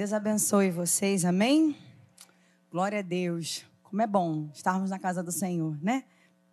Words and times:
Deus 0.00 0.14
abençoe 0.14 0.70
vocês, 0.70 1.26
amém? 1.26 1.76
Glória 2.70 3.00
a 3.00 3.02
Deus. 3.02 3.66
Como 3.82 4.00
é 4.00 4.06
bom 4.06 4.48
estarmos 4.54 4.88
na 4.88 4.98
casa 4.98 5.22
do 5.22 5.30
Senhor, 5.30 5.76
né? 5.82 6.04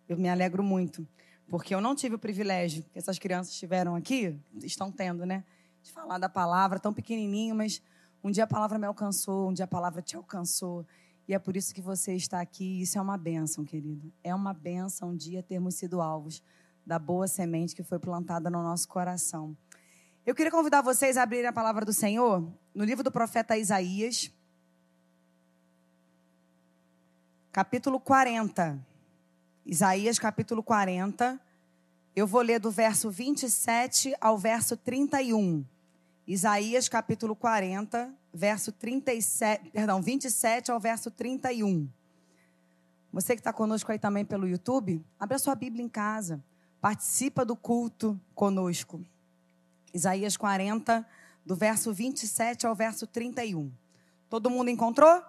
Eu 0.06 0.18
me 0.18 0.28
alegro 0.28 0.62
muito, 0.62 1.08
porque 1.48 1.74
eu 1.74 1.80
não 1.80 1.94
tive 1.94 2.14
o 2.14 2.18
privilégio 2.18 2.84
que 2.92 2.98
essas 2.98 3.18
crianças 3.18 3.54
tiveram 3.54 3.96
aqui, 3.96 4.38
estão 4.62 4.92
tendo, 4.92 5.24
né? 5.24 5.44
De 5.82 5.90
falar 5.90 6.18
da 6.18 6.28
palavra, 6.28 6.78
tão 6.78 6.92
pequenininho, 6.92 7.54
mas 7.54 7.80
um 8.22 8.30
dia 8.30 8.44
a 8.44 8.46
palavra 8.46 8.78
me 8.78 8.84
alcançou, 8.84 9.48
um 9.48 9.54
dia 9.54 9.64
a 9.64 9.66
palavra 9.66 10.02
te 10.02 10.14
alcançou. 10.14 10.86
E 11.26 11.32
é 11.32 11.38
por 11.38 11.56
isso 11.56 11.74
que 11.74 11.80
você 11.80 12.14
está 12.14 12.42
aqui. 12.42 12.82
Isso 12.82 12.98
é 12.98 13.00
uma 13.00 13.16
bênção, 13.16 13.64
querido. 13.64 14.12
É 14.22 14.34
uma 14.34 14.52
bênção 14.52 15.12
um 15.12 15.16
dia 15.16 15.42
termos 15.42 15.74
sido 15.74 16.02
alvos 16.02 16.42
da 16.84 16.98
boa 16.98 17.26
semente 17.26 17.74
que 17.74 17.82
foi 17.82 17.98
plantada 17.98 18.50
no 18.50 18.62
nosso 18.62 18.86
coração. 18.86 19.56
Eu 20.26 20.34
queria 20.34 20.52
convidar 20.52 20.82
vocês 20.82 21.16
a 21.16 21.22
abrirem 21.22 21.46
a 21.46 21.52
palavra 21.54 21.86
do 21.86 21.92
Senhor 21.94 22.46
no 22.78 22.84
livro 22.84 23.02
do 23.02 23.10
profeta 23.10 23.58
Isaías, 23.58 24.30
capítulo 27.50 27.98
40. 27.98 28.78
Isaías, 29.66 30.16
capítulo 30.16 30.62
40. 30.62 31.40
Eu 32.14 32.24
vou 32.24 32.40
ler 32.40 32.60
do 32.60 32.70
verso 32.70 33.10
27 33.10 34.14
ao 34.20 34.38
verso 34.38 34.76
31. 34.76 35.64
Isaías, 36.24 36.88
capítulo 36.88 37.34
40, 37.34 38.14
verso 38.32 38.70
37, 38.70 39.70
perdão, 39.70 40.00
27 40.00 40.70
ao 40.70 40.78
verso 40.78 41.10
31. 41.10 41.88
Você 43.12 43.34
que 43.34 43.40
está 43.40 43.52
conosco 43.52 43.90
aí 43.90 43.98
também 43.98 44.24
pelo 44.24 44.46
YouTube, 44.46 45.04
abre 45.18 45.34
a 45.34 45.40
sua 45.40 45.56
Bíblia 45.56 45.84
em 45.84 45.88
casa. 45.88 46.40
Participa 46.80 47.44
do 47.44 47.56
culto 47.56 48.20
conosco. 48.36 49.04
Isaías 49.92 50.36
40, 50.36 51.04
do 51.48 51.56
verso 51.56 51.94
27 51.94 52.66
ao 52.66 52.74
verso 52.74 53.06
31. 53.06 53.72
Todo 54.28 54.50
mundo 54.50 54.68
encontrou? 54.68 55.22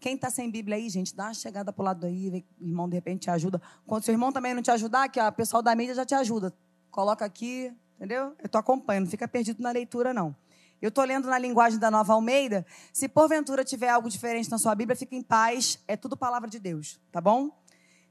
Quem 0.00 0.16
está 0.16 0.28
sem 0.30 0.50
Bíblia 0.50 0.78
aí, 0.78 0.90
gente, 0.90 1.14
dá 1.14 1.26
uma 1.26 1.34
chegada 1.34 1.72
para 1.72 1.80
o 1.80 1.84
lado 1.84 2.06
aí, 2.06 2.44
irmão 2.60 2.88
de 2.88 2.96
repente 2.96 3.20
te 3.20 3.30
ajuda. 3.30 3.62
Quando 3.86 4.02
seu 4.02 4.12
irmão 4.12 4.32
também 4.32 4.52
não 4.52 4.60
te 4.60 4.70
ajudar, 4.72 5.08
que 5.08 5.20
o 5.20 5.32
pessoal 5.32 5.62
da 5.62 5.76
mídia 5.76 5.94
já 5.94 6.04
te 6.04 6.16
ajuda. 6.16 6.52
Coloca 6.90 7.24
aqui, 7.24 7.72
entendeu? 7.94 8.34
Eu 8.40 8.46
estou 8.46 8.58
acompanhando, 8.58 9.04
não 9.04 9.10
fica 9.12 9.28
perdido 9.28 9.62
na 9.62 9.70
leitura, 9.70 10.12
não. 10.12 10.34
Eu 10.82 10.88
estou 10.88 11.04
lendo 11.04 11.28
na 11.28 11.38
linguagem 11.38 11.78
da 11.78 11.88
Nova 11.88 12.12
Almeida. 12.14 12.66
Se 12.92 13.08
porventura 13.08 13.62
tiver 13.62 13.90
algo 13.90 14.10
diferente 14.10 14.50
na 14.50 14.58
sua 14.58 14.74
Bíblia, 14.74 14.96
fique 14.96 15.14
em 15.14 15.22
paz. 15.22 15.78
É 15.86 15.96
tudo 15.96 16.16
palavra 16.16 16.50
de 16.50 16.58
Deus, 16.58 17.00
tá 17.12 17.20
bom? 17.20 17.56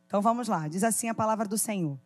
Então 0.07 0.21
vamos 0.21 0.47
lá. 0.47 0.65
Diz 0.69 0.85
assim 0.85 1.09
a 1.09 1.13
palavra 1.13 1.45
do 1.45 1.57
Senhor. 1.57 1.99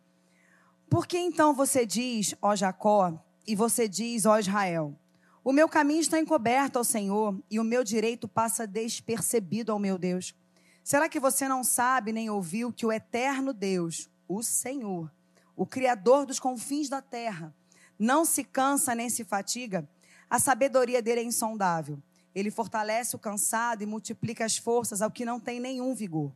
Por 0.90 1.06
que 1.06 1.16
então 1.16 1.54
você 1.54 1.86
diz, 1.86 2.34
ó 2.42 2.56
Jacó, 2.56 3.23
e 3.46 3.54
você 3.54 3.86
diz, 3.86 4.24
ó 4.24 4.38
Israel, 4.38 4.98
o 5.42 5.52
meu 5.52 5.68
caminho 5.68 6.00
está 6.00 6.18
encoberto 6.18 6.78
ao 6.78 6.84
Senhor 6.84 7.38
e 7.50 7.60
o 7.60 7.64
meu 7.64 7.84
direito 7.84 8.26
passa 8.26 8.66
despercebido 8.66 9.70
ao 9.70 9.78
meu 9.78 9.98
Deus? 9.98 10.34
Será 10.82 11.08
que 11.08 11.20
você 11.20 11.46
não 11.46 11.62
sabe 11.62 12.12
nem 12.12 12.30
ouviu 12.30 12.72
que 12.72 12.86
o 12.86 12.92
eterno 12.92 13.52
Deus, 13.52 14.08
o 14.26 14.42
Senhor, 14.42 15.12
o 15.54 15.66
Criador 15.66 16.24
dos 16.24 16.40
confins 16.40 16.88
da 16.88 17.02
terra, 17.02 17.54
não 17.98 18.24
se 18.24 18.42
cansa 18.42 18.94
nem 18.94 19.10
se 19.10 19.22
fatiga? 19.24 19.86
A 20.30 20.38
sabedoria 20.38 21.02
dele 21.02 21.20
é 21.20 21.24
insondável. 21.24 22.02
Ele 22.34 22.50
fortalece 22.50 23.14
o 23.14 23.18
cansado 23.18 23.82
e 23.82 23.86
multiplica 23.86 24.44
as 24.44 24.56
forças 24.56 25.02
ao 25.02 25.10
que 25.10 25.24
não 25.24 25.38
tem 25.38 25.60
nenhum 25.60 25.94
vigor. 25.94 26.32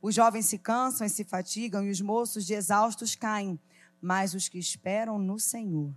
Os 0.00 0.14
jovens 0.14 0.46
se 0.46 0.56
cansam 0.56 1.06
e 1.06 1.10
se 1.10 1.24
fatigam, 1.24 1.84
e 1.84 1.90
os 1.90 2.00
moços 2.00 2.46
de 2.46 2.54
exaustos 2.54 3.14
caem. 3.14 3.60
Mas 4.00 4.34
os 4.34 4.48
que 4.48 4.58
esperam 4.58 5.18
no 5.18 5.38
Senhor 5.38 5.92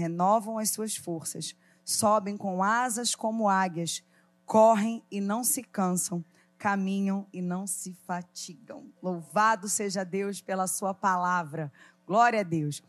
renovam 0.00 0.58
as 0.58 0.70
suas 0.70 0.96
forças, 0.96 1.54
sobem 1.84 2.36
com 2.36 2.62
asas 2.62 3.14
como 3.14 3.48
águias, 3.48 4.02
correm 4.46 5.02
e 5.10 5.20
não 5.20 5.44
se 5.44 5.62
cansam, 5.62 6.24
caminham 6.56 7.26
e 7.32 7.42
não 7.42 7.66
se 7.66 7.94
fatigam. 8.06 8.90
Louvado 9.02 9.68
seja 9.68 10.02
Deus 10.02 10.40
pela 10.40 10.66
sua 10.66 10.94
palavra. 10.94 11.70
Glória 12.06 12.40
a 12.40 12.42
Deus. 12.42 12.82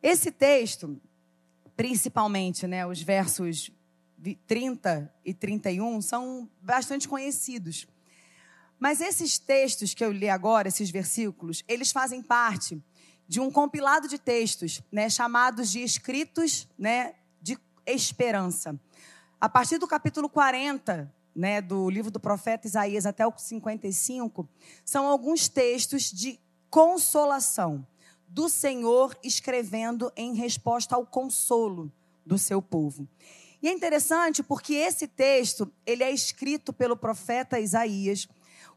Esse 0.00 0.30
texto, 0.30 1.00
principalmente, 1.76 2.66
né, 2.66 2.86
os 2.86 3.02
versos 3.02 3.72
30 4.46 5.12
e 5.24 5.34
31 5.34 6.00
são 6.00 6.48
bastante 6.62 7.08
conhecidos. 7.08 7.86
Mas 8.78 9.00
esses 9.00 9.38
textos 9.38 9.92
que 9.92 10.04
eu 10.04 10.12
li 10.12 10.28
agora, 10.28 10.68
esses 10.68 10.90
versículos, 10.90 11.64
eles 11.66 11.90
fazem 11.90 12.22
parte 12.22 12.80
de 13.28 13.40
um 13.40 13.50
compilado 13.50 14.08
de 14.08 14.18
textos, 14.18 14.82
né, 14.90 15.10
chamados 15.10 15.70
de 15.70 15.82
escritos, 15.82 16.66
né, 16.78 17.14
de 17.42 17.58
esperança. 17.86 18.80
A 19.38 19.48
partir 19.48 19.76
do 19.76 19.86
capítulo 19.86 20.28
40, 20.30 21.12
né, 21.36 21.60
do 21.60 21.90
livro 21.90 22.10
do 22.10 22.18
profeta 22.18 22.66
Isaías 22.66 23.04
até 23.04 23.26
o 23.26 23.32
55, 23.36 24.48
são 24.84 25.06
alguns 25.06 25.46
textos 25.46 26.10
de 26.10 26.40
consolação 26.70 27.86
do 28.26 28.48
Senhor 28.48 29.16
escrevendo 29.22 30.10
em 30.16 30.34
resposta 30.34 30.96
ao 30.96 31.06
consolo 31.06 31.92
do 32.24 32.38
seu 32.38 32.60
povo. 32.60 33.06
E 33.60 33.68
é 33.68 33.72
interessante 33.72 34.42
porque 34.42 34.74
esse 34.74 35.06
texto, 35.06 35.70
ele 35.84 36.02
é 36.02 36.10
escrito 36.10 36.72
pelo 36.72 36.96
profeta 36.96 37.60
Isaías 37.60 38.26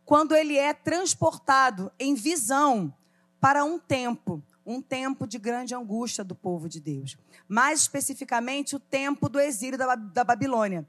quando 0.04 0.36
ele 0.36 0.58
é 0.58 0.74
transportado 0.74 1.92
em 2.00 2.16
visão 2.16 2.94
para 3.42 3.66
um 3.66 3.80
tempo, 3.80 4.42
um 4.64 4.80
tempo 4.80 5.26
de 5.26 5.40
grande 5.40 5.74
angústia 5.74 6.24
do 6.24 6.36
povo 6.36 6.70
de 6.70 6.80
Deus. 6.80 7.18
Mais 7.48 7.82
especificamente, 7.82 8.76
o 8.76 8.80
tempo 8.80 9.28
do 9.28 9.40
exílio 9.40 9.80
da, 9.80 9.96
da 9.96 10.24
Babilônia. 10.24 10.88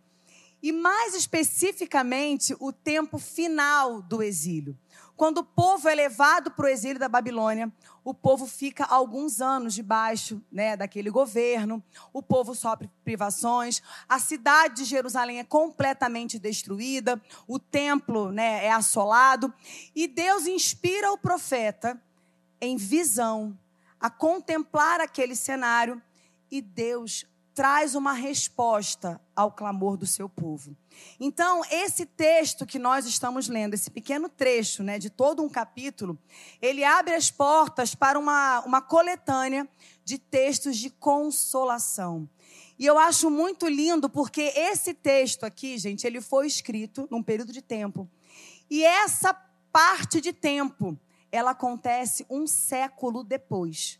E 0.62 0.70
mais 0.70 1.14
especificamente, 1.14 2.54
o 2.60 2.70
tempo 2.70 3.18
final 3.18 4.02
do 4.02 4.22
exílio. 4.22 4.78
Quando 5.16 5.38
o 5.38 5.44
povo 5.44 5.88
é 5.88 5.94
levado 5.94 6.50
para 6.50 6.66
o 6.66 6.68
exílio 6.68 6.98
da 6.98 7.08
Babilônia, 7.08 7.72
o 8.04 8.12
povo 8.12 8.46
fica 8.46 8.84
alguns 8.84 9.40
anos 9.40 9.74
debaixo 9.74 10.40
né, 10.50 10.76
daquele 10.76 11.10
governo, 11.10 11.82
o 12.12 12.22
povo 12.22 12.54
sofre 12.54 12.90
privações, 13.02 13.82
a 14.08 14.18
cidade 14.18 14.76
de 14.76 14.84
Jerusalém 14.84 15.38
é 15.38 15.44
completamente 15.44 16.38
destruída, 16.38 17.20
o 17.46 17.58
templo 17.58 18.30
né, 18.30 18.64
é 18.64 18.70
assolado, 18.70 19.52
e 19.94 20.06
Deus 20.06 20.46
inspira 20.46 21.12
o 21.12 21.18
profeta 21.18 22.00
em 22.62 22.76
visão, 22.76 23.58
a 23.98 24.08
contemplar 24.08 25.00
aquele 25.00 25.34
cenário 25.34 26.00
e 26.48 26.62
Deus 26.62 27.26
traz 27.52 27.96
uma 27.96 28.12
resposta 28.12 29.20
ao 29.34 29.50
clamor 29.50 29.96
do 29.96 30.06
seu 30.06 30.28
povo. 30.28 30.76
Então, 31.18 31.62
esse 31.70 32.06
texto 32.06 32.64
que 32.64 32.78
nós 32.78 33.04
estamos 33.04 33.48
lendo, 33.48 33.74
esse 33.74 33.90
pequeno 33.90 34.28
trecho 34.28 34.84
né, 34.84 34.96
de 34.96 35.10
todo 35.10 35.42
um 35.42 35.48
capítulo, 35.48 36.16
ele 36.62 36.84
abre 36.84 37.14
as 37.14 37.32
portas 37.32 37.96
para 37.96 38.16
uma, 38.16 38.60
uma 38.60 38.80
coletânea 38.80 39.68
de 40.04 40.16
textos 40.16 40.76
de 40.78 40.88
consolação. 40.88 42.30
E 42.78 42.86
eu 42.86 42.96
acho 42.96 43.28
muito 43.28 43.68
lindo 43.68 44.08
porque 44.08 44.52
esse 44.54 44.94
texto 44.94 45.44
aqui, 45.44 45.76
gente, 45.78 46.06
ele 46.06 46.20
foi 46.20 46.46
escrito 46.46 47.08
num 47.10 47.22
período 47.22 47.52
de 47.52 47.60
tempo. 47.60 48.08
E 48.70 48.84
essa 48.84 49.34
parte 49.72 50.20
de 50.20 50.32
tempo 50.32 50.96
ela 51.32 51.52
acontece 51.52 52.26
um 52.28 52.46
século 52.46 53.24
depois 53.24 53.98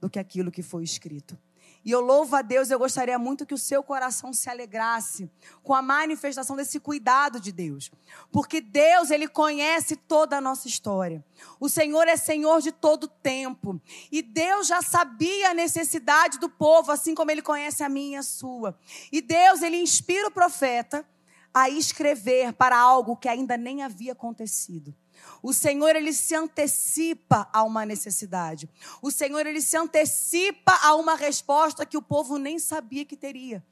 do 0.00 0.10
que 0.10 0.18
aquilo 0.18 0.50
que 0.50 0.62
foi 0.62 0.82
escrito. 0.82 1.38
E 1.84 1.90
eu 1.90 2.00
louvo 2.00 2.36
a 2.36 2.42
Deus, 2.42 2.70
eu 2.70 2.78
gostaria 2.78 3.18
muito 3.18 3.44
que 3.44 3.54
o 3.54 3.58
seu 3.58 3.82
coração 3.82 4.32
se 4.32 4.48
alegrasse 4.48 5.28
com 5.64 5.74
a 5.74 5.82
manifestação 5.82 6.54
desse 6.54 6.78
cuidado 6.78 7.40
de 7.40 7.50
Deus. 7.50 7.90
Porque 8.30 8.60
Deus, 8.60 9.10
ele 9.10 9.26
conhece 9.26 9.96
toda 9.96 10.36
a 10.36 10.40
nossa 10.40 10.68
história. 10.68 11.24
O 11.58 11.68
Senhor 11.68 12.06
é 12.06 12.16
Senhor 12.16 12.60
de 12.60 12.70
todo 12.70 13.08
tempo. 13.08 13.80
E 14.12 14.22
Deus 14.22 14.68
já 14.68 14.80
sabia 14.80 15.50
a 15.50 15.54
necessidade 15.54 16.38
do 16.38 16.48
povo, 16.48 16.92
assim 16.92 17.16
como 17.16 17.32
ele 17.32 17.42
conhece 17.42 17.82
a 17.82 17.88
minha 17.88 18.18
e 18.18 18.20
a 18.20 18.22
sua. 18.22 18.78
E 19.10 19.20
Deus, 19.20 19.60
ele 19.62 19.76
inspira 19.76 20.28
o 20.28 20.32
profeta 20.32 21.04
a 21.52 21.68
escrever 21.68 22.52
para 22.52 22.78
algo 22.78 23.16
que 23.16 23.28
ainda 23.28 23.56
nem 23.56 23.82
havia 23.82 24.12
acontecido. 24.12 24.94
O 25.42 25.52
Senhor 25.52 25.94
ele 25.96 26.12
se 26.12 26.34
antecipa 26.34 27.48
a 27.52 27.62
uma 27.62 27.84
necessidade. 27.84 28.68
O 29.00 29.10
Senhor 29.10 29.46
ele 29.46 29.60
se 29.60 29.76
antecipa 29.76 30.78
a 30.82 30.94
uma 30.94 31.14
resposta 31.14 31.86
que 31.86 31.96
o 31.96 32.02
povo 32.02 32.38
nem 32.38 32.58
sabia 32.58 33.04
que 33.04 33.16
teria. 33.16 33.64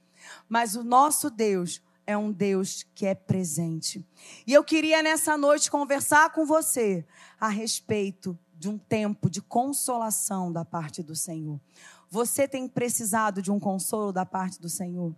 Mas 0.48 0.74
o 0.74 0.84
nosso 0.84 1.30
Deus 1.30 1.82
é 2.06 2.16
um 2.16 2.32
Deus 2.32 2.84
que 2.94 3.06
é 3.06 3.14
presente. 3.14 4.04
E 4.46 4.52
eu 4.52 4.64
queria 4.64 5.02
nessa 5.02 5.36
noite 5.36 5.70
conversar 5.70 6.32
com 6.32 6.44
você 6.44 7.06
a 7.38 7.48
respeito 7.48 8.38
de 8.58 8.68
um 8.68 8.76
tempo 8.76 9.30
de 9.30 9.40
consolação 9.40 10.52
da 10.52 10.64
parte 10.64 11.02
do 11.02 11.14
Senhor. 11.14 11.60
Você 12.10 12.48
tem 12.48 12.66
precisado 12.66 13.40
de 13.40 13.50
um 13.50 13.60
consolo 13.60 14.12
da 14.12 14.26
parte 14.26 14.60
do 14.60 14.68
Senhor? 14.68 15.14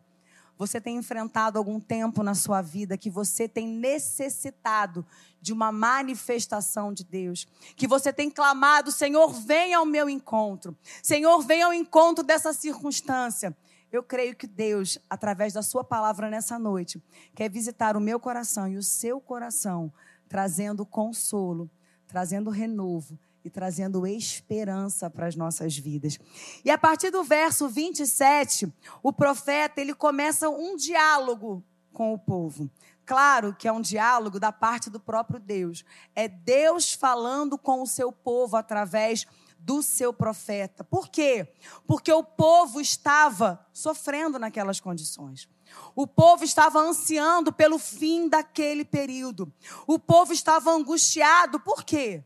Você 0.62 0.80
tem 0.80 0.96
enfrentado 0.96 1.58
algum 1.58 1.80
tempo 1.80 2.22
na 2.22 2.36
sua 2.36 2.62
vida 2.62 2.96
que 2.96 3.10
você 3.10 3.48
tem 3.48 3.66
necessitado 3.66 5.04
de 5.40 5.52
uma 5.52 5.72
manifestação 5.72 6.92
de 6.92 7.02
Deus, 7.02 7.48
que 7.74 7.88
você 7.88 8.12
tem 8.12 8.30
clamado, 8.30 8.92
Senhor, 8.92 9.32
venha 9.32 9.78
ao 9.78 9.84
meu 9.84 10.08
encontro. 10.08 10.78
Senhor, 11.02 11.42
venha 11.42 11.66
ao 11.66 11.74
encontro 11.74 12.22
dessa 12.22 12.52
circunstância. 12.52 13.56
Eu 13.90 14.04
creio 14.04 14.36
que 14.36 14.46
Deus, 14.46 15.00
através 15.10 15.52
da 15.52 15.62
Sua 15.62 15.82
palavra 15.82 16.30
nessa 16.30 16.60
noite, 16.60 17.02
quer 17.34 17.50
visitar 17.50 17.96
o 17.96 18.00
meu 18.00 18.20
coração 18.20 18.68
e 18.68 18.76
o 18.76 18.84
seu 18.84 19.20
coração, 19.20 19.92
trazendo 20.28 20.86
consolo, 20.86 21.68
trazendo 22.06 22.50
renovo 22.50 23.18
e 23.44 23.50
trazendo 23.50 24.06
esperança 24.06 25.10
para 25.10 25.26
as 25.26 25.36
nossas 25.36 25.76
vidas. 25.76 26.18
E 26.64 26.70
a 26.70 26.78
partir 26.78 27.10
do 27.10 27.24
verso 27.24 27.68
27, 27.68 28.72
o 29.02 29.12
profeta 29.12 29.80
ele 29.80 29.94
começa 29.94 30.48
um 30.48 30.76
diálogo 30.76 31.64
com 31.92 32.12
o 32.12 32.18
povo. 32.18 32.70
Claro 33.04 33.54
que 33.54 33.66
é 33.66 33.72
um 33.72 33.80
diálogo 33.80 34.38
da 34.38 34.52
parte 34.52 34.88
do 34.88 35.00
próprio 35.00 35.40
Deus. 35.40 35.84
É 36.14 36.28
Deus 36.28 36.92
falando 36.92 37.58
com 37.58 37.82
o 37.82 37.86
seu 37.86 38.12
povo 38.12 38.56
através 38.56 39.26
do 39.58 39.82
seu 39.82 40.12
profeta. 40.12 40.82
Por 40.82 41.08
quê? 41.08 41.52
Porque 41.86 42.12
o 42.12 42.24
povo 42.24 42.80
estava 42.80 43.64
sofrendo 43.72 44.38
naquelas 44.38 44.80
condições. 44.80 45.48
O 45.94 46.06
povo 46.06 46.44
estava 46.44 46.80
ansiando 46.80 47.52
pelo 47.52 47.78
fim 47.78 48.28
daquele 48.28 48.84
período. 48.84 49.52
O 49.86 49.98
povo 49.98 50.32
estava 50.32 50.70
angustiado. 50.70 51.60
Por 51.60 51.84
quê? 51.84 52.24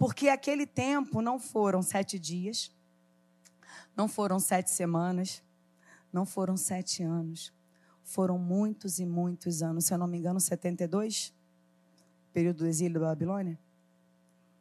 Porque 0.00 0.28
aquele 0.28 0.66
tempo 0.66 1.22
não 1.22 1.38
foram 1.38 1.80
sete 1.80 2.18
dias, 2.18 2.72
não 3.96 4.08
foram 4.08 4.40
sete 4.40 4.68
semanas, 4.70 5.40
não 6.12 6.26
foram 6.26 6.56
sete 6.56 7.04
anos 7.04 7.52
foram 8.10 8.36
muitos 8.36 8.98
e 8.98 9.06
muitos 9.06 9.62
anos, 9.62 9.84
se 9.84 9.94
eu 9.94 9.98
não 9.98 10.08
me 10.08 10.18
engano, 10.18 10.40
72? 10.40 11.32
Período 12.32 12.58
do 12.58 12.66
exílio 12.66 13.00
da 13.00 13.06
Babilônia? 13.06 13.56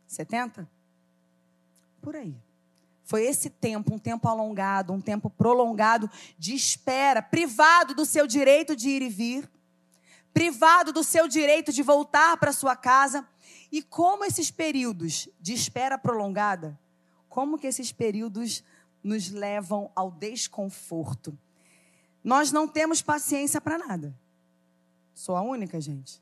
70? 0.06 0.70
Por 2.00 2.16
aí. 2.16 2.38
Foi 3.04 3.24
esse 3.26 3.50
tempo, 3.50 3.96
um 3.96 3.98
tempo 3.98 4.28
alongado, 4.28 4.94
um 4.94 5.02
tempo 5.02 5.32
prolongado 5.32 6.08
de 6.38 6.54
espera, 6.54 7.24
privado 7.24 7.96
do 7.96 8.06
seu 8.06 8.28
direito 8.28 8.76
de 8.76 8.88
ir 8.90 9.02
e 9.02 9.10
vir, 9.10 9.50
privado 10.34 10.92
do 10.92 11.04
seu 11.04 11.28
direito 11.28 11.72
de 11.72 11.84
voltar 11.84 12.38
para 12.38 12.52
sua 12.52 12.76
casa. 12.76 13.28
E 13.72 13.82
como 13.82 14.26
esses 14.26 14.50
períodos 14.50 15.30
de 15.40 15.54
espera 15.54 15.98
prolongada, 15.98 16.80
como 17.28 17.58
que 17.58 17.68
esses 17.68 17.92
períodos 17.92 18.64
nos 19.04 19.30
levam 19.30 19.92
ao 19.96 20.12
desconforto? 20.12 21.38
Nós 22.24 22.52
não 22.52 22.68
temos 22.68 23.02
paciência 23.02 23.62
para 23.62 23.78
nada. 23.78 24.18
Sou 25.14 25.36
a 25.36 25.42
única, 25.42 25.80
gente. 25.80 26.22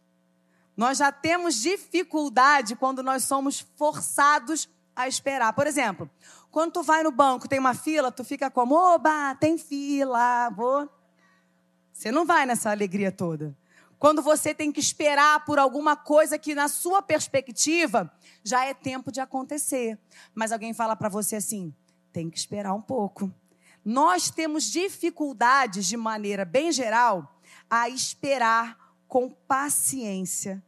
Nós 0.76 1.00
já 1.00 1.12
temos 1.12 1.56
dificuldade 1.56 2.76
quando 2.76 3.02
nós 3.02 3.24
somos 3.24 3.60
forçados 3.76 4.70
a 4.96 5.08
esperar. 5.08 5.54
Por 5.54 5.66
exemplo, 5.66 6.10
quando 6.52 6.74
tu 6.74 6.84
vai 6.84 7.04
no 7.04 7.12
banco, 7.12 7.48
tem 7.48 7.60
uma 7.60 7.74
fila, 7.74 8.12
tu 8.12 8.24
fica 8.24 8.50
como, 8.50 8.76
oba, 8.76 9.36
tem 9.36 9.58
fila, 9.58 10.50
vou. 10.50 10.90
Você 11.94 12.12
não 12.12 12.26
vai 12.26 12.46
nessa 12.46 12.70
alegria 12.70 13.12
toda. 13.12 13.58
Quando 14.00 14.22
você 14.22 14.54
tem 14.54 14.72
que 14.72 14.80
esperar 14.80 15.44
por 15.46 15.58
alguma 15.58 15.96
coisa 15.96 16.38
que 16.38 16.54
na 16.54 16.68
sua 16.68 17.02
perspectiva 17.02 18.12
já 18.44 18.66
é 18.66 18.74
tempo 18.74 19.12
de 19.12 19.20
acontecer. 19.20 19.98
Mas 20.36 20.52
alguém 20.52 20.74
fala 20.74 20.96
para 20.96 21.10
você 21.10 21.38
assim: 21.38 21.74
tem 22.14 22.30
que 22.30 22.38
esperar 22.38 22.74
um 22.74 22.82
pouco 22.82 23.34
nós 23.90 24.30
temos 24.30 24.66
dificuldades, 24.66 25.88
de 25.88 25.96
maneira 25.96 26.44
bem 26.44 26.74
geral, 26.74 27.40
a 27.70 27.88
esperar 27.88 28.78
com 29.08 29.30
paciência 29.30 30.62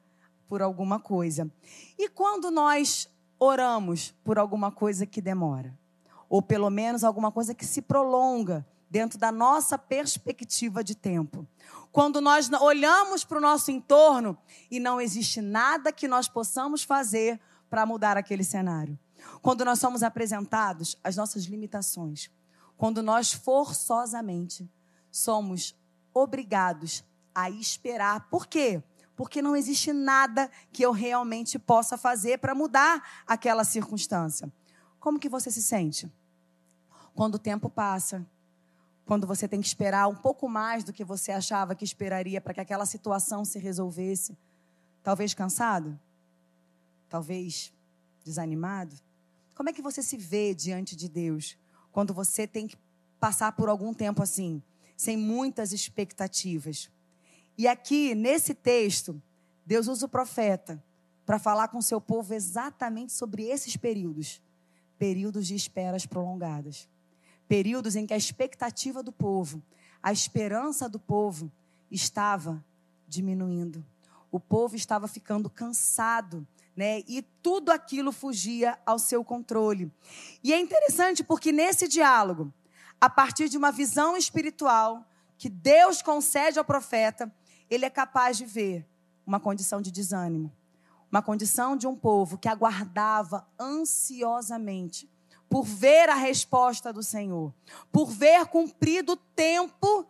por 0.48 0.62
alguma 0.62 1.02
coisa. 1.02 1.52
E 1.98 2.08
quando 2.08 2.50
nós 2.50 3.10
oramos 3.38 4.12
por 4.24 4.40
alguma 4.40 4.72
coisa 4.72 5.06
que 5.06 5.20
demora, 5.20 5.78
ou 6.30 6.42
pelo 6.42 6.70
menos 6.70 7.04
alguma 7.04 7.30
coisa 7.30 7.54
que 7.54 7.66
se 7.66 7.82
prolonga 7.82 8.66
dentro 8.89 9.19
da 9.19 9.31
nossa 9.31 9.77
perspectiva 9.77 10.83
de 10.83 10.95
tempo. 10.95 11.47
Quando 11.91 12.19
nós 12.21 12.50
olhamos 12.51 13.24
para 13.24 13.38
o 13.38 13.41
nosso 13.41 13.71
entorno 13.71 14.38
e 14.69 14.80
não 14.80 15.00
existe 15.00 15.41
nada 15.41 15.91
que 15.91 16.07
nós 16.07 16.27
possamos 16.27 16.83
fazer 16.83 17.39
para 17.69 17.86
mudar 17.86 18.18
aquele 18.18 18.44
cenário. 18.44 18.97
Quando 19.41 19.63
nós 19.63 19.80
somos 19.80 20.01
apresentados 20.01 20.97
às 21.03 21.15
nossas 21.15 21.44
limitações, 21.44 22.30
quando 22.77 23.03
nós 23.03 23.33
forçosamente 23.33 24.69
somos 25.12 25.75
obrigados 26.13 27.03
a 27.33 27.50
esperar. 27.50 28.30
Por 28.30 28.47
quê? 28.47 28.81
Porque 29.15 29.41
não 29.41 29.56
existe 29.56 29.91
nada 29.91 30.50
que 30.71 30.83
eu 30.83 30.91
realmente 30.91 31.59
possa 31.59 31.97
fazer 31.97 32.39
para 32.39 32.56
mudar 32.56 33.24
aquela 33.27 33.63
circunstância. 33.63 34.51
Como 35.00 35.19
que 35.19 35.30
você 35.30 35.51
se 35.51 35.62
sente? 35.62 36.12
Quando 37.13 37.36
o 37.36 37.39
tempo 37.39 37.69
passa, 37.69 38.25
quando 39.10 39.28
você 39.28 39.48
tem 39.48 39.60
que 39.60 39.68
esperar 39.68 40.08
um 40.08 40.16
pouco 40.16 40.48
mais 40.48 40.84
do 40.84 40.94
que 40.94 41.04
você 41.04 41.32
achava 41.32 41.74
que 41.74 41.84
esperaria 41.84 42.40
para 42.40 42.54
que 42.54 42.62
aquela 42.62 42.86
situação 42.86 43.44
se 43.44 43.58
resolvesse. 43.58 44.38
Talvez 45.04 45.34
cansado? 45.34 46.00
Talvez 47.10 47.74
desanimado? 48.24 48.96
Como 49.56 49.68
é 49.68 49.74
que 49.74 49.82
você 49.82 50.04
se 50.04 50.16
vê 50.16 50.54
diante 50.54 50.96
de 50.96 51.10
Deus? 51.10 51.58
quando 51.92 52.14
você 52.14 52.48
tem 52.48 52.68
que 52.68 52.78
passar 53.20 53.52
por 53.54 53.70
algum 53.70 53.94
tempo 53.94 54.22
assim, 54.22 54.62
sem 54.96 55.18
muitas 55.18 55.74
expectativas. 55.74 56.90
E 57.58 57.68
aqui, 57.68 58.16
nesse 58.16 58.54
texto, 58.54 59.22
Deus 59.66 59.88
usa 59.88 60.06
o 60.06 60.10
profeta 60.10 60.82
para 61.26 61.38
falar 61.38 61.68
com 61.68 61.82
seu 61.82 62.00
povo 62.00 62.34
exatamente 62.34 63.12
sobre 63.12 63.44
esses 63.44 63.76
períodos 63.76 64.42
períodos 64.98 65.48
de 65.48 65.56
esperas 65.56 66.06
prolongadas. 66.06 66.90
Períodos 67.50 67.98
em 67.98 68.07
que 68.07 68.13
a 68.13 68.18
expectativa 68.18 69.04
do 69.04 69.12
povo, 69.12 69.62
a 70.01 70.13
esperança 70.13 70.88
do 70.88 71.00
povo 71.00 71.51
estava 71.92 72.63
diminuindo. 73.06 73.86
O 74.31 74.40
povo 74.40 74.78
estava 74.78 75.06
ficando 75.06 75.50
cansado 75.50 76.48
né? 76.80 77.04
E 77.10 77.22
tudo 77.44 77.74
aquilo 77.74 78.10
fugia 78.10 78.80
ao 78.86 78.98
seu 78.98 79.22
controle. 79.22 79.92
E 80.42 80.54
é 80.54 80.57
interessante 80.57 81.25
porque 81.25 81.51
nesse 81.51 81.90
diálogo, 81.90 82.54
a 83.01 83.10
partir 83.10 83.50
de 83.50 83.57
uma 83.57 83.69
visão 83.69 84.16
espiritual 84.16 85.06
que 85.38 85.50
Deus 85.50 86.01
concede 86.01 86.57
ao 86.57 86.63
profeta, 86.63 87.30
ele 87.69 87.84
é 87.84 87.90
capaz 87.90 88.38
de 88.38 88.46
ver 88.46 88.88
uma 89.28 89.42
condição 89.42 89.81
de 89.81 89.92
desânimo, 89.92 90.50
uma 91.12 91.22
condição 91.22 91.75
de 91.75 91.86
um 91.86 91.98
povo 91.98 92.38
que 92.38 92.48
aguardava 92.48 93.46
ansiosamente 93.60 95.10
por 95.50 95.66
ver 95.66 96.07
a 96.10 96.16
resposta 96.16 96.94
do 96.94 97.01
Senhor, 97.01 97.51
por 97.92 98.12
ver 98.12 98.46
cumprido 98.46 99.13
o 99.13 99.18
tempo 99.18 100.07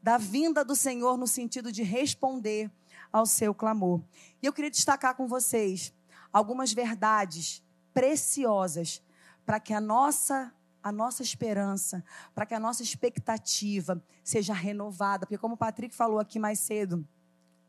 da 0.00 0.16
vinda 0.16 0.64
do 0.64 0.76
Senhor 0.76 1.18
no 1.18 1.26
sentido 1.26 1.72
de 1.72 1.82
responder 1.82 2.70
ao 3.12 3.26
seu 3.26 3.52
clamor. 3.52 4.00
E 4.40 4.46
eu 4.46 4.52
queria 4.52 4.70
destacar 4.70 5.16
com 5.16 5.26
vocês 5.26 5.92
algumas 6.32 6.72
verdades 6.72 7.62
preciosas 7.92 9.02
para 9.44 9.58
que 9.58 9.74
a 9.74 9.80
nossa 9.80 10.52
a 10.82 10.92
nossa 10.92 11.20
esperança, 11.20 12.04
para 12.32 12.46
que 12.46 12.54
a 12.54 12.60
nossa 12.60 12.80
expectativa 12.80 14.00
seja 14.22 14.54
renovada, 14.54 15.26
porque 15.26 15.36
como 15.36 15.54
o 15.54 15.58
Patrick 15.58 15.92
falou 15.92 16.20
aqui 16.20 16.38
mais 16.38 16.60
cedo, 16.60 17.04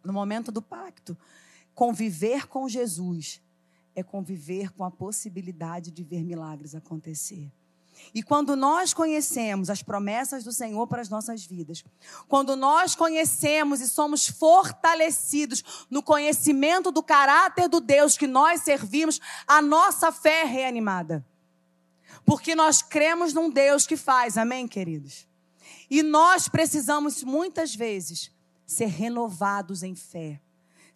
no 0.03 0.13
momento 0.13 0.51
do 0.51 0.61
pacto, 0.61 1.17
conviver 1.73 2.47
com 2.47 2.69
Jesus 2.69 3.41
é 3.97 4.03
conviver 4.03 4.71
com 4.73 4.83
a 4.83 4.91
possibilidade 4.91 5.89
de 5.89 6.03
ver 6.03 6.23
milagres 6.23 6.75
acontecer. 6.75 7.51
E 8.13 8.21
quando 8.21 8.55
nós 8.55 8.93
conhecemos 8.93 9.71
as 9.71 9.81
promessas 9.81 10.43
do 10.43 10.51
Senhor 10.51 10.85
para 10.85 11.01
as 11.01 11.09
nossas 11.09 11.43
vidas, 11.43 11.83
quando 12.27 12.55
nós 12.55 12.93
conhecemos 12.93 13.81
e 13.81 13.87
somos 13.89 14.27
fortalecidos 14.27 15.87
no 15.89 16.03
conhecimento 16.03 16.91
do 16.91 17.01
caráter 17.01 17.67
do 17.67 17.81
Deus 17.81 18.15
que 18.15 18.27
nós 18.27 18.61
servimos, 18.61 19.19
a 19.47 19.63
nossa 19.63 20.11
fé 20.11 20.41
é 20.41 20.45
reanimada. 20.45 21.25
Porque 22.23 22.53
nós 22.53 22.83
cremos 22.83 23.33
num 23.33 23.49
Deus 23.49 23.87
que 23.87 23.97
faz, 23.97 24.37
amém, 24.37 24.67
queridos? 24.67 25.27
E 25.89 26.03
nós 26.03 26.47
precisamos 26.47 27.23
muitas 27.23 27.73
vezes 27.73 28.31
ser 28.63 28.89
renovados 28.89 29.81
em 29.81 29.95
fé 29.95 30.39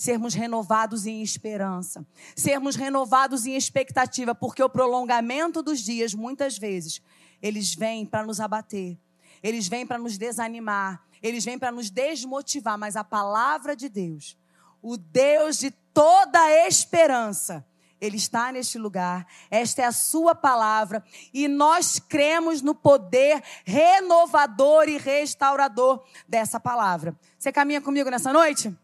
sermos 0.01 0.33
renovados 0.33 1.05
em 1.05 1.21
esperança, 1.21 2.03
sermos 2.35 2.75
renovados 2.75 3.45
em 3.45 3.55
expectativa, 3.55 4.33
porque 4.33 4.63
o 4.63 4.67
prolongamento 4.67 5.61
dos 5.61 5.79
dias, 5.79 6.15
muitas 6.15 6.57
vezes, 6.57 7.03
eles 7.39 7.75
vêm 7.75 8.03
para 8.03 8.25
nos 8.25 8.39
abater, 8.39 8.97
eles 9.43 9.67
vêm 9.67 9.85
para 9.85 9.99
nos 9.99 10.17
desanimar, 10.17 11.03
eles 11.21 11.45
vêm 11.45 11.59
para 11.59 11.71
nos 11.71 11.91
desmotivar, 11.91 12.79
mas 12.79 12.95
a 12.95 13.03
palavra 13.03 13.75
de 13.75 13.87
Deus, 13.87 14.35
o 14.81 14.97
Deus 14.97 15.59
de 15.59 15.69
toda 15.69 16.49
esperança, 16.65 17.63
ele 18.01 18.17
está 18.17 18.51
neste 18.51 18.79
lugar, 18.79 19.27
esta 19.51 19.83
é 19.83 19.85
a 19.85 19.91
Sua 19.91 20.33
palavra, 20.33 21.03
e 21.31 21.47
nós 21.47 21.99
cremos 21.99 22.63
no 22.63 22.73
poder 22.73 23.43
renovador 23.63 24.89
e 24.89 24.97
restaurador 24.97 26.03
dessa 26.27 26.59
palavra. 26.59 27.15
Você 27.37 27.51
caminha 27.51 27.81
comigo 27.81 28.09
nessa 28.09 28.33
noite? 28.33 28.75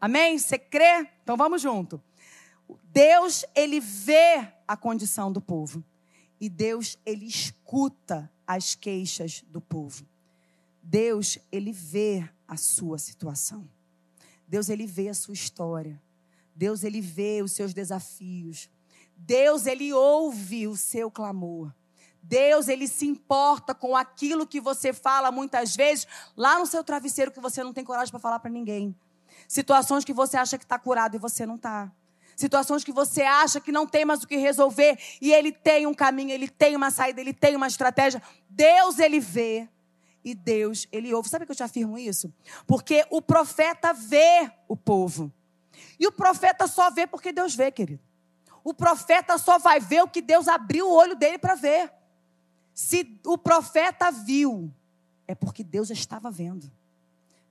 Amém? 0.00 0.38
Você 0.38 0.58
crê? 0.58 1.08
Então 1.22 1.36
vamos 1.36 1.60
junto. 1.60 2.02
Deus, 2.84 3.44
ele 3.54 3.80
vê 3.80 4.46
a 4.66 4.76
condição 4.76 5.32
do 5.32 5.40
povo. 5.40 5.82
E 6.40 6.48
Deus, 6.48 6.98
ele 7.04 7.26
escuta 7.26 8.30
as 8.46 8.74
queixas 8.74 9.44
do 9.48 9.60
povo. 9.60 10.06
Deus, 10.82 11.38
ele 11.50 11.72
vê 11.72 12.28
a 12.46 12.56
sua 12.56 12.98
situação. 12.98 13.68
Deus, 14.46 14.68
ele 14.68 14.86
vê 14.86 15.08
a 15.08 15.14
sua 15.14 15.34
história. 15.34 16.00
Deus, 16.54 16.82
ele 16.84 17.00
vê 17.00 17.42
os 17.42 17.52
seus 17.52 17.74
desafios. 17.74 18.70
Deus, 19.16 19.66
ele 19.66 19.92
ouve 19.92 20.66
o 20.68 20.76
seu 20.76 21.10
clamor. 21.10 21.72
Deus, 22.22 22.68
ele 22.68 22.86
se 22.86 23.06
importa 23.06 23.74
com 23.74 23.96
aquilo 23.96 24.46
que 24.46 24.60
você 24.60 24.92
fala 24.92 25.32
muitas 25.32 25.74
vezes 25.74 26.06
lá 26.36 26.58
no 26.58 26.66
seu 26.66 26.84
travesseiro 26.84 27.30
que 27.30 27.40
você 27.40 27.64
não 27.64 27.72
tem 27.72 27.84
coragem 27.84 28.10
para 28.10 28.20
falar 28.20 28.38
para 28.38 28.50
ninguém. 28.50 28.94
Situações 29.48 30.04
que 30.04 30.12
você 30.12 30.36
acha 30.36 30.58
que 30.58 30.64
está 30.64 30.78
curado 30.78 31.16
e 31.16 31.18
você 31.18 31.46
não 31.46 31.56
está. 31.56 31.90
Situações 32.36 32.84
que 32.84 32.92
você 32.92 33.22
acha 33.22 33.60
que 33.60 33.72
não 33.72 33.86
tem 33.86 34.04
mais 34.04 34.22
o 34.22 34.28
que 34.28 34.36
resolver 34.36 34.96
e 35.20 35.32
ele 35.32 35.50
tem 35.50 35.86
um 35.86 35.94
caminho, 35.94 36.30
ele 36.30 36.46
tem 36.46 36.76
uma 36.76 36.90
saída, 36.90 37.20
ele 37.20 37.32
tem 37.32 37.56
uma 37.56 37.66
estratégia. 37.66 38.22
Deus, 38.48 38.98
ele 38.98 39.18
vê 39.18 39.66
e 40.22 40.34
Deus, 40.34 40.86
ele 40.92 41.12
ouve. 41.14 41.30
Sabe 41.30 41.46
que 41.46 41.52
eu 41.52 41.56
te 41.56 41.62
afirmo 41.62 41.98
isso? 41.98 42.32
Porque 42.66 43.06
o 43.10 43.22
profeta 43.22 43.94
vê 43.94 44.52
o 44.68 44.76
povo. 44.76 45.32
E 45.98 46.06
o 46.06 46.12
profeta 46.12 46.66
só 46.66 46.90
vê 46.90 47.06
porque 47.06 47.32
Deus 47.32 47.54
vê, 47.54 47.72
querido. 47.72 48.02
O 48.62 48.74
profeta 48.74 49.38
só 49.38 49.58
vai 49.58 49.80
ver 49.80 50.02
o 50.02 50.08
que 50.08 50.20
Deus 50.20 50.46
abriu 50.46 50.86
o 50.86 50.94
olho 50.94 51.16
dele 51.16 51.38
para 51.38 51.54
ver. 51.54 51.90
Se 52.74 53.18
o 53.24 53.38
profeta 53.38 54.10
viu, 54.10 54.70
é 55.26 55.34
porque 55.34 55.64
Deus 55.64 55.90
estava 55.90 56.30
vendo. 56.30 56.70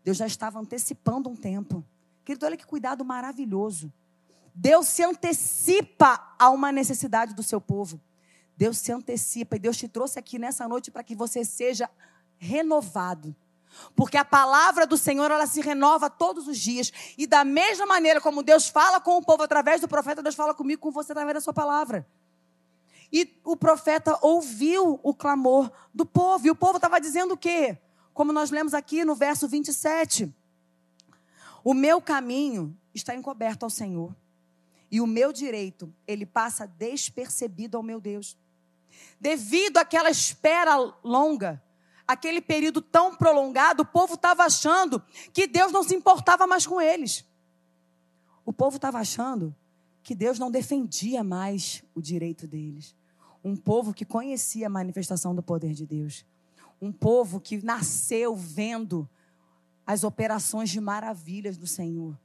Deus 0.08 0.16
já 0.16 0.26
estava 0.26 0.58
antecipando 0.58 1.28
um 1.28 1.36
tempo. 1.36 1.84
Querido, 2.24 2.46
olha 2.46 2.56
que 2.56 2.66
cuidado 2.66 3.04
maravilhoso. 3.04 3.92
Deus 4.56 4.88
se 4.88 5.04
antecipa 5.04 6.34
a 6.40 6.50
uma 6.50 6.72
necessidade 6.72 7.36
do 7.36 7.44
seu 7.44 7.60
povo. 7.60 8.00
Deus 8.56 8.78
se 8.78 8.90
antecipa 8.90 9.58
e 9.58 9.60
Deus 9.60 9.76
te 9.76 9.86
trouxe 9.90 10.18
aqui 10.18 10.40
nessa 10.40 10.66
noite 10.66 10.90
para 10.90 11.04
que 11.04 11.14
você 11.14 11.44
seja 11.44 11.90
renovado. 12.38 13.36
Porque 13.98 14.16
a 14.16 14.24
palavra 14.24 14.88
do 14.88 14.96
Senhor, 14.98 15.30
ela 15.30 15.46
se 15.46 15.60
renova 15.60 16.10
todos 16.10 16.48
os 16.48 16.58
dias. 16.58 16.90
E 17.18 17.28
da 17.28 17.44
mesma 17.44 17.86
maneira 17.86 18.22
como 18.22 18.42
Deus 18.42 18.70
fala 18.70 19.02
com 19.02 19.18
o 19.18 19.22
povo 19.22 19.44
através 19.44 19.82
do 19.82 19.90
profeta, 19.90 20.24
Deus 20.24 20.36
fala 20.36 20.54
comigo, 20.54 20.82
com 20.82 20.90
você 20.90 21.12
através 21.12 21.34
da 21.34 21.42
sua 21.42 21.54
palavra. 21.54 22.08
E 23.12 23.38
o 23.44 23.58
profeta 23.58 24.18
ouviu 24.22 25.02
o 25.04 25.14
clamor 25.14 25.70
do 25.94 26.06
povo. 26.06 26.48
E 26.48 26.50
o 26.50 26.56
povo 26.56 26.78
estava 26.78 26.98
dizendo 27.02 27.34
o 27.34 27.38
quê? 27.38 27.78
Como 28.18 28.34
nós 28.34 28.50
lemos 28.50 28.74
aqui 28.74 29.06
no 29.06 29.14
verso 29.14 29.48
27. 29.48 30.34
O 31.64 31.72
meu 31.76 32.02
caminho 32.02 32.76
está 32.92 33.14
encoberto 33.14 33.64
ao 33.64 33.70
Senhor 33.70 34.16
e 34.90 35.00
o 35.00 35.06
meu 35.06 35.32
direito, 35.32 35.94
ele 36.08 36.26
passa 36.26 36.66
despercebido 36.66 37.78
ao 37.78 37.84
meu 37.84 38.02
Deus. 38.02 38.36
Devido 39.22 39.78
àquela 39.78 40.10
espera 40.10 40.76
longa, 41.04 41.64
aquele 42.08 42.42
período 42.42 42.82
tão 42.82 43.16
prolongado, 43.16 43.84
o 43.84 43.86
povo 43.86 44.16
estava 44.16 44.46
achando 44.46 45.00
que 45.32 45.46
Deus 45.46 45.72
não 45.72 45.84
se 45.84 45.94
importava 45.94 46.48
mais 46.48 46.66
com 46.66 46.82
eles. 46.82 47.24
O 48.44 48.52
povo 48.52 48.78
estava 48.78 48.98
achando 48.98 49.56
que 50.02 50.16
Deus 50.16 50.40
não 50.40 50.50
defendia 50.50 51.24
mais 51.24 51.84
o 51.94 52.02
direito 52.02 52.48
deles. 52.48 52.96
Um 53.44 53.56
povo 53.56 53.94
que 53.94 54.04
conhecia 54.04 54.66
a 54.66 54.72
manifestação 54.72 55.36
do 55.36 55.44
poder 55.44 55.76
de 55.76 55.86
Deus. 55.86 56.26
Um 56.82 56.92
povo 56.92 57.40
que 57.40 57.64
nasceu 57.64 58.36
vendo 58.36 59.10
as 59.86 60.04
operações 60.04 60.70
de 60.70 60.82
maravilhas 60.82 61.58
do 61.58 61.66
Senhor. 61.66 62.18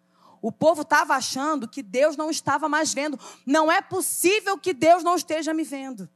O 0.42 0.50
povo 0.50 0.82
estava 0.82 1.14
achando 1.14 1.68
que 1.68 1.82
Deus 1.82 2.16
não 2.16 2.28
estava 2.28 2.68
mais 2.68 2.92
vendo. 2.92 3.18
Não 3.46 3.70
é 3.70 3.80
possível 3.80 4.58
que 4.58 4.74
Deus 4.74 5.04
não 5.04 5.14
esteja 5.14 5.54
me 5.54 5.62
vendo. 5.62 6.08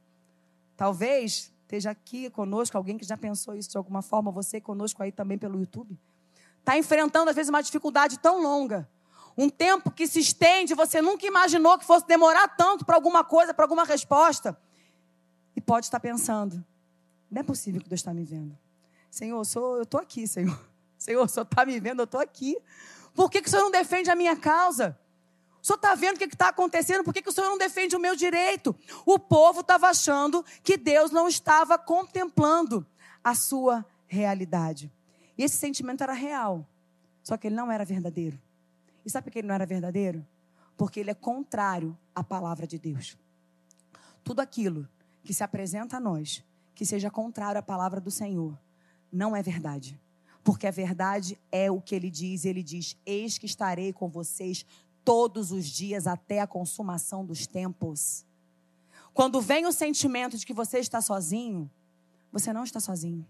Talvez 0.76 1.52
esteja 1.62 1.90
aqui 1.90 2.28
conosco 2.31 2.76
alguém 2.76 2.99
que 2.99 3.05
já 3.05 3.16
pensou 3.16 3.55
isso 3.55 3.71
de 3.71 3.76
alguma 3.76 4.02
forma, 4.02 4.31
você 4.31 4.61
conosco 4.61 5.02
aí 5.02 5.12
também 5.12 5.38
pelo 5.38 5.59
YouTube. 5.59 5.97
Está 6.59 6.76
enfrentando, 6.76 7.31
às 7.31 7.37
vezes, 7.37 7.49
uma 7.49 7.62
dificuldade 7.62 8.19
tão 8.19 8.43
longa. 8.43 8.88
Um 9.38 9.49
tempo 9.49 9.90
que 9.90 10.07
se 10.07 10.19
estende, 10.19 10.75
você 10.75 11.00
nunca 11.00 11.25
imaginou 11.25 11.78
que 11.78 11.85
fosse 11.85 12.07
demorar 12.07 12.49
tanto 12.49 12.85
para 12.85 12.97
alguma 12.97 13.23
coisa, 13.23 13.55
para 13.55 13.64
alguma 13.64 13.85
resposta. 13.85 14.59
E 15.55 15.61
pode 15.61 15.87
estar 15.87 16.00
pensando: 16.00 16.64
não 17.37 17.40
é 17.40 17.45
possível 17.45 17.83
que 17.83 17.88
Deus 17.88 18.00
está 18.00 18.14
me 18.14 18.25
vendo. 18.25 18.57
Senhor, 19.11 19.38
eu 19.38 19.45
sou, 19.45 19.83
estou 19.83 20.00
aqui, 20.00 20.26
Senhor. 20.26 20.59
Senhor, 20.97 21.23
o 21.23 21.28
Senhor 21.28 21.45
está 21.45 21.66
me 21.66 21.78
vendo, 21.78 22.00
eu 22.00 22.05
estou 22.05 22.19
aqui. 22.19 22.57
Por 23.14 23.31
que, 23.31 23.43
que 23.43 23.49
o 23.49 23.50
Senhor 23.50 23.62
não 23.62 23.71
defende 23.71 24.11
a 24.11 24.16
minha 24.16 24.35
causa? 24.35 24.99
O 25.62 25.66
senhor 25.66 25.76
está 25.76 25.95
vendo 25.97 26.14
o 26.14 26.19
que 26.19 26.25
está 26.26 26.49
acontecendo? 26.49 27.02
Por 27.02 27.12
que, 27.12 27.21
que 27.21 27.28
o 27.28 27.33
senhor 27.33 27.49
não 27.49 27.59
defende 27.59 27.97
o 27.97 27.99
meu 27.99 28.14
direito? 28.14 28.75
O 29.05 29.19
povo 29.19 29.62
estava 29.62 29.88
achando 29.88 30.45
que 30.62 30.76
Deus 30.76 31.11
não 31.11 31.26
estava 31.26 31.76
contemplando 31.76 32.87
a 33.25 33.35
sua 33.35 33.85
realidade. 34.07 34.93
E 35.37 35.43
esse 35.43 35.57
sentimento 35.57 36.05
era 36.05 36.12
real, 36.12 36.64
só 37.21 37.37
que 37.37 37.49
ele 37.49 37.57
não 37.57 37.73
era 37.73 37.85
verdadeiro. 37.85 38.40
E 39.05 39.11
sabe 39.11 39.25
por 39.25 39.33
que 39.33 39.40
ele 39.40 39.49
não 39.49 39.57
era 39.57 39.66
verdadeiro? 39.66 40.25
Porque 40.76 41.00
ele 41.00 41.11
é 41.11 41.14
contrário 41.14 41.99
à 42.14 42.23
palavra 42.23 42.64
de 42.64 42.78
Deus. 42.78 43.19
Tudo 44.23 44.38
aquilo 44.38 44.88
que 45.25 45.35
se 45.35 45.43
apresenta 45.43 45.97
a 45.97 46.00
nós, 46.00 46.45
que 46.76 46.85
seja 46.85 47.11
contrário 47.11 47.59
à 47.59 47.62
palavra 47.62 48.00
do 48.00 48.11
Senhor, 48.11 48.56
não 49.11 49.35
é 49.35 49.42
verdade. 49.42 49.99
Porque 50.45 50.66
a 50.66 50.71
verdade 50.71 51.37
é 51.50 51.71
o 51.71 51.80
que 51.80 51.95
ele 51.95 52.11
diz. 52.11 52.45
Ele 52.45 52.62
diz: 52.62 52.97
Eis 53.04 53.38
que 53.38 53.47
estarei 53.47 53.92
com 53.92 54.09
vocês 54.09 54.64
todos 55.02 55.50
os 55.50 55.66
dias 55.66 56.06
até 56.06 56.40
a 56.40 56.47
consumação 56.47 57.25
dos 57.25 57.47
tempos. 57.47 58.25
Quando 59.14 59.40
vem 59.40 59.66
o 59.66 59.73
sentimento 59.73 60.37
de 60.37 60.45
que 60.45 60.52
você 60.52 60.78
está 60.78 61.00
sozinho, 61.00 61.68
você 62.30 62.52
não 62.52 62.62
está 62.62 62.78
sozinho. 62.78 63.26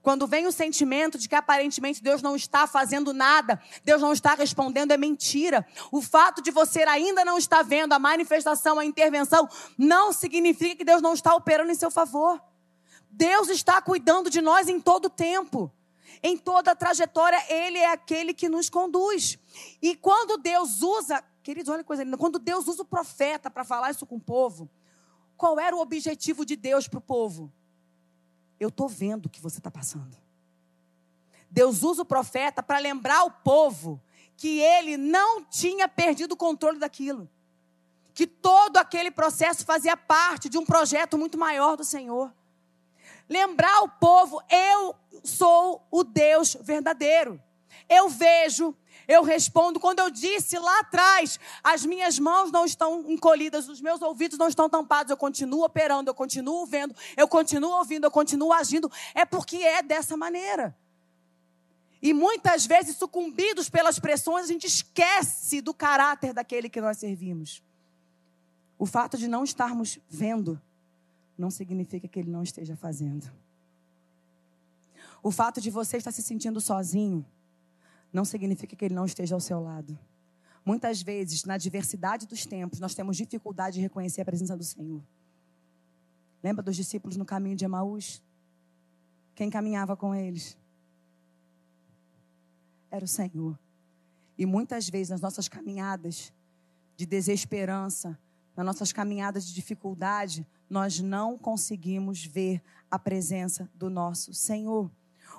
Quando 0.00 0.26
vem 0.26 0.46
o 0.46 0.52
sentimento 0.52 1.18
de 1.18 1.28
que 1.28 1.34
aparentemente 1.34 2.02
Deus 2.02 2.22
não 2.22 2.36
está 2.36 2.66
fazendo 2.66 3.12
nada, 3.12 3.60
Deus 3.82 4.00
não 4.00 4.12
está 4.12 4.34
respondendo, 4.34 4.92
é 4.92 4.96
mentira. 4.96 5.66
O 5.90 6.00
fato 6.00 6.40
de 6.42 6.50
você 6.50 6.82
ainda 6.82 7.24
não 7.24 7.38
estar 7.38 7.62
vendo 7.62 7.94
a 7.94 7.98
manifestação, 7.98 8.78
a 8.78 8.84
intervenção, 8.84 9.48
não 9.76 10.12
significa 10.12 10.76
que 10.76 10.84
Deus 10.84 11.02
não 11.02 11.14
está 11.14 11.34
operando 11.34 11.72
em 11.72 11.74
seu 11.74 11.90
favor. 11.90 12.40
Deus 13.16 13.48
está 13.48 13.80
cuidando 13.80 14.28
de 14.28 14.40
nós 14.40 14.68
em 14.68 14.80
todo 14.80 15.08
tempo. 15.08 15.72
Em 16.22 16.36
toda 16.36 16.72
a 16.72 16.76
trajetória, 16.76 17.40
Ele 17.48 17.78
é 17.78 17.90
aquele 17.92 18.34
que 18.34 18.48
nos 18.48 18.68
conduz. 18.68 19.38
E 19.80 19.94
quando 19.94 20.36
Deus 20.36 20.82
usa, 20.82 21.22
queridos, 21.42 21.70
olha 21.70 21.82
que 21.82 21.86
coisa 21.86 22.02
linda, 22.02 22.16
quando 22.16 22.38
Deus 22.38 22.66
usa 22.66 22.82
o 22.82 22.84
profeta 22.84 23.50
para 23.50 23.64
falar 23.64 23.90
isso 23.90 24.06
com 24.06 24.16
o 24.16 24.20
povo, 24.20 24.68
qual 25.36 25.60
era 25.60 25.76
o 25.76 25.80
objetivo 25.80 26.44
de 26.44 26.56
Deus 26.56 26.88
para 26.88 26.98
o 26.98 27.02
povo? 27.02 27.52
Eu 28.58 28.68
estou 28.68 28.88
vendo 28.88 29.26
o 29.26 29.28
que 29.28 29.40
você 29.40 29.58
está 29.58 29.70
passando. 29.70 30.16
Deus 31.50 31.82
usa 31.82 32.02
o 32.02 32.06
profeta 32.06 32.62
para 32.62 32.78
lembrar 32.78 33.24
o 33.24 33.30
povo 33.30 34.02
que 34.36 34.60
ele 34.60 34.96
não 34.96 35.44
tinha 35.44 35.86
perdido 35.88 36.32
o 36.32 36.36
controle 36.36 36.78
daquilo. 36.78 37.30
Que 38.12 38.26
todo 38.26 38.76
aquele 38.76 39.10
processo 39.10 39.64
fazia 39.64 39.96
parte 39.96 40.48
de 40.48 40.58
um 40.58 40.64
projeto 40.64 41.16
muito 41.16 41.38
maior 41.38 41.76
do 41.76 41.84
Senhor 41.84 42.32
lembrar 43.28 43.82
o 43.82 43.88
povo: 43.88 44.42
eu 44.50 44.94
sou 45.22 45.86
o 45.90 46.04
Deus 46.04 46.56
verdadeiro. 46.60 47.40
Eu 47.88 48.08
vejo, 48.08 48.74
eu 49.06 49.22
respondo. 49.22 49.78
Quando 49.78 50.00
eu 50.00 50.10
disse 50.10 50.58
lá 50.58 50.80
atrás, 50.80 51.38
as 51.62 51.84
minhas 51.84 52.18
mãos 52.18 52.50
não 52.50 52.64
estão 52.64 53.04
encolhidas, 53.10 53.68
os 53.68 53.80
meus 53.80 54.00
ouvidos 54.00 54.38
não 54.38 54.48
estão 54.48 54.68
tampados, 54.68 55.10
eu 55.10 55.16
continuo 55.16 55.64
operando, 55.64 56.10
eu 56.10 56.14
continuo 56.14 56.64
vendo, 56.66 56.94
eu 57.16 57.28
continuo 57.28 57.72
ouvindo, 57.72 58.04
eu 58.04 58.10
continuo 58.10 58.52
agindo. 58.52 58.90
É 59.14 59.24
porque 59.24 59.56
é 59.56 59.82
dessa 59.82 60.16
maneira. 60.16 60.76
E 62.00 62.12
muitas 62.12 62.66
vezes, 62.66 62.96
sucumbidos 62.96 63.70
pelas 63.70 63.98
pressões, 63.98 64.44
a 64.44 64.48
gente 64.48 64.66
esquece 64.66 65.62
do 65.62 65.72
caráter 65.72 66.34
daquele 66.34 66.68
que 66.68 66.80
nós 66.80 66.98
servimos. 66.98 67.62
O 68.78 68.84
fato 68.84 69.16
de 69.16 69.26
não 69.26 69.42
estarmos 69.42 69.98
vendo 70.06 70.60
não 71.36 71.50
significa 71.50 72.06
que 72.08 72.18
ele 72.18 72.30
não 72.30 72.42
esteja 72.42 72.76
fazendo. 72.76 73.30
O 75.22 75.30
fato 75.30 75.60
de 75.60 75.70
você 75.70 75.96
estar 75.96 76.12
se 76.12 76.22
sentindo 76.22 76.60
sozinho 76.60 77.24
não 78.12 78.24
significa 78.24 78.76
que 78.76 78.84
ele 78.84 78.94
não 78.94 79.04
esteja 79.04 79.34
ao 79.34 79.40
seu 79.40 79.60
lado. 79.60 79.98
Muitas 80.64 81.02
vezes, 81.02 81.44
na 81.44 81.58
diversidade 81.58 82.26
dos 82.26 82.46
tempos, 82.46 82.80
nós 82.80 82.94
temos 82.94 83.16
dificuldade 83.16 83.76
de 83.76 83.80
reconhecer 83.80 84.22
a 84.22 84.24
presença 84.24 84.56
do 84.56 84.64
Senhor. 84.64 85.02
Lembra 86.42 86.62
dos 86.62 86.76
discípulos 86.76 87.16
no 87.16 87.24
caminho 87.24 87.56
de 87.56 87.64
Emaús? 87.64 88.22
Quem 89.34 89.50
caminhava 89.50 89.96
com 89.96 90.14
eles? 90.14 90.56
Era 92.90 93.04
o 93.04 93.08
Senhor. 93.08 93.58
E 94.38 94.46
muitas 94.46 94.88
vezes, 94.88 95.10
nas 95.10 95.20
nossas 95.20 95.48
caminhadas 95.48 96.32
de 96.96 97.06
desesperança, 97.06 98.18
nas 98.56 98.64
nossas 98.64 98.92
caminhadas 98.92 99.46
de 99.46 99.54
dificuldade, 99.54 100.46
nós 100.74 100.98
não 100.98 101.38
conseguimos 101.38 102.24
ver 102.24 102.60
a 102.90 102.98
presença 102.98 103.70
do 103.76 103.88
nosso 103.88 104.34
Senhor. 104.34 104.90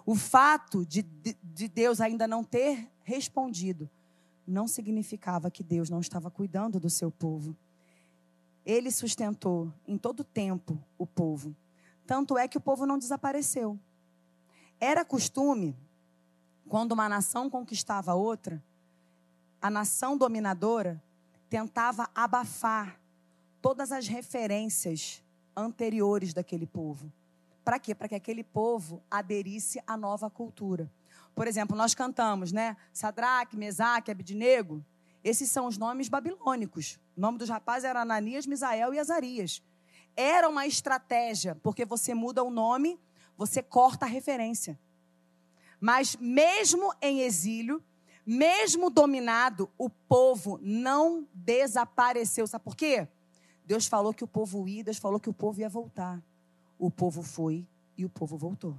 O 0.05 0.15
fato 0.15 0.85
de, 0.85 1.01
de 1.43 1.67
Deus 1.67 1.99
ainda 1.99 2.25
não 2.25 2.41
ter 2.41 2.89
respondido 3.03 3.89
não 4.47 4.65
significava 4.65 5.51
que 5.51 5.61
Deus 5.61 5.89
não 5.89 5.99
estava 5.99 6.31
cuidando 6.31 6.79
do 6.79 6.89
seu 6.89 7.11
povo. 7.11 7.53
Ele 8.65 8.89
sustentou 8.89 9.73
em 9.85 9.97
todo 9.97 10.23
tempo 10.23 10.81
o 10.97 11.05
povo. 11.05 11.53
Tanto 12.07 12.37
é 12.37 12.47
que 12.47 12.57
o 12.57 12.61
povo 12.61 12.85
não 12.85 12.97
desapareceu. 12.97 13.77
Era 14.79 15.03
costume, 15.03 15.75
quando 16.69 16.93
uma 16.93 17.09
nação 17.09 17.49
conquistava 17.49 18.13
outra, 18.13 18.63
a 19.61 19.69
nação 19.69 20.17
dominadora 20.17 21.03
tentava 21.49 22.09
abafar 22.15 23.01
todas 23.61 23.91
as 23.91 24.07
referências 24.07 25.24
anteriores 25.55 26.33
daquele 26.33 26.65
povo. 26.65 27.11
Para 27.63 27.79
quê? 27.79 27.95
Para 27.95 28.07
que 28.07 28.15
aquele 28.15 28.43
povo 28.43 29.01
aderisse 29.09 29.81
à 29.87 29.97
nova 29.97 30.29
cultura. 30.29 30.91
Por 31.33 31.47
exemplo, 31.47 31.75
nós 31.75 31.93
cantamos, 31.93 32.51
né? 32.51 32.77
Sadraque, 32.93 33.57
Mesaque, 33.57 34.11
Abidnego. 34.11 34.85
Esses 35.23 35.49
são 35.49 35.65
os 35.65 35.77
nomes 35.77 36.07
babilônicos. 36.07 36.99
O 37.17 37.21
nome 37.21 37.37
dos 37.37 37.49
rapazes 37.49 37.85
era 37.85 38.01
Ananias, 38.01 38.45
Misael 38.45 38.93
e 38.93 38.99
Azarias. 38.99 39.63
Era 40.15 40.47
uma 40.47 40.67
estratégia, 40.67 41.55
porque 41.55 41.83
você 41.83 42.13
muda 42.13 42.43
o 42.43 42.49
nome, 42.49 42.99
você 43.35 43.63
corta 43.63 44.05
a 44.05 44.09
referência. 44.09 44.79
Mas 45.79 46.15
mesmo 46.15 46.93
em 47.01 47.21
exílio, 47.21 47.83
mesmo 48.25 48.89
dominado, 48.89 49.69
o 49.77 49.89
povo 49.89 50.59
não 50.61 51.27
desapareceu. 51.33 52.47
Sabe 52.47 52.63
por 52.63 52.75
quê? 52.75 53.07
Deus 53.65 53.87
falou 53.87 54.13
que 54.13 54.23
o 54.23 54.27
povo 54.27 54.67
ia, 54.67 54.83
Deus 54.83 54.97
falou 54.97 55.19
que 55.19 55.29
o 55.29 55.33
povo 55.33 55.59
ia 55.59 55.69
voltar. 55.69 56.21
O 56.77 56.91
povo 56.91 57.23
foi 57.23 57.65
e 57.97 58.05
o 58.05 58.09
povo 58.09 58.37
voltou. 58.37 58.77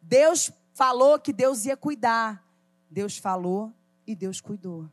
Deus 0.00 0.50
falou 0.72 1.18
que 1.18 1.32
Deus 1.32 1.64
ia 1.64 1.76
cuidar. 1.76 2.44
Deus 2.90 3.18
falou 3.18 3.72
e 4.06 4.14
Deus 4.14 4.40
cuidou. 4.40 4.88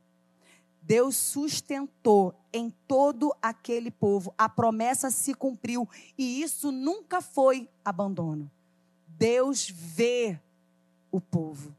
Deus 0.81 1.15
sustentou 1.15 2.33
em 2.51 2.69
todo 2.87 3.33
aquele 3.41 3.91
povo. 3.91 4.33
A 4.37 4.49
promessa 4.49 5.09
se 5.09 5.33
cumpriu 5.33 5.87
e 6.17 6.41
isso 6.41 6.71
nunca 6.71 7.21
foi 7.21 7.69
abandono. 7.83 8.49
Deus 9.07 9.69
vê 9.69 10.39
o 11.11 11.21
povo. 11.21 11.75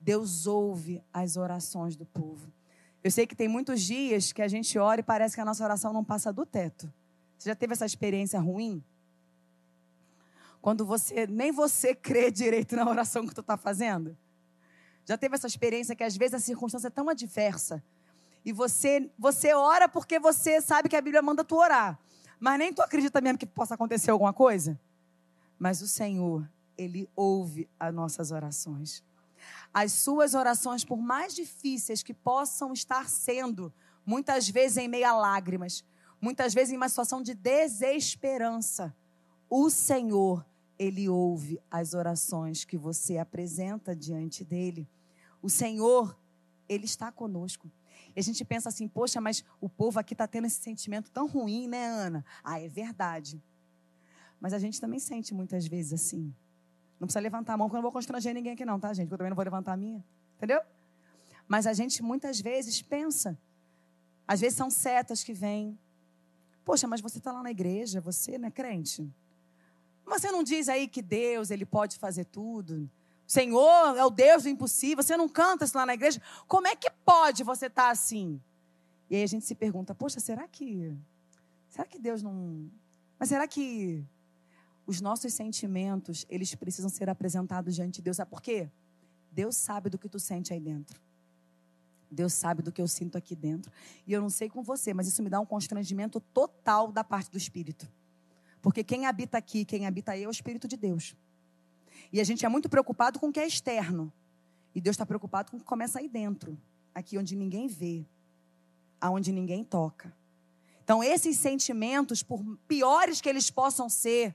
Deus 0.00 0.46
ouve 0.46 1.02
as 1.12 1.36
orações 1.36 1.96
do 1.96 2.06
povo. 2.06 2.50
Eu 3.02 3.10
sei 3.10 3.26
que 3.26 3.34
tem 3.34 3.48
muitos 3.48 3.80
dias 3.80 4.32
que 4.32 4.42
a 4.42 4.48
gente 4.48 4.78
ora 4.78 5.00
e 5.00 5.02
parece 5.02 5.34
que 5.34 5.40
a 5.40 5.44
nossa 5.44 5.64
oração 5.64 5.92
não 5.92 6.04
passa 6.04 6.32
do 6.32 6.44
teto. 6.44 6.92
Você 7.38 7.48
já 7.48 7.54
teve 7.54 7.72
essa 7.72 7.86
experiência 7.86 8.38
ruim? 8.38 8.84
Quando 10.60 10.84
você 10.84 11.26
nem 11.26 11.50
você 11.50 11.94
crê 11.96 12.30
direito 12.30 12.76
na 12.76 12.86
oração 12.88 13.26
que 13.26 13.34
tu 13.34 13.40
está 13.40 13.56
fazendo? 13.56 14.16
Já 15.06 15.16
teve 15.16 15.34
essa 15.34 15.46
experiência 15.46 15.96
que 15.96 16.04
às 16.04 16.16
vezes 16.16 16.34
a 16.34 16.38
circunstância 16.38 16.88
é 16.88 16.90
tão 16.90 17.08
adversa 17.08 17.82
e 18.44 18.52
você 18.52 19.10
você 19.18 19.54
ora 19.54 19.88
porque 19.88 20.18
você 20.18 20.60
sabe 20.60 20.88
que 20.88 20.96
a 20.96 21.00
Bíblia 21.00 21.22
manda 21.22 21.42
tu 21.42 21.56
orar, 21.56 21.98
mas 22.38 22.58
nem 22.58 22.72
tu 22.72 22.82
acredita 22.82 23.20
mesmo 23.20 23.38
que 23.38 23.46
possa 23.46 23.74
acontecer 23.74 24.10
alguma 24.10 24.32
coisa? 24.32 24.78
Mas 25.58 25.80
o 25.80 25.88
Senhor, 25.88 26.48
ele 26.76 27.08
ouve 27.16 27.68
as 27.78 27.92
nossas 27.92 28.30
orações. 28.30 29.02
As 29.72 29.92
suas 29.92 30.34
orações, 30.34 30.84
por 30.84 30.98
mais 30.98 31.34
difíceis 31.34 32.02
que 32.02 32.14
possam 32.14 32.72
estar 32.72 33.08
sendo, 33.08 33.72
muitas 34.04 34.48
vezes 34.48 34.76
em 34.76 34.88
meio 34.88 35.06
a 35.06 35.12
lágrimas, 35.12 35.84
muitas 36.20 36.52
vezes 36.52 36.72
em 36.72 36.76
uma 36.76 36.88
situação 36.88 37.22
de 37.22 37.34
desesperança, 37.34 38.94
o 39.48 39.70
Senhor, 39.70 40.46
ele 40.78 41.08
ouve 41.08 41.60
as 41.70 41.92
orações 41.94 42.64
que 42.64 42.76
você 42.76 43.18
apresenta 43.18 43.94
diante 43.94 44.44
dele. 44.44 44.88
O 45.42 45.50
Senhor, 45.50 46.16
ele 46.68 46.84
está 46.84 47.10
conosco. 47.10 47.70
E 48.14 48.20
a 48.20 48.22
gente 48.22 48.44
pensa 48.44 48.68
assim, 48.68 48.88
poxa, 48.88 49.20
mas 49.20 49.44
o 49.60 49.68
povo 49.68 49.98
aqui 49.98 50.14
está 50.14 50.26
tendo 50.26 50.46
esse 50.46 50.60
sentimento 50.60 51.10
tão 51.10 51.26
ruim, 51.26 51.68
né, 51.68 51.86
Ana? 51.86 52.24
Ah, 52.42 52.60
é 52.60 52.68
verdade. 52.68 53.42
Mas 54.40 54.52
a 54.52 54.58
gente 54.58 54.80
também 54.80 54.98
sente 54.98 55.34
muitas 55.34 55.66
vezes 55.66 55.92
assim. 55.92 56.34
Não 57.00 57.06
precisa 57.06 57.20
levantar 57.20 57.54
a 57.54 57.56
mão, 57.56 57.66
porque 57.66 57.76
eu 57.76 57.78
não 57.78 57.82
vou 57.82 57.92
constranger 57.92 58.34
ninguém 58.34 58.52
aqui, 58.52 58.64
não, 58.64 58.78
tá, 58.78 58.92
gente? 58.92 59.06
Porque 59.06 59.14
eu 59.14 59.18
também 59.18 59.30
não 59.30 59.36
vou 59.36 59.44
levantar 59.44 59.72
a 59.72 59.76
minha. 59.76 60.04
Entendeu? 60.36 60.60
Mas 61.48 61.66
a 61.66 61.72
gente 61.72 62.02
muitas 62.02 62.40
vezes 62.40 62.82
pensa. 62.82 63.38
Às 64.28 64.40
vezes 64.40 64.56
são 64.56 64.68
setas 64.68 65.24
que 65.24 65.32
vêm. 65.32 65.78
Poxa, 66.62 66.86
mas 66.86 67.00
você 67.00 67.16
está 67.16 67.32
lá 67.32 67.42
na 67.42 67.50
igreja, 67.50 68.02
você 68.02 68.36
não 68.36 68.48
é 68.48 68.50
crente? 68.50 69.10
Você 70.04 70.30
não 70.30 70.42
diz 70.42 70.68
aí 70.68 70.86
que 70.86 71.00
Deus, 71.00 71.50
ele 71.50 71.64
pode 71.64 71.98
fazer 71.98 72.26
tudo? 72.26 72.88
Senhor 73.26 73.96
é 73.96 74.04
o 74.04 74.10
Deus 74.10 74.42
do 74.42 74.48
impossível. 74.48 75.02
Você 75.02 75.16
não 75.16 75.28
canta 75.28 75.64
isso 75.64 75.76
lá 75.76 75.86
na 75.86 75.94
igreja? 75.94 76.20
Como 76.46 76.66
é 76.66 76.76
que 76.76 76.90
pode 77.04 77.42
você 77.42 77.66
estar 77.66 77.84
tá 77.84 77.90
assim? 77.90 78.40
E 79.08 79.16
aí 79.16 79.22
a 79.22 79.26
gente 79.26 79.46
se 79.46 79.54
pergunta: 79.54 79.94
poxa, 79.94 80.20
será 80.20 80.46
que. 80.46 80.94
Será 81.68 81.86
que 81.86 81.98
Deus 81.98 82.22
não. 82.22 82.68
Mas 83.18 83.28
será 83.28 83.46
que 83.46 84.04
os 84.90 85.00
nossos 85.00 85.32
sentimentos, 85.32 86.26
eles 86.28 86.52
precisam 86.56 86.90
ser 86.90 87.08
apresentados 87.08 87.76
diante 87.76 87.96
de 87.96 88.02
Deus? 88.02 88.16
Sabe 88.16 88.28
por 88.28 88.42
quê? 88.42 88.68
Deus 89.30 89.54
sabe 89.54 89.88
do 89.88 89.96
que 89.96 90.08
tu 90.08 90.18
sente 90.18 90.52
aí 90.52 90.58
dentro. 90.58 91.00
Deus 92.10 92.32
sabe 92.32 92.60
do 92.60 92.72
que 92.72 92.82
eu 92.82 92.88
sinto 92.88 93.16
aqui 93.16 93.36
dentro. 93.36 93.70
E 94.04 94.12
eu 94.12 94.20
não 94.20 94.28
sei 94.28 94.48
com 94.48 94.64
você, 94.64 94.92
mas 94.92 95.06
isso 95.06 95.22
me 95.22 95.30
dá 95.30 95.38
um 95.38 95.46
constrangimento 95.46 96.18
total 96.18 96.90
da 96.90 97.04
parte 97.04 97.30
do 97.30 97.38
Espírito. 97.38 97.88
Porque 98.60 98.82
quem 98.82 99.06
habita 99.06 99.38
aqui, 99.38 99.64
quem 99.64 99.86
habita 99.86 100.10
aí 100.10 100.24
é 100.24 100.26
o 100.28 100.30
Espírito 100.32 100.66
de 100.66 100.76
Deus. 100.76 101.14
E 102.12 102.20
a 102.20 102.24
gente 102.24 102.44
é 102.44 102.48
muito 102.48 102.68
preocupado 102.68 103.20
com 103.20 103.28
o 103.28 103.32
que 103.32 103.38
é 103.38 103.46
externo. 103.46 104.12
E 104.74 104.80
Deus 104.80 104.94
está 104.94 105.06
preocupado 105.06 105.52
com 105.52 105.56
o 105.56 105.60
que 105.60 105.66
começa 105.66 106.00
aí 106.00 106.08
dentro, 106.08 106.58
aqui 106.92 107.16
onde 107.16 107.36
ninguém 107.36 107.68
vê, 107.68 108.04
aonde 109.00 109.30
ninguém 109.30 109.62
toca. 109.62 110.12
Então, 110.82 111.00
esses 111.04 111.36
sentimentos, 111.36 112.24
por 112.24 112.44
piores 112.66 113.20
que 113.20 113.28
eles 113.28 113.52
possam 113.52 113.88
ser, 113.88 114.34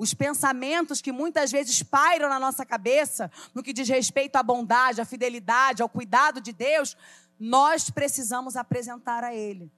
os 0.00 0.14
pensamentos 0.14 1.02
que 1.02 1.12
muitas 1.12 1.52
vezes 1.52 1.82
pairam 1.82 2.26
na 2.26 2.40
nossa 2.40 2.64
cabeça, 2.64 3.30
no 3.54 3.62
que 3.62 3.70
diz 3.70 3.86
respeito 3.86 4.36
à 4.36 4.42
bondade, 4.42 4.98
à 4.98 5.04
fidelidade, 5.04 5.82
ao 5.82 5.90
cuidado 5.90 6.40
de 6.40 6.54
Deus, 6.54 6.96
nós 7.38 7.90
precisamos 7.90 8.56
apresentar 8.56 9.22
a 9.22 9.34
Ele. 9.34 9.70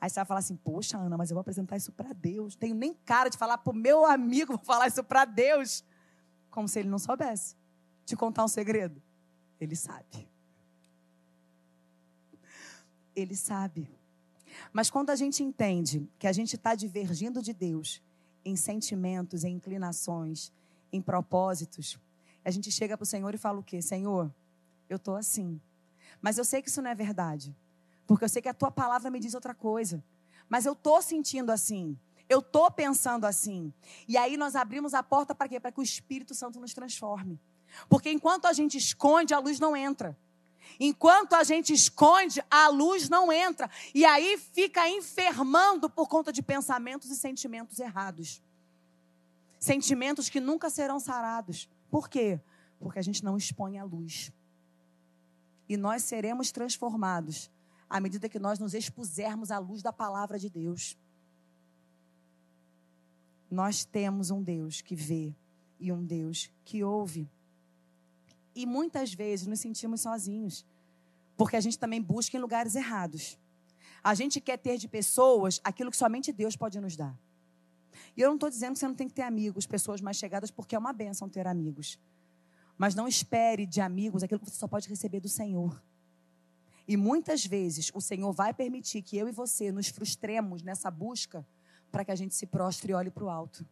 Aí 0.00 0.08
você 0.08 0.20
vai 0.20 0.24
falar 0.24 0.40
assim: 0.40 0.56
Poxa, 0.56 0.96
Ana, 0.96 1.18
mas 1.18 1.30
eu 1.30 1.34
vou 1.34 1.42
apresentar 1.42 1.76
isso 1.76 1.92
para 1.92 2.14
Deus. 2.14 2.56
Tenho 2.56 2.74
nem 2.74 2.94
cara 3.04 3.28
de 3.28 3.36
falar 3.36 3.58
para 3.58 3.70
o 3.70 3.76
meu 3.76 4.06
amigo, 4.06 4.56
vou 4.56 4.64
falar 4.64 4.88
isso 4.88 5.04
para 5.04 5.26
Deus 5.26 5.84
como 6.50 6.66
se 6.66 6.78
ele 6.78 6.88
não 6.88 6.98
soubesse. 6.98 7.54
Te 8.06 8.16
contar 8.16 8.44
um 8.44 8.48
segredo? 8.48 9.02
Ele 9.60 9.76
sabe. 9.76 10.30
Ele 13.14 13.36
sabe. 13.36 13.90
Mas 14.72 14.88
quando 14.88 15.10
a 15.10 15.16
gente 15.16 15.42
entende 15.42 16.08
que 16.18 16.26
a 16.26 16.32
gente 16.32 16.56
está 16.56 16.74
divergindo 16.74 17.42
de 17.42 17.52
Deus 17.52 18.02
em 18.44 18.56
sentimentos, 18.56 19.44
em 19.44 19.54
inclinações, 19.54 20.52
em 20.92 21.00
propósitos, 21.00 21.98
a 22.44 22.50
gente 22.50 22.70
chega 22.70 22.96
para 22.96 23.04
o 23.04 23.06
Senhor 23.06 23.34
e 23.34 23.38
fala 23.38 23.60
o 23.60 23.62
quê? 23.62 23.80
Senhor, 23.80 24.32
eu 24.88 24.96
estou 24.96 25.16
assim. 25.16 25.60
Mas 26.20 26.38
eu 26.38 26.44
sei 26.44 26.60
que 26.60 26.68
isso 26.68 26.82
não 26.82 26.90
é 26.90 26.94
verdade. 26.94 27.56
Porque 28.06 28.24
eu 28.24 28.28
sei 28.28 28.42
que 28.42 28.48
a 28.48 28.54
tua 28.54 28.70
palavra 28.70 29.10
me 29.10 29.20
diz 29.20 29.34
outra 29.34 29.54
coisa. 29.54 30.02
Mas 30.48 30.66
eu 30.66 30.72
estou 30.72 31.00
sentindo 31.00 31.50
assim. 31.50 31.96
Eu 32.28 32.40
estou 32.40 32.70
pensando 32.70 33.26
assim. 33.26 33.72
E 34.08 34.16
aí 34.16 34.36
nós 34.36 34.56
abrimos 34.56 34.92
a 34.94 35.02
porta 35.02 35.34
para 35.34 35.48
quê? 35.48 35.60
Para 35.60 35.70
que 35.70 35.80
o 35.80 35.82
Espírito 35.82 36.34
Santo 36.34 36.60
nos 36.60 36.74
transforme. 36.74 37.40
Porque 37.88 38.10
enquanto 38.10 38.46
a 38.46 38.52
gente 38.52 38.76
esconde, 38.76 39.32
a 39.32 39.38
luz 39.38 39.60
não 39.60 39.76
entra. 39.76 40.18
Enquanto 40.78 41.34
a 41.34 41.44
gente 41.44 41.72
esconde, 41.72 42.42
a 42.50 42.68
luz 42.68 43.08
não 43.08 43.32
entra. 43.32 43.70
E 43.94 44.04
aí 44.04 44.38
fica 44.38 44.88
enfermando 44.88 45.88
por 45.88 46.08
conta 46.08 46.32
de 46.32 46.42
pensamentos 46.42 47.10
e 47.10 47.16
sentimentos 47.16 47.78
errados. 47.78 48.42
Sentimentos 49.58 50.28
que 50.28 50.40
nunca 50.40 50.68
serão 50.70 50.98
sarados. 50.98 51.68
Por 51.90 52.08
quê? 52.08 52.40
Porque 52.80 52.98
a 52.98 53.02
gente 53.02 53.22
não 53.22 53.36
expõe 53.36 53.78
a 53.78 53.84
luz. 53.84 54.32
E 55.68 55.76
nós 55.76 56.02
seremos 56.02 56.50
transformados 56.50 57.50
à 57.88 58.00
medida 58.00 58.28
que 58.28 58.38
nós 58.38 58.58
nos 58.58 58.74
expusermos 58.74 59.50
à 59.50 59.58
luz 59.58 59.82
da 59.82 59.92
palavra 59.92 60.38
de 60.38 60.48
Deus. 60.48 60.98
Nós 63.50 63.84
temos 63.84 64.30
um 64.30 64.42
Deus 64.42 64.80
que 64.80 64.96
vê 64.96 65.36
e 65.78 65.92
um 65.92 66.02
Deus 66.02 66.50
que 66.64 66.82
ouve. 66.82 67.30
E 68.54 68.66
muitas 68.66 69.12
vezes 69.12 69.46
nos 69.46 69.60
sentimos 69.60 70.00
sozinhos, 70.00 70.64
porque 71.36 71.56
a 71.56 71.60
gente 71.60 71.78
também 71.78 72.00
busca 72.00 72.36
em 72.36 72.40
lugares 72.40 72.74
errados. 72.74 73.38
A 74.02 74.14
gente 74.14 74.40
quer 74.40 74.58
ter 74.58 74.78
de 74.78 74.88
pessoas 74.88 75.60
aquilo 75.62 75.90
que 75.90 75.96
somente 75.96 76.32
Deus 76.32 76.56
pode 76.56 76.80
nos 76.80 76.96
dar. 76.96 77.16
E 78.16 78.20
eu 78.20 78.28
não 78.28 78.34
estou 78.34 78.50
dizendo 78.50 78.72
que 78.74 78.80
você 78.80 78.88
não 78.88 78.94
tem 78.94 79.08
que 79.08 79.14
ter 79.14 79.22
amigos, 79.22 79.66
pessoas 79.66 80.00
mais 80.00 80.16
chegadas, 80.16 80.50
porque 80.50 80.74
é 80.74 80.78
uma 80.78 80.92
benção 80.92 81.28
ter 81.28 81.46
amigos. 81.46 81.98
Mas 82.76 82.94
não 82.94 83.06
espere 83.06 83.64
de 83.64 83.80
amigos 83.80 84.22
aquilo 84.22 84.40
que 84.40 84.50
você 84.50 84.56
só 84.56 84.66
pode 84.66 84.88
receber 84.88 85.20
do 85.20 85.28
Senhor. 85.28 85.82
E 86.86 86.96
muitas 86.96 87.46
vezes 87.46 87.90
o 87.94 88.00
Senhor 88.00 88.32
vai 88.32 88.52
permitir 88.52 89.02
que 89.02 89.16
eu 89.16 89.28
e 89.28 89.32
você 89.32 89.70
nos 89.70 89.88
frustremos 89.88 90.62
nessa 90.62 90.90
busca 90.90 91.46
para 91.90 92.04
que 92.04 92.10
a 92.10 92.14
gente 92.14 92.34
se 92.34 92.46
prostre 92.46 92.92
e 92.92 92.94
olhe 92.94 93.10
para 93.10 93.24
o 93.24 93.30
alto. 93.30 93.64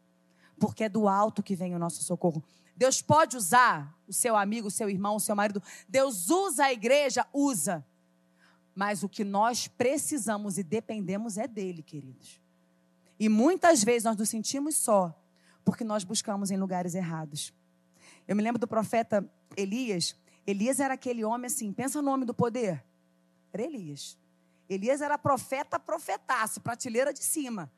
Porque 0.60 0.84
é 0.84 0.88
do 0.88 1.08
alto 1.08 1.42
que 1.42 1.56
vem 1.56 1.74
o 1.74 1.78
nosso 1.78 2.04
socorro. 2.04 2.44
Deus 2.76 3.02
pode 3.02 3.36
usar 3.36 3.98
o 4.06 4.12
seu 4.12 4.36
amigo, 4.36 4.68
o 4.68 4.70
seu 4.70 4.88
irmão, 4.88 5.16
o 5.16 5.20
seu 5.20 5.34
marido. 5.34 5.60
Deus 5.88 6.30
usa 6.30 6.66
a 6.66 6.72
igreja, 6.72 7.26
usa. 7.32 7.84
Mas 8.74 9.02
o 9.02 9.08
que 9.08 9.24
nós 9.24 9.66
precisamos 9.66 10.56
e 10.56 10.62
dependemos 10.62 11.36
é 11.36 11.48
dele, 11.48 11.82
queridos. 11.82 12.40
E 13.18 13.28
muitas 13.28 13.82
vezes 13.82 14.04
nós 14.04 14.16
nos 14.16 14.28
sentimos 14.28 14.76
só 14.76 15.16
porque 15.64 15.84
nós 15.84 16.04
buscamos 16.04 16.50
em 16.50 16.56
lugares 16.56 16.94
errados. 16.94 17.52
Eu 18.26 18.36
me 18.36 18.42
lembro 18.42 18.58
do 18.58 18.66
profeta 18.66 19.28
Elias. 19.56 20.16
Elias 20.46 20.80
era 20.80 20.94
aquele 20.94 21.24
homem 21.24 21.46
assim, 21.46 21.72
pensa 21.72 22.00
no 22.00 22.10
homem 22.10 22.26
do 22.26 22.34
poder. 22.34 22.84
Era 23.52 23.62
Elias. 23.62 24.16
Elias 24.68 25.00
era 25.00 25.18
profeta, 25.18 25.78
profetaço, 25.78 26.60
prateleira 26.60 27.12
de 27.12 27.22
cima. 27.22 27.70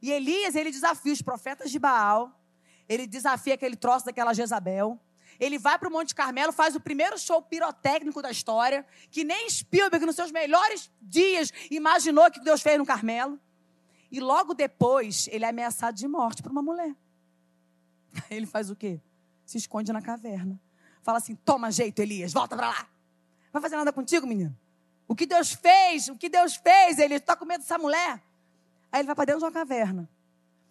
E 0.00 0.10
Elias, 0.10 0.54
ele 0.54 0.70
desafia 0.70 1.12
os 1.12 1.22
profetas 1.22 1.70
de 1.70 1.78
Baal, 1.78 2.32
ele 2.88 3.06
desafia 3.06 3.54
aquele 3.54 3.76
troço 3.76 4.06
daquela 4.06 4.32
Jezabel. 4.32 4.98
Ele 5.38 5.58
vai 5.58 5.78
para 5.78 5.88
o 5.88 5.92
Monte 5.92 6.14
Carmelo, 6.14 6.52
faz 6.52 6.74
o 6.74 6.80
primeiro 6.80 7.16
show 7.18 7.40
pirotécnico 7.40 8.20
da 8.20 8.30
história, 8.30 8.84
que 9.10 9.22
nem 9.22 9.48
Spielberg, 9.48 10.04
nos 10.04 10.16
seus 10.16 10.32
melhores 10.32 10.90
dias, 11.00 11.52
imaginou 11.70 12.30
que 12.30 12.40
Deus 12.40 12.60
fez 12.60 12.78
no 12.78 12.86
Carmelo. 12.86 13.38
E 14.10 14.20
logo 14.20 14.54
depois, 14.54 15.28
ele 15.30 15.44
é 15.44 15.48
ameaçado 15.48 15.94
de 15.94 16.08
morte 16.08 16.42
por 16.42 16.50
uma 16.50 16.62
mulher. 16.62 16.94
Ele 18.30 18.46
faz 18.46 18.70
o 18.70 18.74
quê? 18.74 19.00
Se 19.44 19.58
esconde 19.58 19.92
na 19.92 20.02
caverna. 20.02 20.60
Fala 21.02 21.18
assim: 21.18 21.34
toma 21.34 21.70
jeito, 21.70 22.00
Elias, 22.00 22.32
volta 22.32 22.56
para 22.56 22.68
lá. 22.68 22.88
Não 23.44 23.60
vai 23.60 23.62
fazer 23.62 23.76
nada 23.76 23.92
contigo, 23.92 24.26
menino? 24.26 24.56
O 25.06 25.14
que 25.14 25.26
Deus 25.26 25.52
fez, 25.52 26.08
o 26.08 26.16
que 26.16 26.28
Deus 26.28 26.56
fez, 26.56 26.98
ele 26.98 27.14
está 27.14 27.36
com 27.36 27.44
medo 27.44 27.60
dessa 27.60 27.78
mulher. 27.78 28.22
Aí 28.90 29.00
ele 29.00 29.06
vai 29.06 29.14
para 29.14 29.26
dentro 29.26 29.40
de 29.40 29.44
uma 29.44 29.52
caverna. 29.52 30.08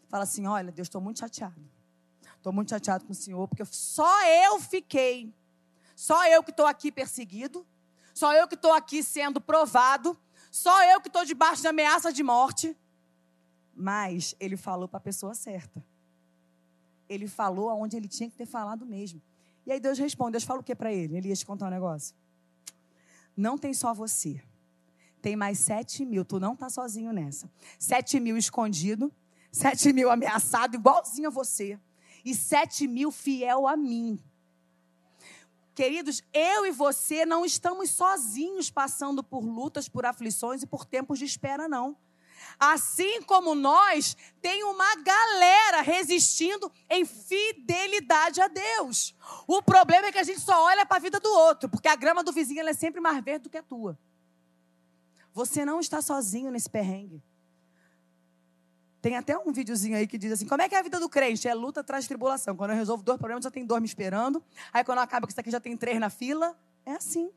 Fala 0.08 0.24
assim: 0.24 0.48
olha, 0.48 0.72
Deus, 0.72 0.88
estou 0.88 1.02
muito 1.02 1.20
chateado. 1.20 1.70
Estou 2.36 2.54
muito 2.54 2.70
chateado 2.70 3.06
com 3.06 3.12
o 3.12 3.16
Senhor, 3.16 3.48
porque 3.48 3.66
só 3.66 4.26
eu 4.26 4.60
fiquei. 4.60 5.34
Só 5.96 6.28
eu 6.28 6.44
que 6.44 6.52
estou 6.52 6.66
aqui 6.66 6.92
perseguido. 6.92 7.66
Só 8.14 8.34
eu 8.34 8.48
que 8.48 8.56
estou 8.56 8.72
aqui 8.72 9.04
sendo 9.04 9.42
provado. 9.42 10.18
Só 10.52 10.84
eu 10.86 11.02
que 11.02 11.08
estou 11.08 11.26
debaixo 11.26 11.62
de 11.62 11.68
ameaça 11.68 12.12
de 12.14 12.24
morte. 12.24 12.78
Mas 13.76 14.36
ele 14.40 14.56
falou 14.56 14.88
para 14.88 14.98
a 14.98 15.02
pessoa 15.02 15.34
certa. 15.34 15.84
Ele 17.10 17.28
falou 17.28 17.70
aonde 17.70 17.98
ele 17.98 18.08
tinha 18.08 18.30
que 18.30 18.36
ter 18.36 18.46
falado 18.46 18.86
mesmo. 18.86 19.22
E 19.66 19.72
aí 19.72 19.80
Deus 19.80 19.98
responde. 19.98 20.32
Deus 20.32 20.44
fala 20.44 20.60
o 20.60 20.64
que 20.64 20.76
para 20.76 20.92
ele? 20.92 21.18
Ele 21.18 21.30
ia 21.30 21.36
te 21.36 21.46
contar 21.46 21.68
um 21.68 21.72
negócio. 21.72 22.16
Não 23.36 23.58
tem 23.58 23.74
só 23.74 23.94
você. 23.94 24.42
Tem 25.28 25.36
mais 25.36 25.60
sete 25.60 26.06
mil. 26.06 26.24
Tu 26.24 26.40
não 26.40 26.54
está 26.54 26.70
sozinho 26.70 27.12
nessa. 27.12 27.52
Sete 27.78 28.18
mil 28.18 28.38
escondido. 28.38 29.12
Sete 29.52 29.92
mil 29.92 30.10
ameaçado, 30.10 30.76
igualzinho 30.76 31.28
a 31.28 31.30
você. 31.30 31.78
E 32.24 32.34
sete 32.34 32.88
mil 32.88 33.12
fiel 33.12 33.68
a 33.68 33.76
mim. 33.76 34.18
Queridos, 35.76 36.24
eu 36.32 36.66
e 36.66 36.72
você 36.72 37.26
não 37.26 37.44
estamos 37.44 37.90
sozinhos 37.90 38.72
passando 38.72 39.22
por 39.22 39.44
lutas, 39.44 39.90
por 39.90 40.06
aflições 40.06 40.64
e 40.64 40.66
por 40.66 40.86
tempos 40.86 41.20
de 41.20 41.26
espera, 41.26 41.68
não. 41.68 41.98
Assim 42.58 43.22
como 43.24 43.54
nós, 43.54 44.16
tem 44.42 44.64
uma 44.64 44.96
galera 44.96 45.82
resistindo 45.82 46.72
em 46.90 47.04
fidelidade 47.04 48.40
a 48.40 48.48
Deus. 48.48 49.14
O 49.46 49.62
problema 49.62 50.08
é 50.08 50.12
que 50.14 50.20
a 50.20 50.24
gente 50.24 50.40
só 50.40 50.64
olha 50.64 50.86
para 50.86 50.96
a 50.96 51.02
vida 51.02 51.20
do 51.20 51.30
outro, 51.34 51.68
porque 51.68 51.90
a 51.90 51.98
grama 51.98 52.24
do 52.24 52.32
vizinho 52.32 52.66
é 52.66 52.74
sempre 52.74 53.02
mais 53.02 53.22
verde 53.22 53.44
do 53.44 53.50
que 53.50 53.58
a 53.58 53.64
tua. 53.64 54.00
Você 55.38 55.64
não 55.64 55.80
está 55.80 56.02
sozinho 56.02 56.50
nesse 56.50 56.68
perrengue. 56.68 57.24
Tem 59.00 59.16
até 59.16 59.38
um 59.38 59.52
videozinho 59.54 59.96
aí 59.96 60.08
que 60.08 60.18
diz 60.18 60.32
assim: 60.32 60.48
como 60.48 60.64
é 60.64 60.68
que 60.68 60.74
é 60.74 60.80
a 60.80 60.82
vida 60.82 61.00
do 61.00 61.08
crente? 61.08 61.48
É 61.48 61.54
luta 61.54 61.82
atrás 61.82 62.08
tribulação. 62.08 62.56
Quando 62.56 62.72
eu 62.72 62.76
resolvo 62.76 63.04
dois 63.04 63.20
problemas, 63.20 63.44
já 63.44 63.52
tem 63.52 63.64
dois 63.64 63.80
me 63.80 63.86
esperando. 63.86 64.44
Aí 64.74 64.84
quando 64.84 64.98
acaba 64.98 65.28
que 65.28 65.34
isso 65.34 65.40
aqui 65.40 65.52
já 65.52 65.60
tem 65.60 65.78
três 65.78 66.00
na 66.00 66.10
fila. 66.10 66.58
É 66.84 66.94
assim. 66.94 67.30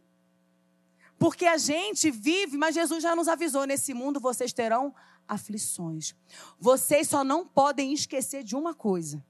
Porque 1.18 1.44
a 1.44 1.58
gente 1.58 2.10
vive, 2.10 2.56
mas 2.56 2.74
Jesus 2.74 3.02
já 3.02 3.14
nos 3.14 3.28
avisou: 3.28 3.66
nesse 3.66 3.92
mundo 3.92 4.18
vocês 4.18 4.50
terão 4.50 4.94
aflições. 5.28 6.14
Vocês 6.58 7.06
só 7.06 7.22
não 7.22 7.46
podem 7.46 7.92
esquecer 7.92 8.42
de 8.42 8.56
uma 8.56 8.72
coisa: 8.72 9.22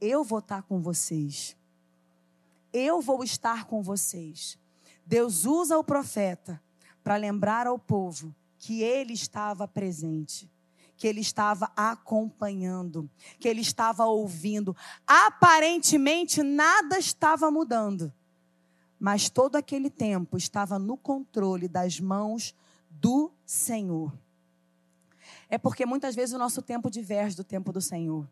eu 0.00 0.24
vou 0.24 0.38
estar 0.38 0.62
com 0.62 0.80
vocês. 0.80 1.54
Eu 2.72 3.02
vou 3.02 3.22
estar 3.22 3.66
com 3.66 3.82
vocês. 3.82 4.58
Deus 5.04 5.44
usa 5.44 5.76
o 5.76 5.84
profeta 5.84 6.58
para 7.02 7.16
lembrar 7.16 7.66
ao 7.66 7.78
povo 7.78 8.34
que 8.58 8.82
ele 8.82 9.12
estava 9.12 9.66
presente, 9.68 10.50
que 10.96 11.06
ele 11.06 11.20
estava 11.20 11.70
acompanhando, 11.76 13.08
que 13.38 13.48
ele 13.48 13.60
estava 13.60 14.04
ouvindo. 14.06 14.76
Aparentemente 15.06 16.42
nada 16.42 16.98
estava 16.98 17.50
mudando 17.50 18.12
mas 18.98 19.30
todo 19.30 19.56
aquele 19.56 19.88
tempo 19.88 20.36
estava 20.36 20.78
no 20.78 20.96
controle 20.96 21.68
das 21.68 22.00
mãos 22.00 22.54
do 22.90 23.30
Senhor. 23.46 24.12
É 25.48 25.56
porque 25.56 25.86
muitas 25.86 26.14
vezes 26.14 26.34
o 26.34 26.38
nosso 26.38 26.60
tempo 26.60 26.90
diverge 26.90 27.36
do 27.36 27.44
tempo 27.44 27.72
do 27.72 27.80
Senhor. 27.80 28.28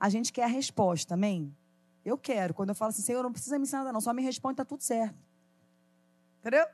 A 0.00 0.08
gente 0.08 0.32
quer 0.32 0.44
a 0.44 0.48
resposta, 0.48 1.14
amém? 1.14 1.54
Eu 2.04 2.18
quero. 2.18 2.54
Quando 2.54 2.70
eu 2.70 2.74
falo 2.74 2.90
assim, 2.90 3.02
Senhor, 3.02 3.22
não 3.22 3.32
precisa 3.32 3.58
me 3.58 3.64
ensinar 3.64 3.80
nada, 3.80 3.92
não, 3.92 4.00
só 4.00 4.12
me 4.12 4.22
responde, 4.22 4.54
está 4.54 4.64
tudo 4.64 4.82
certo. 4.82 5.16
Entendeu? 6.40 6.66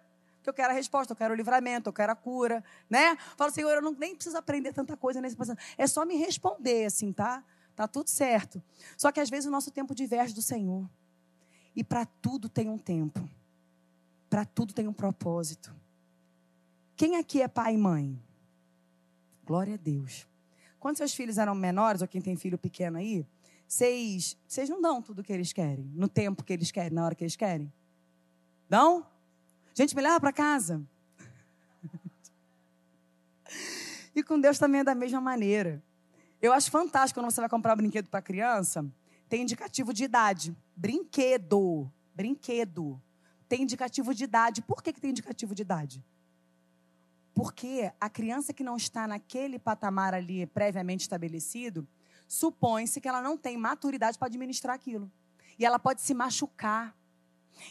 Porque 0.44 0.50
eu 0.50 0.54
quero 0.54 0.74
a 0.74 0.76
resposta, 0.76 1.14
eu 1.14 1.16
quero 1.16 1.32
o 1.32 1.36
livramento, 1.36 1.88
eu 1.88 1.92
quero 1.92 2.12
a 2.12 2.14
cura, 2.14 2.62
né? 2.90 3.16
Falo, 3.34 3.50
Senhor, 3.50 3.70
eu 3.70 3.80
não, 3.80 3.92
nem 3.92 4.14
preciso 4.14 4.36
aprender 4.36 4.74
tanta 4.74 4.94
coisa 4.94 5.18
nesse 5.18 5.34
processo. 5.34 5.58
É 5.78 5.86
só 5.86 6.04
me 6.04 6.16
responder, 6.16 6.84
assim, 6.84 7.14
tá? 7.14 7.42
Tá 7.74 7.88
tudo 7.88 8.10
certo. 8.10 8.62
Só 8.94 9.10
que 9.10 9.20
às 9.20 9.30
vezes 9.30 9.46
o 9.46 9.50
nosso 9.50 9.70
tempo 9.70 9.94
diverge 9.94 10.34
do 10.34 10.42
Senhor. 10.42 10.86
E 11.74 11.82
para 11.82 12.04
tudo 12.04 12.46
tem 12.50 12.68
um 12.68 12.76
tempo. 12.76 13.26
Para 14.28 14.44
tudo 14.44 14.74
tem 14.74 14.86
um 14.86 14.92
propósito. 14.92 15.74
Quem 16.94 17.16
aqui 17.16 17.40
é 17.40 17.48
pai 17.48 17.72
e 17.72 17.78
mãe? 17.78 18.22
Glória 19.46 19.74
a 19.74 19.78
Deus. 19.78 20.28
Quando 20.78 20.98
seus 20.98 21.14
filhos 21.14 21.38
eram 21.38 21.54
menores, 21.54 22.02
ou 22.02 22.08
quem 22.08 22.20
tem 22.20 22.36
filho 22.36 22.58
pequeno 22.58 22.98
aí, 22.98 23.26
vocês, 23.66 24.36
vocês 24.46 24.68
não 24.68 24.82
dão 24.82 25.00
tudo 25.00 25.20
o 25.20 25.24
que 25.24 25.32
eles 25.32 25.54
querem, 25.54 25.90
no 25.94 26.06
tempo 26.06 26.44
que 26.44 26.52
eles 26.52 26.70
querem, 26.70 26.90
na 26.90 27.02
hora 27.06 27.14
que 27.14 27.24
eles 27.24 27.34
querem? 27.34 27.72
Dão? 28.68 29.06
Gente, 29.74 29.94
me 29.94 30.02
leva 30.02 30.20
para 30.20 30.32
casa. 30.32 30.80
e 34.14 34.22
com 34.22 34.40
Deus 34.40 34.58
também 34.58 34.82
é 34.82 34.84
da 34.84 34.94
mesma 34.94 35.20
maneira. 35.20 35.82
Eu 36.40 36.52
acho 36.52 36.70
fantástico 36.70 37.20
quando 37.20 37.30
você 37.30 37.40
vai 37.40 37.50
comprar 37.50 37.74
um 37.74 37.76
brinquedo 37.76 38.08
para 38.08 38.22
criança, 38.22 38.86
tem 39.28 39.42
indicativo 39.42 39.92
de 39.92 40.04
idade. 40.04 40.56
Brinquedo. 40.76 41.90
Brinquedo. 42.14 43.02
Tem 43.48 43.62
indicativo 43.62 44.14
de 44.14 44.24
idade. 44.24 44.62
Por 44.62 44.82
que, 44.82 44.92
que 44.92 45.00
tem 45.00 45.10
indicativo 45.10 45.54
de 45.54 45.62
idade? 45.62 46.04
Porque 47.34 47.92
a 48.00 48.08
criança 48.08 48.52
que 48.52 48.62
não 48.62 48.76
está 48.76 49.08
naquele 49.08 49.58
patamar 49.58 50.14
ali 50.14 50.46
previamente 50.46 51.00
estabelecido, 51.00 51.86
supõe-se 52.28 53.00
que 53.00 53.08
ela 53.08 53.20
não 53.20 53.36
tem 53.36 53.56
maturidade 53.56 54.16
para 54.16 54.28
administrar 54.28 54.76
aquilo. 54.76 55.10
E 55.58 55.66
ela 55.66 55.78
pode 55.78 56.00
se 56.00 56.14
machucar. 56.14 56.96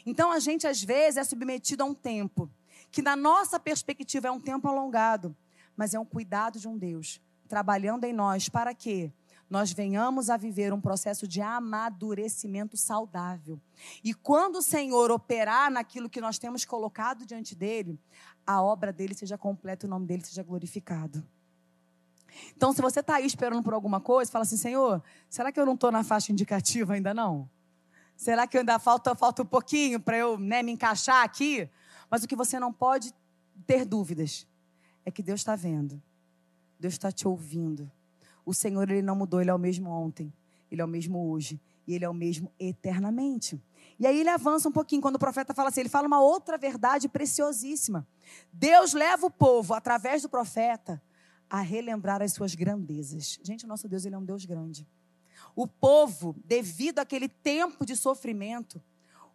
Então 0.05 0.31
a 0.31 0.39
gente, 0.39 0.67
às 0.67 0.81
vezes, 0.81 1.17
é 1.17 1.23
submetido 1.23 1.83
a 1.83 1.85
um 1.85 1.93
tempo 1.93 2.49
que, 2.91 3.01
na 3.01 3.15
nossa 3.15 3.59
perspectiva, 3.59 4.27
é 4.27 4.31
um 4.31 4.39
tempo 4.39 4.67
alongado, 4.67 5.35
mas 5.75 5.93
é 5.93 5.99
um 5.99 6.05
cuidado 6.05 6.59
de 6.59 6.67
um 6.67 6.77
Deus 6.77 7.21
trabalhando 7.47 8.03
em 8.05 8.13
nós 8.13 8.49
para 8.49 8.73
quê? 8.73 9.11
nós 9.53 9.71
venhamos 9.71 10.31
a 10.31 10.35
viver 10.35 10.73
um 10.73 10.81
processo 10.81 11.27
de 11.27 11.39
amadurecimento 11.39 12.75
saudável. 12.75 13.61
E 14.03 14.11
quando 14.11 14.55
o 14.55 14.61
Senhor 14.63 15.11
operar 15.11 15.69
naquilo 15.69 16.09
que 16.09 16.19
nós 16.19 16.39
temos 16.39 16.65
colocado 16.65 17.23
diante 17.23 17.53
dele, 17.53 17.99
a 18.47 18.63
obra 18.63 18.91
dele 18.91 19.13
seja 19.13 19.37
completa 19.37 19.85
e 19.85 19.87
o 19.87 19.89
nome 19.91 20.07
dele 20.07 20.25
seja 20.25 20.41
glorificado. 20.41 21.23
Então, 22.57 22.73
se 22.73 22.81
você 22.81 22.99
está 22.99 23.17
aí 23.17 23.27
esperando 23.27 23.61
por 23.61 23.75
alguma 23.75 24.01
coisa, 24.01 24.31
fala 24.31 24.41
assim: 24.41 24.57
Senhor, 24.57 25.03
será 25.29 25.51
que 25.51 25.59
eu 25.59 25.67
não 25.67 25.75
estou 25.75 25.91
na 25.91 26.03
faixa 26.03 26.31
indicativa 26.31 26.93
ainda 26.95 27.13
não? 27.13 27.47
Será 28.23 28.47
que 28.47 28.57
ainda 28.57 28.79
falta, 28.79 29.13
falta 29.13 29.41
um 29.41 29.45
pouquinho 29.45 29.99
para 29.99 30.17
eu 30.17 30.39
né, 30.39 30.63
me 30.63 30.71
encaixar 30.71 31.25
aqui? 31.25 31.69
Mas 32.09 32.23
o 32.23 32.27
que 32.27 32.37
você 32.37 32.57
não 32.57 32.71
pode 32.71 33.13
ter 33.67 33.83
dúvidas 33.83 34.47
é 35.03 35.11
que 35.11 35.21
Deus 35.21 35.41
está 35.41 35.57
vendo, 35.57 36.01
Deus 36.79 36.93
está 36.93 37.11
te 37.11 37.27
ouvindo. 37.27 37.91
O 38.45 38.53
Senhor, 38.53 38.89
ele 38.89 39.01
não 39.01 39.13
mudou, 39.13 39.41
ele 39.41 39.49
é 39.49 39.53
o 39.53 39.59
mesmo 39.59 39.89
ontem, 39.89 40.31
ele 40.71 40.81
é 40.81 40.85
o 40.85 40.87
mesmo 40.87 41.31
hoje 41.31 41.59
e 41.85 41.93
ele 41.95 42.05
é 42.05 42.09
o 42.09 42.13
mesmo 42.13 42.49
eternamente. 42.57 43.61
E 43.99 44.07
aí 44.07 44.21
ele 44.21 44.29
avança 44.29 44.69
um 44.69 44.71
pouquinho 44.71 45.01
quando 45.01 45.15
o 45.17 45.19
profeta 45.19 45.53
fala 45.53 45.67
assim, 45.67 45.81
ele 45.81 45.89
fala 45.89 46.07
uma 46.07 46.21
outra 46.21 46.57
verdade 46.57 47.09
preciosíssima. 47.09 48.07
Deus 48.53 48.93
leva 48.93 49.25
o 49.25 49.29
povo 49.29 49.73
através 49.73 50.21
do 50.21 50.29
profeta 50.29 51.03
a 51.49 51.59
relembrar 51.59 52.21
as 52.21 52.31
suas 52.31 52.55
grandezas. 52.55 53.37
Gente, 53.43 53.65
o 53.65 53.67
nosso 53.67 53.89
Deus, 53.89 54.05
ele 54.05 54.15
é 54.15 54.17
um 54.17 54.23
Deus 54.23 54.45
grande. 54.45 54.87
O 55.55 55.67
povo, 55.67 56.35
devido 56.43 56.99
àquele 56.99 57.27
tempo 57.27 57.85
de 57.85 57.95
sofrimento, 57.95 58.81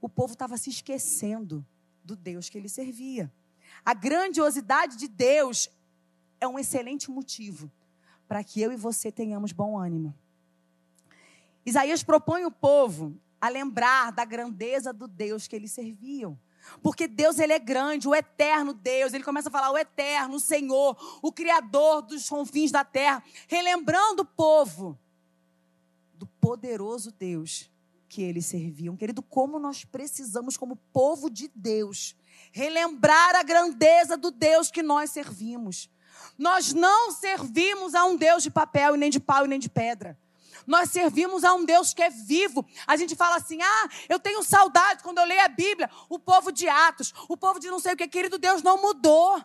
o 0.01 0.09
povo 0.09 0.33
estava 0.33 0.57
se 0.57 0.71
esquecendo 0.71 1.65
do 2.03 2.17
Deus 2.17 2.49
que 2.49 2.59
ele 2.59 2.69
servia. 2.69 3.33
A 3.85 3.95
grandiosidade 3.95 4.97
de 4.97 5.09
Deus 5.09 5.69
é 6.41 6.47
um 6.47 6.59
excelente 6.59 7.11
motivo 7.11 7.71
para 8.27 8.43
que 8.43 8.61
eu 8.61 8.73
e 8.73 8.77
você 8.77 9.11
tenhamos 9.11 9.53
bom 9.53 9.79
ânimo. 9.79 10.15
Isaías 11.65 12.03
propõe 12.03 12.45
o 12.45 12.51
povo 12.51 13.17
a 13.41 13.49
lembrar 13.49 14.11
da 14.11 14.25
grandeza 14.25 14.93
do 14.93 15.07
Deus 15.07 15.47
que 15.47 15.55
eles 15.55 15.71
serviam. 15.71 16.39
Porque 16.83 17.07
Deus 17.07 17.39
ele 17.39 17.53
é 17.53 17.59
grande, 17.59 18.09
o 18.09 18.15
eterno 18.15 18.75
Deus. 18.75 19.13
Ele 19.13 19.25
começa 19.25 19.49
a 19.49 19.53
falar 19.53 19.71
o 19.71 19.79
eterno, 19.79 20.37
o 20.37 20.41
Senhor, 20.41 20.97
o 21.23 21.33
criador 21.33 22.03
dos 22.03 22.29
confins 22.29 22.71
da 22.71 22.85
terra, 22.85 23.23
relembrando 23.47 24.23
o 24.23 24.27
povo 24.27 24.99
poderoso 26.41 27.13
Deus 27.13 27.71
que 28.09 28.23
eles 28.23 28.47
serviam. 28.47 28.97
Querido, 28.97 29.23
como 29.23 29.59
nós 29.59 29.85
precisamos, 29.85 30.57
como 30.57 30.77
povo 30.93 31.29
de 31.29 31.51
Deus, 31.55 32.17
relembrar 32.53 33.37
a 33.37 33.43
grandeza 33.43 34.17
do 34.17 34.31
Deus 34.31 34.71
que 34.71 34.83
nós 34.83 35.11
servimos. 35.11 35.91
Nós 36.37 36.73
não 36.73 37.13
servimos 37.13 37.95
a 37.95 38.05
um 38.05 38.17
Deus 38.17 38.43
de 38.43 38.51
papel, 38.51 38.97
nem 38.97 39.11
de 39.11 39.21
pau, 39.21 39.45
nem 39.45 39.59
de 39.59 39.69
pedra. 39.69 40.19
Nós 40.67 40.91
servimos 40.91 41.45
a 41.45 41.55
um 41.55 41.65
Deus 41.65 41.95
que 41.95 42.03
é 42.03 42.11
vivo. 42.11 42.65
A 42.87 42.97
gente 42.97 43.15
fala 43.15 43.37
assim: 43.37 43.61
ah, 43.63 43.89
eu 44.09 44.19
tenho 44.19 44.43
saudade 44.43 45.03
quando 45.03 45.19
eu 45.19 45.25
leio 45.25 45.45
a 45.45 45.49
Bíblia, 45.49 45.91
o 46.09 46.19
povo 46.19 46.51
de 46.53 46.69
Atos, 46.69 47.13
o 47.29 47.37
povo 47.37 47.59
de 47.59 47.69
não 47.69 47.81
sei 47.81 47.95
o 47.95 47.97
que, 47.97 48.07
querido, 48.09 48.39
Deus 48.39 48.63
não 48.63 48.81
mudou. 48.81 49.43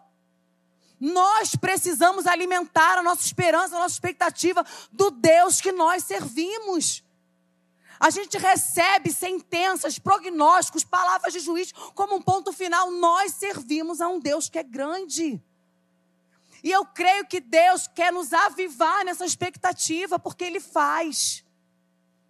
Nós 1.04 1.54
precisamos 1.54 2.26
alimentar 2.26 2.98
a 2.98 3.04
nossa 3.04 3.26
esperança, 3.26 3.76
a 3.76 3.80
nossa 3.80 3.94
expectativa 3.94 4.66
do 4.90 5.12
Deus 5.12 5.60
que 5.60 5.74
nós 5.74 6.06
servimos. 6.06 7.04
A 8.00 8.10
gente 8.10 8.38
recebe 8.38 9.12
sentenças, 9.12 10.00
prognósticos, 10.00 10.86
palavras 10.86 11.34
de 11.34 11.42
juiz 11.42 11.74
como 11.94 12.16
um 12.16 12.22
ponto 12.22 12.54
final. 12.54 12.90
Nós 12.90 13.34
servimos 13.34 14.00
a 14.00 14.08
um 14.08 14.18
Deus 14.18 14.48
que 14.48 14.58
é 14.58 14.64
grande. 14.64 15.44
E 16.64 16.72
eu 16.72 16.86
creio 16.86 17.28
que 17.28 17.42
Deus 17.42 17.86
quer 17.86 18.14
nos 18.14 18.32
avivar 18.32 19.04
nessa 19.04 19.26
expectativa, 19.26 20.18
porque 20.18 20.46
Ele 20.46 20.62
faz. 20.62 21.44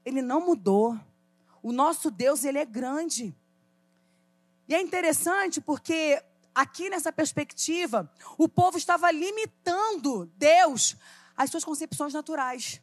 Ele 0.03 0.23
não 0.23 0.43
mudou. 0.43 0.99
O 1.61 1.71
nosso 1.71 2.09
Deus, 2.09 2.43
Ele 2.43 2.57
é 2.57 2.65
grande. 2.65 3.35
E 4.67 4.73
é 4.73 4.81
interessante 4.81 5.61
porque 5.61 6.23
aqui 6.53 6.89
nessa 6.89 7.11
perspectiva, 7.11 8.11
o 8.37 8.47
povo 8.47 8.77
estava 8.77 9.11
limitando 9.11 10.25
Deus 10.37 10.95
às 11.35 11.49
suas 11.49 11.63
concepções 11.63 12.13
naturais. 12.13 12.81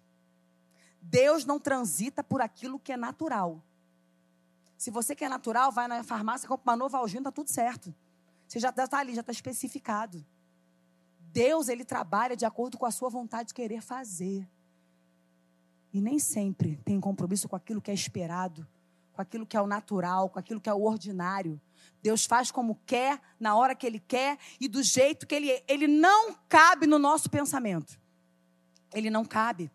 Deus 1.01 1.45
não 1.45 1.59
transita 1.59 2.23
por 2.23 2.41
aquilo 2.41 2.79
que 2.79 2.93
é 2.93 2.97
natural. 2.97 3.63
Se 4.77 4.91
você 4.91 5.15
quer 5.15 5.29
natural, 5.29 5.71
vai 5.71 5.87
na 5.87 6.03
farmácia, 6.03 6.49
compra 6.49 6.73
uma 6.73 6.77
Novalgina, 6.77 7.21
está 7.21 7.33
tudo 7.33 7.51
certo. 7.51 7.95
Você 8.47 8.59
já 8.59 8.71
está 8.71 8.99
ali, 8.99 9.15
já 9.15 9.21
está 9.21 9.33
especificado. 9.33 10.25
Deus, 11.19 11.69
ele 11.69 11.85
trabalha 11.85 12.37
de 12.37 12.45
acordo 12.45 12.77
com 12.77 12.87
a 12.87 12.91
sua 12.91 13.09
vontade 13.09 13.49
de 13.49 13.55
querer 13.55 13.81
fazer. 13.81 14.49
E 15.93 16.01
nem 16.01 16.19
sempre 16.19 16.77
tem 16.85 17.01
compromisso 17.01 17.49
com 17.49 17.57
aquilo 17.57 17.81
que 17.81 17.91
é 17.91 17.95
esperado, 17.95 18.67
com 19.13 19.23
aquilo 19.23 19.47
que 19.47 19.57
é 19.57 19.61
o 19.61 19.67
natural, 19.67 20.29
com 20.29 20.39
aquilo 20.39 20.61
que 20.61 20.69
é 20.69 20.75
o 20.75 20.83
ordinário. 20.83 21.61
Deus 22.03 22.25
faz 22.25 22.51
como 22.51 22.81
quer, 22.87 23.21
na 23.39 23.55
hora 23.57 23.75
que 23.75 23.87
Ele 23.87 24.01
quer 24.01 24.39
e 24.59 24.69
do 24.69 24.83
jeito 24.83 25.27
que 25.27 25.35
Ele 25.35 25.51
é. 25.51 25.65
Ele 25.69 25.87
não 25.87 26.35
cabe 26.49 26.87
no 26.87 26.99
nosso 26.99 27.29
pensamento. 27.29 27.99
Ele 28.93 29.11
não 29.11 29.25
cabe. 29.25 29.71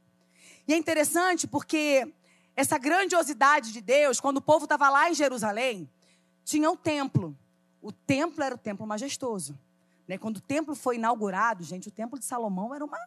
E 0.68 0.74
é 0.74 0.78
interessante 0.78 1.48
porque 1.48 2.12
essa 2.56 2.78
grandiosidade 2.78 3.72
de 3.72 3.82
Deus, 3.82 4.20
quando 4.20 4.38
o 4.38 4.42
povo 4.42 4.66
estava 4.66 4.90
lá 4.90 5.10
em 5.10 5.14
Jerusalém, 5.14 5.90
tinha 6.44 6.70
o 6.70 6.78
templo. 6.78 7.38
O 7.82 7.92
templo 7.92 8.44
era 8.44 8.56
o 8.56 8.58
templo 8.58 8.88
majestoso. 8.88 9.58
Né? 10.08 10.18
Quando 10.18 10.38
o 10.38 10.42
templo 10.42 10.76
foi 10.76 10.96
inaugurado, 10.96 11.64
gente, 11.64 11.88
o 11.88 11.92
templo 11.92 12.18
de 12.18 12.26
Salomão 12.26 12.74
era 12.74 12.84
uma. 12.84 12.98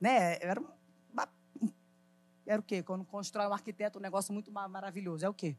Né? 0.00 0.38
Era 0.40 0.60
uma. 0.60 1.28
Era 2.46 2.60
o 2.60 2.62
quê? 2.62 2.82
Quando 2.82 3.04
constrói 3.04 3.46
um 3.46 3.52
arquiteto 3.52 3.98
um 3.98 4.02
negócio 4.02 4.32
muito 4.32 4.52
maravilhoso. 4.52 5.26
É 5.26 5.28
o 5.28 5.34
quê? 5.34 5.56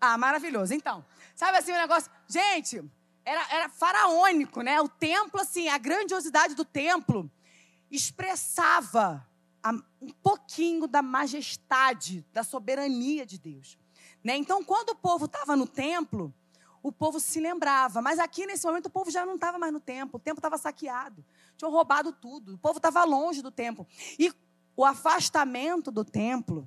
Ah, 0.00 0.16
maravilhoso. 0.16 0.72
Então, 0.72 1.04
sabe 1.34 1.58
assim 1.58 1.72
o 1.72 1.76
negócio? 1.76 2.10
Gente, 2.26 2.82
era, 3.24 3.46
era 3.52 3.68
faraônico, 3.68 4.62
né? 4.62 4.80
O 4.80 4.88
templo, 4.88 5.40
assim, 5.40 5.68
a 5.68 5.76
grandiosidade 5.76 6.54
do 6.54 6.64
templo 6.64 7.30
expressava 7.90 9.26
um 10.00 10.08
pouquinho 10.22 10.86
da 10.86 11.02
majestade, 11.02 12.24
da 12.32 12.42
soberania 12.42 13.26
de 13.26 13.38
Deus. 13.38 13.78
Né? 14.24 14.36
Então, 14.36 14.64
quando 14.64 14.90
o 14.90 14.94
povo 14.94 15.26
estava 15.26 15.54
no 15.54 15.66
templo, 15.66 16.32
o 16.82 16.90
povo 16.90 17.20
se 17.20 17.38
lembrava. 17.40 18.00
Mas 18.00 18.18
aqui, 18.18 18.46
nesse 18.46 18.66
momento, 18.66 18.86
o 18.86 18.90
povo 18.90 19.10
já 19.10 19.26
não 19.26 19.34
estava 19.34 19.58
mais 19.58 19.72
no 19.72 19.80
templo. 19.80 20.16
O 20.16 20.20
templo 20.20 20.38
estava 20.38 20.56
saqueado. 20.56 21.24
Tinham 21.56 21.70
roubado 21.70 22.12
tudo. 22.12 22.54
O 22.54 22.58
povo 22.58 22.78
estava 22.78 23.04
longe 23.04 23.42
do 23.42 23.50
templo. 23.50 23.86
E 24.18 24.32
o 24.74 24.84
afastamento 24.84 25.90
do 25.90 26.04
templo 26.04 26.66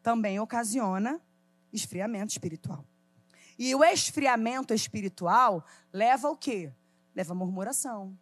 também 0.00 0.38
ocasiona 0.38 1.20
esfriamento 1.72 2.32
espiritual. 2.32 2.84
E 3.58 3.74
o 3.74 3.82
esfriamento 3.82 4.72
espiritual 4.72 5.64
leva 5.92 6.30
o 6.30 6.36
quê? 6.36 6.72
Leva 7.14 7.34
murmuração. 7.34 8.16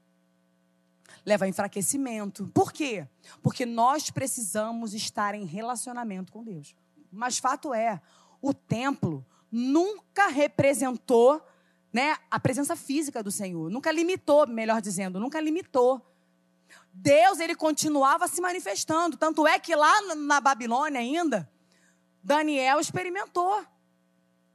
Leva 1.25 1.45
a 1.45 1.49
enfraquecimento. 1.49 2.51
Por 2.55 2.73
quê? 2.73 3.07
Porque 3.43 3.67
nós 3.67 4.11
precisamos 4.11 4.95
estar 4.95 5.35
em 5.35 5.45
relacionamento 5.45 6.33
com 6.33 6.43
Deus. 6.43 6.75
Mas 7.13 7.39
fato 7.39 7.75
é, 7.75 8.01
o 8.41 8.55
templo 8.55 9.25
nunca 9.51 10.29
representou 10.29 11.45
né, 11.93 12.17
a 12.31 12.41
presença 12.41 12.75
física 12.75 13.23
do 13.23 13.31
Senhor. 13.31 13.71
Nunca 13.71 13.93
limitou, 13.93 14.47
melhor 14.47 14.81
dizendo, 14.81 15.21
nunca 15.21 15.41
limitou. 15.41 16.01
Deus, 16.93 17.41
ele 17.41 17.55
continuava 17.55 18.27
se 18.27 18.41
manifestando. 18.41 19.17
Tanto 19.17 19.47
é 19.47 19.59
que 19.59 19.75
lá 19.75 20.15
na 20.15 20.41
Babilônia 20.41 21.01
ainda, 21.01 21.51
Daniel 22.27 22.81
experimentou. 22.81 23.65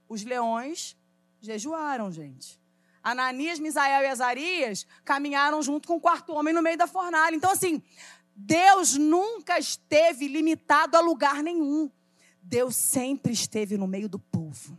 Os 0.09 0.23
leões 0.23 0.97
jejuaram, 1.39 2.11
gente. 2.11 2.59
Ananias, 3.01 3.59
Misael 3.59 4.03
e 4.03 4.07
Azarias 4.07 4.85
caminharam 5.05 5.61
junto 5.63 5.87
com 5.87 5.95
o 5.95 6.01
quarto 6.01 6.33
homem 6.33 6.53
no 6.53 6.61
meio 6.61 6.77
da 6.77 6.85
fornalha. 6.85 7.33
Então, 7.33 7.49
assim, 7.49 7.81
Deus 8.35 8.95
nunca 8.95 9.57
esteve 9.57 10.27
limitado 10.27 10.97
a 10.97 10.99
lugar 10.99 11.41
nenhum. 11.41 11.89
Deus 12.43 12.75
sempre 12.75 13.31
esteve 13.31 13.77
no 13.77 13.87
meio 13.87 14.09
do 14.09 14.19
povo. 14.19 14.77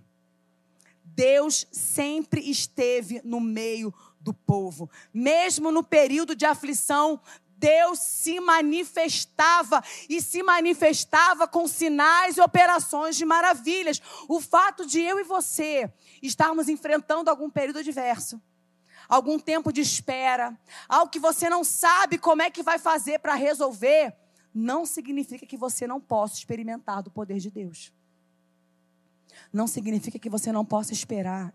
Deus 1.02 1.66
sempre 1.72 2.42
esteve 2.42 3.22
no 3.24 3.40
meio 3.40 3.92
do 4.20 4.35
povo. 4.35 4.90
Mesmo 5.14 5.72
no 5.72 5.83
período 5.83 6.37
de 6.37 6.44
aflição, 6.44 7.18
Deus 7.62 8.01
se 8.01 8.40
manifestava 8.40 9.81
e 10.09 10.20
se 10.20 10.42
manifestava 10.42 11.46
com 11.46 11.68
sinais 11.68 12.37
e 12.37 12.40
operações 12.40 13.14
de 13.16 13.25
maravilhas. 13.25 14.03
O 14.29 14.40
fato 14.40 14.85
de 14.85 15.01
eu 15.01 15.20
e 15.20 15.22
você 15.22 15.88
estarmos 16.20 16.68
enfrentando 16.68 17.31
algum 17.31 17.48
período 17.48 17.79
adverso, 17.79 18.42
algum 19.09 19.38
tempo 19.38 19.72
de 19.72 19.81
espera, 19.81 20.59
algo 20.88 21.09
que 21.09 21.20
você 21.20 21.48
não 21.48 21.62
sabe 21.62 22.18
como 22.18 22.42
é 22.42 22.51
que 22.51 22.64
vai 22.64 22.81
fazer 22.81 23.20
para 23.20 23.37
resolver, 23.37 24.12
não 24.53 24.85
significa 24.85 25.46
que 25.46 25.57
você 25.57 25.87
não 25.87 26.01
possa 26.01 26.35
experimentar 26.35 27.01
do 27.01 27.12
poder 27.12 27.38
de 27.38 27.48
Deus. 27.48 27.92
Não 29.53 29.68
significa 29.68 30.18
que 30.18 30.29
você 30.29 30.51
não 30.51 30.64
possa 30.64 30.92
esperar, 30.92 31.55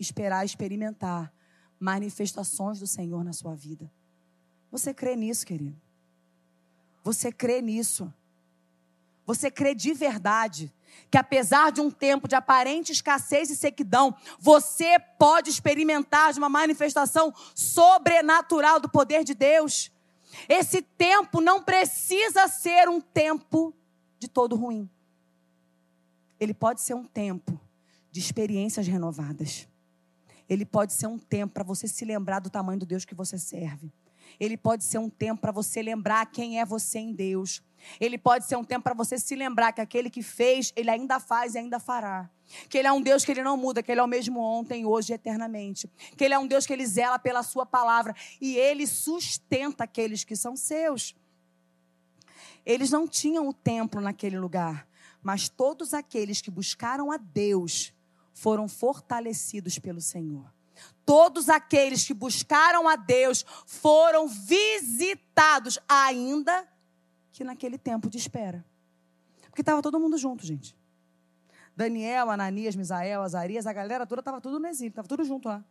esperar 0.00 0.42
experimentar 0.46 1.30
manifestações 1.78 2.80
do 2.80 2.86
Senhor 2.86 3.22
na 3.22 3.34
sua 3.34 3.54
vida. 3.54 3.92
Você 4.74 4.92
crê 4.92 5.14
nisso, 5.14 5.46
querido? 5.46 5.80
Você 7.04 7.30
crê 7.30 7.62
nisso? 7.62 8.12
Você 9.24 9.48
crê 9.48 9.72
de 9.72 9.94
verdade 9.94 10.74
que 11.08 11.16
apesar 11.16 11.70
de 11.70 11.80
um 11.80 11.92
tempo 11.92 12.26
de 12.26 12.34
aparente 12.34 12.90
escassez 12.90 13.50
e 13.50 13.56
sequidão, 13.56 14.16
você 14.36 14.98
pode 15.16 15.48
experimentar 15.48 16.32
de 16.32 16.40
uma 16.40 16.48
manifestação 16.48 17.32
sobrenatural 17.54 18.80
do 18.80 18.88
poder 18.88 19.22
de 19.22 19.32
Deus? 19.32 19.92
Esse 20.48 20.82
tempo 20.82 21.40
não 21.40 21.62
precisa 21.62 22.48
ser 22.48 22.88
um 22.88 23.00
tempo 23.00 23.72
de 24.18 24.26
todo 24.26 24.56
ruim. 24.56 24.90
Ele 26.40 26.52
pode 26.52 26.80
ser 26.80 26.94
um 26.94 27.04
tempo 27.04 27.60
de 28.10 28.18
experiências 28.18 28.88
renovadas. 28.88 29.68
Ele 30.48 30.66
pode 30.66 30.94
ser 30.94 31.06
um 31.06 31.16
tempo 31.16 31.54
para 31.54 31.62
você 31.62 31.86
se 31.86 32.04
lembrar 32.04 32.40
do 32.40 32.50
tamanho 32.50 32.80
do 32.80 32.86
Deus 32.86 33.04
que 33.04 33.14
você 33.14 33.38
serve. 33.38 33.92
Ele 34.38 34.56
pode 34.56 34.84
ser 34.84 34.98
um 34.98 35.08
tempo 35.08 35.40
para 35.40 35.52
você 35.52 35.82
lembrar 35.82 36.26
quem 36.26 36.60
é 36.60 36.64
você 36.64 36.98
em 36.98 37.12
Deus. 37.12 37.62
Ele 38.00 38.16
pode 38.16 38.46
ser 38.46 38.56
um 38.56 38.64
tempo 38.64 38.84
para 38.84 38.94
você 38.94 39.18
se 39.18 39.34
lembrar 39.34 39.72
que 39.72 39.80
aquele 39.80 40.08
que 40.08 40.22
fez, 40.22 40.72
ele 40.74 40.90
ainda 40.90 41.20
faz 41.20 41.54
e 41.54 41.58
ainda 41.58 41.78
fará. 41.78 42.30
Que 42.68 42.78
ele 42.78 42.88
é 42.88 42.92
um 42.92 43.00
Deus 43.00 43.24
que 43.24 43.32
ele 43.32 43.42
não 43.42 43.56
muda, 43.56 43.82
que 43.82 43.90
ele 43.90 44.00
é 44.00 44.04
o 44.04 44.08
mesmo 44.08 44.40
ontem, 44.40 44.84
hoje 44.84 45.12
e 45.12 45.14
eternamente. 45.14 45.90
Que 46.16 46.24
ele 46.24 46.34
é 46.34 46.38
um 46.38 46.46
Deus 46.46 46.66
que 46.66 46.72
ele 46.72 46.86
zela 46.86 47.18
pela 47.18 47.42
sua 47.42 47.66
palavra 47.66 48.14
e 48.40 48.56
ele 48.56 48.86
sustenta 48.86 49.84
aqueles 49.84 50.24
que 50.24 50.36
são 50.36 50.56
seus. 50.56 51.14
Eles 52.64 52.90
não 52.90 53.06
tinham 53.06 53.48
o 53.48 53.52
templo 53.52 54.00
naquele 54.00 54.38
lugar, 54.38 54.88
mas 55.22 55.48
todos 55.48 55.92
aqueles 55.92 56.40
que 56.40 56.50
buscaram 56.50 57.12
a 57.12 57.16
Deus 57.16 57.92
foram 58.32 58.68
fortalecidos 58.68 59.78
pelo 59.78 60.00
Senhor. 60.00 60.53
Todos 61.04 61.48
aqueles 61.48 62.06
que 62.06 62.14
buscaram 62.14 62.88
a 62.88 62.96
Deus 62.96 63.44
foram 63.66 64.26
visitados, 64.26 65.78
ainda 65.88 66.66
que 67.32 67.44
naquele 67.44 67.76
tempo 67.76 68.08
de 68.08 68.16
espera. 68.16 68.64
Porque 69.48 69.60
estava 69.62 69.82
todo 69.82 70.00
mundo 70.00 70.16
junto, 70.16 70.44
gente. 70.46 70.76
Daniel, 71.76 72.30
Ananias, 72.30 72.76
Misael, 72.76 73.22
Azarias, 73.22 73.66
a 73.66 73.72
galera 73.72 74.06
toda 74.06 74.20
estava 74.20 74.40
tudo 74.40 74.58
no 74.58 74.66
exílio, 74.66 74.90
estava 74.90 75.08
tudo 75.08 75.24
junto 75.24 75.48
lá. 75.48 75.64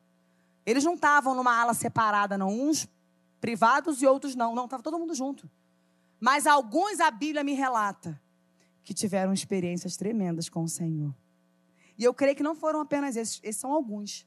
Eles 0.65 0.84
não 0.84 0.93
estavam 0.93 1.34
numa 1.34 1.60
ala 1.60 1.74
separada, 1.74 2.38
não. 2.38 2.50
Uns 2.50 2.88
privados 3.39 4.02
e 4.02 4.08
outros 4.08 4.36
não. 4.36 4.54
Não, 4.54 4.65
estava 4.65 4.84
todo 4.84 5.00
mundo 5.00 5.13
junto. 5.13 5.50
Mas 6.19 6.48
alguns 6.48 7.00
a 7.00 7.12
Bíblia 7.12 7.43
me 7.43 7.54
relata 7.54 8.22
que 8.84 8.93
tiveram 8.93 9.34
experiências 9.34 9.98
tremendas 9.98 10.48
com 10.50 10.63
o 10.63 10.69
Senhor. 10.69 11.13
E 11.98 12.04
eu 12.04 12.13
creio 12.13 12.36
que 12.36 12.43
não 12.43 12.56
foram 12.56 12.82
apenas 12.82 13.15
esses, 13.15 13.39
esses 13.43 13.60
são 13.60 13.72
alguns. 13.72 14.26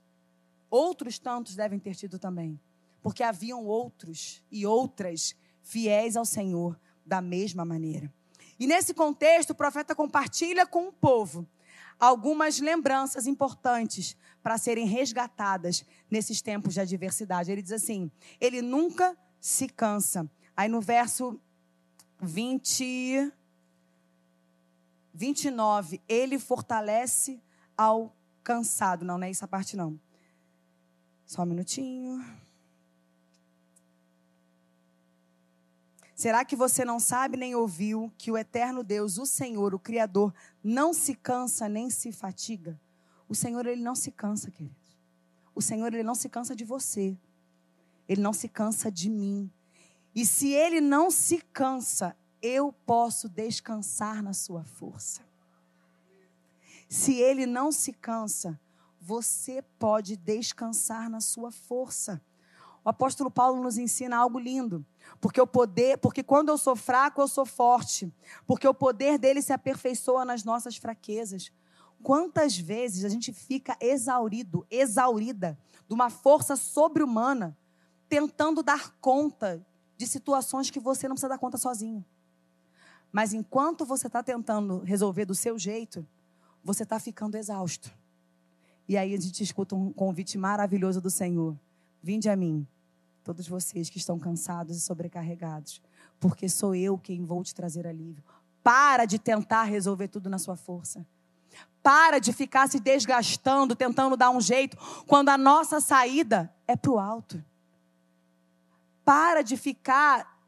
Outros 0.70 1.18
tantos 1.18 1.54
devem 1.54 1.78
ter 1.78 1.94
tido 1.94 2.18
também. 2.18 2.60
Porque 3.02 3.22
haviam 3.22 3.64
outros 3.64 4.42
e 4.50 4.66
outras 4.66 5.34
fiéis 5.62 6.16
ao 6.16 6.24
Senhor 6.24 6.78
da 7.04 7.20
mesma 7.20 7.64
maneira. 7.64 8.12
E 8.58 8.66
nesse 8.66 8.94
contexto, 8.94 9.50
o 9.50 9.54
profeta 9.54 9.94
compartilha 9.94 10.66
com 10.66 10.88
o 10.88 10.92
povo 10.92 11.46
algumas 11.98 12.58
lembranças 12.60 13.26
importantes 13.26 14.16
para 14.42 14.58
serem 14.58 14.86
resgatadas 14.86 15.84
nesses 16.10 16.40
tempos 16.40 16.74
de 16.74 16.80
adversidade. 16.80 17.50
Ele 17.50 17.62
diz 17.62 17.72
assim: 17.72 18.10
ele 18.40 18.62
nunca 18.62 19.16
se 19.40 19.68
cansa. 19.68 20.28
Aí 20.56 20.68
no 20.68 20.80
verso 20.80 21.38
20, 22.20 23.32
29, 25.12 26.00
ele 26.08 26.38
fortalece 26.38 27.42
ao 27.76 28.14
cansado. 28.42 29.04
Não, 29.04 29.18
não 29.18 29.26
é 29.26 29.30
essa 29.30 29.46
parte 29.46 29.76
não. 29.76 29.98
Só 31.26 31.42
um 31.42 31.46
minutinho. 31.46 32.24
Será 36.14 36.44
que 36.44 36.56
você 36.56 36.84
não 36.84 36.98
sabe 36.98 37.36
nem 37.36 37.54
ouviu 37.54 38.10
que 38.16 38.30
o 38.30 38.38
eterno 38.38 38.82
Deus, 38.82 39.18
o 39.18 39.26
Senhor, 39.26 39.74
o 39.74 39.78
Criador, 39.78 40.32
não 40.64 40.94
se 40.94 41.14
cansa 41.14 41.68
nem 41.68 41.90
se 41.90 42.10
fatiga? 42.10 42.80
O 43.28 43.34
Senhor, 43.34 43.66
ele 43.66 43.82
não 43.82 43.94
se 43.94 44.10
cansa, 44.10 44.50
queridos. 44.50 44.96
O 45.54 45.60
Senhor, 45.60 45.92
ele 45.92 46.02
não 46.02 46.14
se 46.14 46.28
cansa 46.28 46.54
de 46.54 46.64
você. 46.64 47.18
Ele 48.08 48.22
não 48.22 48.32
se 48.32 48.48
cansa 48.48 48.90
de 48.90 49.10
mim. 49.10 49.50
E 50.14 50.24
se 50.24 50.52
ele 50.52 50.80
não 50.80 51.10
se 51.10 51.38
cansa, 51.52 52.16
eu 52.40 52.72
posso 52.72 53.28
descansar 53.28 54.22
na 54.22 54.32
sua 54.32 54.64
força. 54.64 55.20
Se 56.88 57.14
ele 57.14 57.44
não 57.44 57.72
se 57.72 57.92
cansa, 57.92 58.58
você 59.06 59.62
pode 59.78 60.16
descansar 60.16 61.08
na 61.08 61.20
sua 61.20 61.52
força. 61.52 62.20
O 62.84 62.88
apóstolo 62.88 63.30
Paulo 63.30 63.62
nos 63.62 63.78
ensina 63.78 64.16
algo 64.16 64.36
lindo, 64.36 64.84
porque 65.20 65.40
o 65.40 65.46
poder, 65.46 65.98
porque 65.98 66.24
quando 66.24 66.48
eu 66.48 66.58
sou 66.58 66.74
fraco, 66.74 67.20
eu 67.20 67.28
sou 67.28 67.46
forte, 67.46 68.12
porque 68.44 68.66
o 68.66 68.74
poder 68.74 69.16
dele 69.16 69.40
se 69.40 69.52
aperfeiçoa 69.52 70.24
nas 70.24 70.42
nossas 70.42 70.76
fraquezas. 70.76 71.52
Quantas 72.02 72.58
vezes 72.58 73.04
a 73.04 73.08
gente 73.08 73.32
fica 73.32 73.76
exaurido, 73.80 74.66
exaurida 74.68 75.56
de 75.86 75.94
uma 75.94 76.10
força 76.10 76.56
sobre-humana, 76.56 77.56
tentando 78.08 78.60
dar 78.60 78.90
conta 79.00 79.64
de 79.96 80.04
situações 80.04 80.68
que 80.68 80.80
você 80.80 81.06
não 81.06 81.14
precisa 81.14 81.28
dar 81.28 81.38
conta 81.38 81.56
sozinho. 81.56 82.04
Mas 83.12 83.32
enquanto 83.32 83.86
você 83.86 84.08
está 84.08 84.20
tentando 84.20 84.80
resolver 84.80 85.26
do 85.26 85.34
seu 85.34 85.56
jeito, 85.56 86.04
você 86.64 86.82
está 86.82 86.98
ficando 86.98 87.36
exausto. 87.36 87.94
E 88.88 88.96
aí 88.96 89.14
a 89.14 89.20
gente 89.20 89.42
escuta 89.42 89.74
um 89.74 89.92
convite 89.92 90.38
maravilhoso 90.38 91.00
do 91.00 91.10
Senhor: 91.10 91.58
Vinde 92.02 92.28
a 92.28 92.36
mim, 92.36 92.66
todos 93.24 93.48
vocês 93.48 93.90
que 93.90 93.98
estão 93.98 94.18
cansados 94.18 94.76
e 94.76 94.80
sobrecarregados, 94.80 95.82
porque 96.20 96.48
sou 96.48 96.74
eu 96.74 96.96
quem 96.96 97.24
vou 97.24 97.42
te 97.42 97.54
trazer 97.54 97.86
alívio. 97.86 98.22
Para 98.62 99.04
de 99.04 99.18
tentar 99.18 99.64
resolver 99.64 100.08
tudo 100.08 100.28
na 100.28 100.38
sua 100.38 100.56
força. 100.56 101.06
Para 101.82 102.18
de 102.18 102.32
ficar 102.32 102.68
se 102.68 102.80
desgastando, 102.80 103.74
tentando 103.74 104.16
dar 104.16 104.30
um 104.30 104.40
jeito, 104.40 104.76
quando 105.06 105.28
a 105.28 105.38
nossa 105.38 105.80
saída 105.80 106.52
é 106.66 106.76
para 106.76 106.90
o 106.90 106.98
alto. 106.98 107.44
Para 109.04 109.42
de 109.42 109.56
ficar 109.56 110.40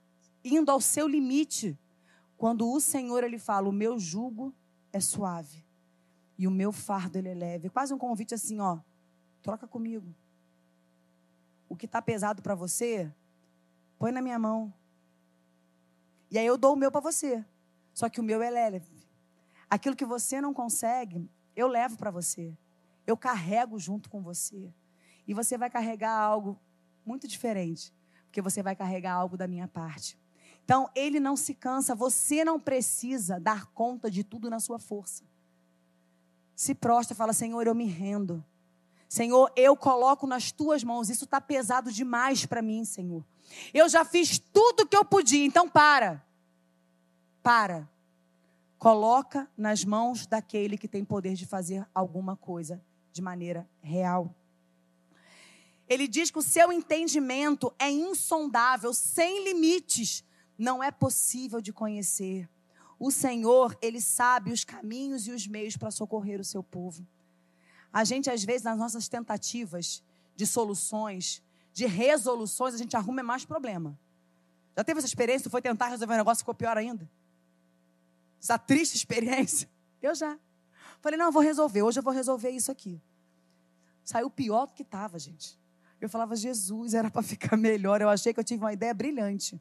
indo 0.44 0.70
ao 0.70 0.80
seu 0.80 1.06
limite, 1.06 1.78
quando 2.36 2.68
o 2.68 2.80
Senhor 2.80 3.24
ele 3.24 3.38
fala: 3.38 3.68
"O 3.68 3.72
meu 3.72 3.98
jugo 3.98 4.54
é 4.92 5.00
suave 5.00 5.67
e 6.38 6.46
o 6.46 6.50
meu 6.50 6.72
fardo 6.72 7.18
ele 7.18 7.28
é 7.28 7.34
leve". 7.34 7.68
Quase 7.68 7.92
um 7.92 7.98
convite 7.98 8.34
assim, 8.34 8.60
ó, 8.60 8.78
troca 9.42 9.66
comigo 9.66 10.14
o 11.68 11.76
que 11.76 11.86
está 11.86 12.00
pesado 12.00 12.42
para 12.42 12.54
você, 12.54 13.12
põe 13.98 14.10
na 14.10 14.22
minha 14.22 14.38
mão. 14.38 14.72
E 16.30 16.38
aí 16.38 16.46
eu 16.46 16.56
dou 16.56 16.72
o 16.72 16.76
meu 16.76 16.90
para 16.90 17.00
você. 17.00 17.44
Só 17.92 18.08
que 18.08 18.20
o 18.20 18.24
meu 18.24 18.42
é 18.42 18.50
leve. 18.50 19.06
Aquilo 19.68 19.96
que 19.96 20.04
você 20.04 20.40
não 20.40 20.54
consegue, 20.54 21.28
eu 21.54 21.68
levo 21.68 21.96
para 21.96 22.10
você. 22.10 22.56
Eu 23.06 23.16
carrego 23.16 23.78
junto 23.78 24.08
com 24.08 24.22
você. 24.22 24.72
E 25.26 25.34
você 25.34 25.58
vai 25.58 25.68
carregar 25.68 26.12
algo 26.12 26.58
muito 27.04 27.28
diferente, 27.28 27.92
porque 28.24 28.40
você 28.40 28.62
vai 28.62 28.74
carregar 28.74 29.12
algo 29.12 29.36
da 29.36 29.46
minha 29.46 29.68
parte. 29.68 30.18
Então, 30.64 30.90
ele 30.94 31.18
não 31.18 31.36
se 31.36 31.54
cansa, 31.54 31.94
você 31.94 32.44
não 32.44 32.60
precisa 32.60 33.40
dar 33.40 33.66
conta 33.72 34.10
de 34.10 34.22
tudo 34.22 34.50
na 34.50 34.60
sua 34.60 34.78
força. 34.78 35.24
Se 36.58 36.74
prostra, 36.74 37.14
fala: 37.14 37.32
Senhor, 37.32 37.64
eu 37.68 37.74
me 37.74 37.84
rendo. 37.84 38.44
Senhor, 39.08 39.52
eu 39.54 39.76
coloco 39.76 40.26
nas 40.26 40.50
tuas 40.50 40.82
mãos, 40.82 41.08
isso 41.08 41.22
está 41.22 41.40
pesado 41.40 41.92
demais 41.92 42.44
para 42.46 42.60
mim, 42.60 42.84
Senhor. 42.84 43.24
Eu 43.72 43.88
já 43.88 44.04
fiz 44.04 44.40
tudo 44.40 44.80
o 44.80 44.86
que 44.86 44.96
eu 44.96 45.04
podia, 45.04 45.44
então 45.44 45.68
para. 45.68 46.20
Para. 47.44 47.88
Coloca 48.76 49.48
nas 49.56 49.84
mãos 49.84 50.26
daquele 50.26 50.76
que 50.76 50.88
tem 50.88 51.04
poder 51.04 51.34
de 51.34 51.46
fazer 51.46 51.86
alguma 51.94 52.36
coisa 52.36 52.82
de 53.12 53.22
maneira 53.22 53.64
real. 53.80 54.34
Ele 55.88 56.08
diz 56.08 56.28
que 56.28 56.40
o 56.40 56.42
seu 56.42 56.72
entendimento 56.72 57.72
é 57.78 57.88
insondável, 57.88 58.92
sem 58.92 59.44
limites, 59.44 60.24
não 60.58 60.82
é 60.82 60.90
possível 60.90 61.60
de 61.60 61.72
conhecer. 61.72 62.48
O 62.98 63.10
Senhor, 63.10 63.76
ele 63.80 64.00
sabe 64.00 64.52
os 64.52 64.64
caminhos 64.64 65.26
e 65.26 65.30
os 65.30 65.46
meios 65.46 65.76
para 65.76 65.90
socorrer 65.90 66.40
o 66.40 66.44
seu 66.44 66.62
povo. 66.62 67.06
A 67.92 68.04
gente, 68.04 68.28
às 68.28 68.42
vezes, 68.44 68.62
nas 68.62 68.76
nossas 68.76 69.08
tentativas 69.08 70.02
de 70.34 70.46
soluções, 70.46 71.42
de 71.72 71.86
resoluções, 71.86 72.74
a 72.74 72.78
gente 72.78 72.96
arruma 72.96 73.22
mais 73.22 73.44
problema. 73.44 73.98
Já 74.76 74.84
teve 74.84 74.98
essa 74.98 75.06
experiência? 75.06 75.50
Foi 75.50 75.62
tentar 75.62 75.88
resolver 75.88 76.14
um 76.14 76.18
negócio 76.18 76.40
e 76.40 76.42
ficou 76.42 76.54
pior 76.54 76.76
ainda? 76.76 77.08
Essa 78.40 78.58
triste 78.58 78.96
experiência? 78.96 79.68
Eu 80.02 80.14
já. 80.14 80.38
Falei, 81.00 81.18
não, 81.18 81.26
eu 81.26 81.32
vou 81.32 81.42
resolver. 81.42 81.82
Hoje 81.82 81.98
eu 81.98 82.02
vou 82.02 82.12
resolver 82.12 82.50
isso 82.50 82.70
aqui. 82.70 83.00
Saiu 84.04 84.30
pior 84.30 84.66
do 84.66 84.72
que 84.72 84.82
estava, 84.82 85.18
gente. 85.18 85.58
Eu 86.00 86.08
falava, 86.08 86.34
Jesus, 86.36 86.94
era 86.94 87.10
para 87.10 87.22
ficar 87.22 87.56
melhor. 87.58 88.00
Eu 88.00 88.08
achei 88.08 88.32
que 88.32 88.38
eu 88.38 88.44
tive 88.44 88.62
uma 88.62 88.72
ideia 88.72 88.94
brilhante. 88.94 89.60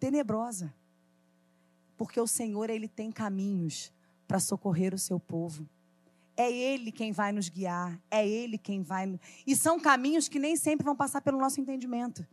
Tenebrosa. 0.00 0.72
Porque 2.02 2.20
o 2.20 2.26
Senhor, 2.26 2.68
Ele 2.68 2.88
tem 2.88 3.12
caminhos 3.12 3.92
para 4.26 4.40
socorrer 4.40 4.92
o 4.92 4.98
seu 4.98 5.20
povo. 5.20 5.68
É 6.36 6.50
Ele 6.50 6.90
quem 6.90 7.12
vai 7.12 7.30
nos 7.30 7.48
guiar, 7.48 7.96
é 8.10 8.26
Ele 8.26 8.58
quem 8.58 8.82
vai. 8.82 9.20
E 9.46 9.54
são 9.54 9.78
caminhos 9.78 10.26
que 10.26 10.40
nem 10.40 10.56
sempre 10.56 10.84
vão 10.84 10.96
passar 10.96 11.20
pelo 11.20 11.38
nosso 11.38 11.60
entendimento. 11.60 12.26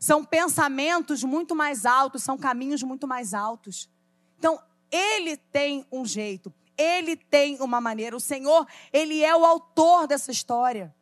São 0.00 0.24
pensamentos 0.24 1.22
muito 1.22 1.54
mais 1.54 1.84
altos, 1.84 2.22
são 2.22 2.38
caminhos 2.38 2.82
muito 2.82 3.06
mais 3.06 3.34
altos. 3.34 3.90
Então, 4.38 4.58
Ele 4.90 5.36
tem 5.36 5.86
um 5.92 6.06
jeito, 6.06 6.50
Ele 6.74 7.14
tem 7.14 7.60
uma 7.60 7.82
maneira. 7.82 8.16
O 8.16 8.20
Senhor, 8.20 8.66
Ele 8.90 9.22
é 9.22 9.36
o 9.36 9.44
autor 9.44 10.06
dessa 10.06 10.30
história. 10.30 10.96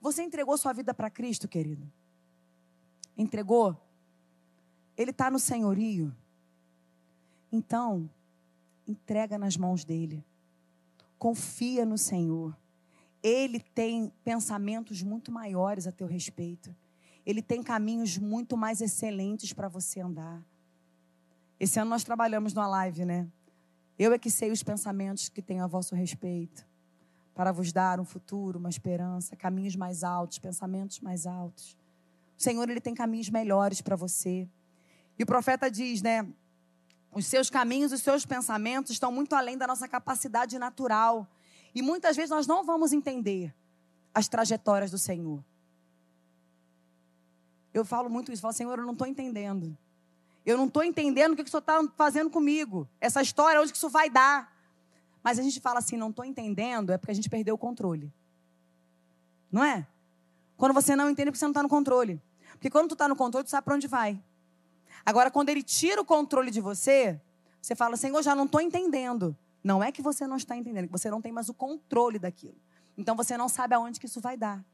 Você 0.00 0.22
entregou 0.22 0.56
sua 0.56 0.72
vida 0.72 0.94
para 0.94 1.10
Cristo, 1.10 1.46
querido? 1.46 1.86
Entregou? 3.14 3.76
Ele 4.96 5.10
está 5.10 5.30
no 5.30 5.38
senhorio. 5.38 6.16
Então, 7.52 8.08
entrega 8.86 9.38
nas 9.38 9.56
mãos 9.56 9.84
dele. 9.84 10.24
Confia 11.18 11.84
no 11.84 11.98
Senhor. 11.98 12.56
Ele 13.22 13.60
tem 13.60 14.12
pensamentos 14.24 15.02
muito 15.02 15.30
maiores 15.30 15.86
a 15.86 15.92
teu 15.92 16.06
respeito. 16.06 16.74
Ele 17.26 17.42
tem 17.42 17.62
caminhos 17.62 18.16
muito 18.16 18.56
mais 18.56 18.80
excelentes 18.80 19.52
para 19.52 19.68
você 19.68 20.00
andar. 20.00 20.42
Esse 21.58 21.78
ano 21.78 21.90
nós 21.90 22.04
trabalhamos 22.04 22.54
numa 22.54 22.66
live, 22.66 23.04
né? 23.04 23.28
Eu 23.98 24.14
é 24.14 24.18
que 24.18 24.30
sei 24.30 24.50
os 24.50 24.62
pensamentos 24.62 25.28
que 25.28 25.42
tenho 25.42 25.62
a 25.62 25.66
vosso 25.66 25.94
respeito, 25.94 26.66
para 27.34 27.52
vos 27.52 27.70
dar 27.70 28.00
um 28.00 28.04
futuro, 28.04 28.58
uma 28.58 28.70
esperança, 28.70 29.36
caminhos 29.36 29.76
mais 29.76 30.02
altos, 30.02 30.38
pensamentos 30.38 31.00
mais 31.00 31.26
altos. 31.26 31.76
O 32.38 32.42
Senhor, 32.42 32.66
ele 32.70 32.80
tem 32.80 32.94
caminhos 32.94 33.28
melhores 33.28 33.82
para 33.82 33.94
você. 33.96 34.48
E 35.18 35.22
o 35.22 35.26
profeta 35.26 35.70
diz, 35.70 36.00
né? 36.00 36.26
Os 37.12 37.26
seus 37.26 37.50
caminhos, 37.50 37.92
os 37.92 38.02
seus 38.02 38.24
pensamentos 38.24 38.92
estão 38.92 39.10
muito 39.10 39.34
além 39.34 39.58
da 39.58 39.66
nossa 39.66 39.88
capacidade 39.88 40.58
natural. 40.58 41.26
E 41.74 41.82
muitas 41.82 42.16
vezes 42.16 42.30
nós 42.30 42.46
não 42.46 42.64
vamos 42.64 42.92
entender 42.92 43.54
as 44.14 44.28
trajetórias 44.28 44.90
do 44.90 44.98
Senhor. 44.98 45.42
Eu 47.72 47.84
falo 47.84 48.08
muito 48.10 48.32
isso, 48.32 48.42
falo, 48.42 48.54
Senhor, 48.54 48.78
eu 48.78 48.84
não 48.84 48.92
estou 48.92 49.06
entendendo. 49.06 49.76
Eu 50.44 50.56
não 50.56 50.66
estou 50.66 50.82
entendendo 50.82 51.32
o 51.32 51.36
que 51.36 51.42
o 51.42 51.48
Senhor 51.48 51.60
está 51.60 51.82
fazendo 51.96 52.30
comigo. 52.30 52.88
Essa 53.00 53.22
história, 53.22 53.60
onde 53.60 53.72
que 53.72 53.78
isso 53.78 53.88
vai 53.88 54.08
dar. 54.08 54.52
Mas 55.22 55.38
a 55.38 55.42
gente 55.42 55.60
fala 55.60 55.78
assim, 55.78 55.96
não 55.96 56.10
estou 56.10 56.24
entendendo, 56.24 56.92
é 56.92 56.98
porque 56.98 57.10
a 57.10 57.14
gente 57.14 57.28
perdeu 57.28 57.54
o 57.54 57.58
controle. 57.58 58.12
Não 59.52 59.62
é? 59.62 59.86
Quando 60.56 60.72
você 60.72 60.96
não 60.96 61.10
entende, 61.10 61.28
é 61.28 61.30
porque 61.30 61.38
você 61.38 61.44
não 61.44 61.50
está 61.50 61.62
no 61.62 61.68
controle. 61.68 62.20
Porque 62.52 62.70
quando 62.70 62.88
tu 62.88 62.94
está 62.94 63.06
no 63.08 63.16
controle, 63.16 63.44
tu 63.44 63.50
sabe 63.50 63.64
para 63.64 63.74
onde 63.74 63.86
vai. 63.86 64.20
Agora, 65.04 65.30
quando 65.30 65.48
ele 65.48 65.62
tira 65.62 66.00
o 66.00 66.04
controle 66.04 66.50
de 66.50 66.60
você, 66.60 67.20
Você 67.60 67.74
fala, 67.74 67.96
Senhor, 67.96 68.22
já 68.22 68.34
não 68.34 68.46
estou 68.46 68.60
entendendo. 68.60 69.36
Não 69.62 69.82
é 69.82 69.92
que 69.92 70.00
você 70.00 70.26
não 70.26 70.36
está 70.36 70.56
entendendo, 70.56 70.84
é 70.84 70.86
que 70.86 70.92
você 70.92 71.10
não 71.10 71.20
tem 71.20 71.32
mais 71.32 71.48
o 71.48 71.54
controle 71.54 72.18
daquilo. 72.18 72.56
Então 72.96 73.14
você 73.14 73.36
não 73.36 73.48
sabe 73.48 73.74
aonde 73.74 74.00
que 74.00 74.06
isso 74.06 74.20
vai 74.20 74.36
dar. 74.36 74.64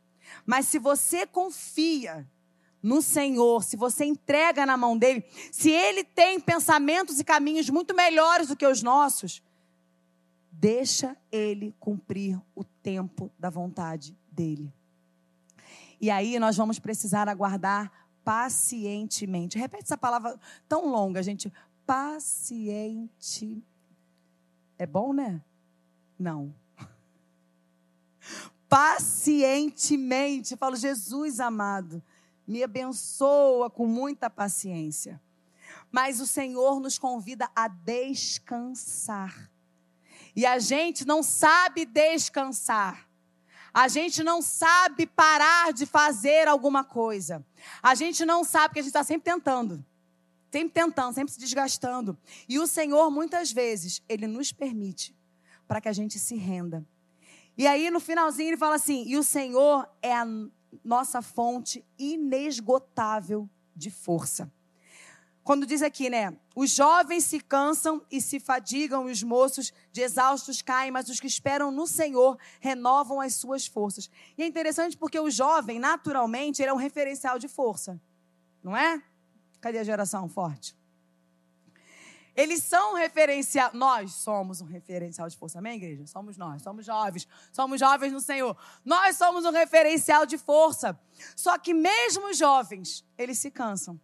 Mas 0.45 0.67
se 0.69 0.79
você 0.79 1.27
confia 1.27 2.29
no 2.83 3.03
Senhor, 3.03 3.65
se 3.65 3.77
você 3.77 4.05
entrega 4.05 4.65
na 4.65 4.77
mão 4.77 4.97
dele, 4.97 5.25
se 5.51 5.71
ele 5.71 6.05
tem 6.05 6.39
pensamentos 6.39 7.19
e 7.19 7.25
caminhos 7.25 7.69
muito 7.69 7.95
melhores 7.95 8.49
do 8.49 8.57
que 8.57 8.67
os 8.67 8.83
nossos, 8.83 9.43
deixa 10.53 11.17
ele 11.33 11.75
cumprir 11.81 12.41
o 12.55 12.63
tempo 12.63 13.31
da 13.39 13.51
vontade 13.51 14.17
dele. 14.31 14.73
E 16.01 16.11
aí 16.11 16.39
nós 16.39 16.57
vamos 16.57 16.79
precisar 16.79 17.29
aguardar 17.29 17.91
pacientemente. 18.27 19.57
Repete 19.57 19.85
essa 19.85 19.97
palavra 19.97 20.37
tão 20.69 20.91
longa, 20.91 21.23
gente. 21.23 21.53
Paciente. 21.87 23.63
É 24.77 24.85
bom, 24.85 25.13
né? 25.13 25.41
Não. 26.19 26.53
Pacientemente. 28.69 30.55
Eu 30.55 30.59
falo, 30.59 30.75
Jesus 30.75 31.39
amado, 31.39 32.03
me 32.45 32.65
abençoa 32.65 33.71
com 33.71 33.87
muita 33.87 34.29
paciência. 34.29 35.23
Mas 35.93 36.21
o 36.21 36.27
Senhor 36.27 36.81
nos 36.81 36.99
convida 36.99 37.49
a 37.55 37.69
descansar. 37.69 39.49
E 40.35 40.45
a 40.45 40.59
gente 40.59 41.05
não 41.05 41.23
sabe 41.23 41.87
descansar. 41.87 43.06
A 43.77 43.89
gente 43.89 44.25
não 44.25 44.41
sabe 44.41 45.07
parar 45.07 45.71
de 45.71 45.85
fazer 45.85 46.49
alguma 46.49 46.83
coisa. 46.83 47.45
A 47.83 47.95
gente 47.95 48.25
não 48.25 48.43
sabe, 48.43 48.69
porque 48.69 48.79
a 48.79 48.83
gente 48.83 48.89
está 48.89 49.05
sempre 49.05 49.31
tentando. 49.31 49.85
Sempre 50.51 50.71
tentando, 50.71 51.13
sempre 51.13 51.35
se 51.35 51.39
desgastando. 51.39 52.17
E 52.49 52.59
o 52.59 52.67
Senhor, 52.67 53.11
muitas 53.11 53.53
vezes, 53.53 54.03
Ele 54.09 54.27
nos 54.27 54.51
permite 54.51 55.15
para 55.69 55.79
que 55.79 55.91
a 55.91 55.93
gente 55.93 56.19
se 56.19 56.37
renda. 56.37 56.87
E 57.55 57.67
aí, 57.67 57.91
no 57.91 58.01
finalzinho, 58.01 58.49
ele 58.49 58.57
fala 58.57 58.77
assim: 58.77 59.05
e 59.07 59.19
o 59.19 59.23
Senhor 59.23 59.87
é 60.01 60.15
a 60.15 60.27
nossa 60.83 61.21
fonte 61.21 61.85
inesgotável 61.99 63.47
de 63.75 63.91
força. 63.91 64.51
Quando 65.47 65.65
diz 65.65 65.81
aqui, 65.81 66.11
né? 66.11 66.37
Os 66.57 66.73
jovens 66.73 67.25
se 67.25 67.39
cansam 67.39 68.05
e 68.11 68.21
se 68.21 68.41
fadigam, 68.41 69.09
e 69.09 69.13
os 69.13 69.23
moços 69.23 69.73
de 69.93 70.01
exaustos 70.01 70.61
caem, 70.61 70.91
mas 70.91 71.09
os 71.09 71.21
que 71.21 71.29
esperam 71.29 71.71
no 71.71 71.87
Senhor 71.87 72.37
renovam 72.59 73.21
as 73.21 73.37
suas 73.37 73.65
forças. 73.65 74.11
E 74.37 74.43
é 74.43 74.47
interessante 74.47 74.97
porque 74.97 75.21
o 75.21 75.31
jovem, 75.31 75.79
naturalmente, 75.79 76.61
ele 76.61 76.71
é 76.71 76.75
um 76.75 76.77
referencial 76.77 77.39
de 77.39 77.47
força. 77.47 78.01
Não 78.61 78.77
é? 78.77 79.01
Cadê 79.61 79.79
a 79.79 79.85
geração 79.85 80.29
forte? 80.29 80.77
Eles 82.35 82.65
são 82.65 82.97
referencial. 82.97 83.71
Nós 83.73 84.15
somos 84.15 84.61
um 84.61 84.67
referencial 84.67 85.29
de 85.29 85.37
força, 85.37 85.61
amém, 85.61 85.77
igreja? 85.77 86.09
Somos 86.09 86.37
nós, 86.37 86.61
somos 86.61 86.85
jovens, 86.85 87.29
somos 87.53 87.79
jovens 87.79 88.13
no 88.13 88.21
Senhor. 88.21 88.57
Nós 88.85 89.17
somos 89.17 89.45
um 89.45 89.53
referencial 89.53 90.27
de 90.27 90.39
força. 90.39 90.99
Só 91.37 91.57
que 91.57 91.73
mesmo 91.73 92.31
os 92.31 92.37
jovens, 92.37 93.07
eles 93.17 93.39
se 93.39 93.49
cansam. 93.49 94.01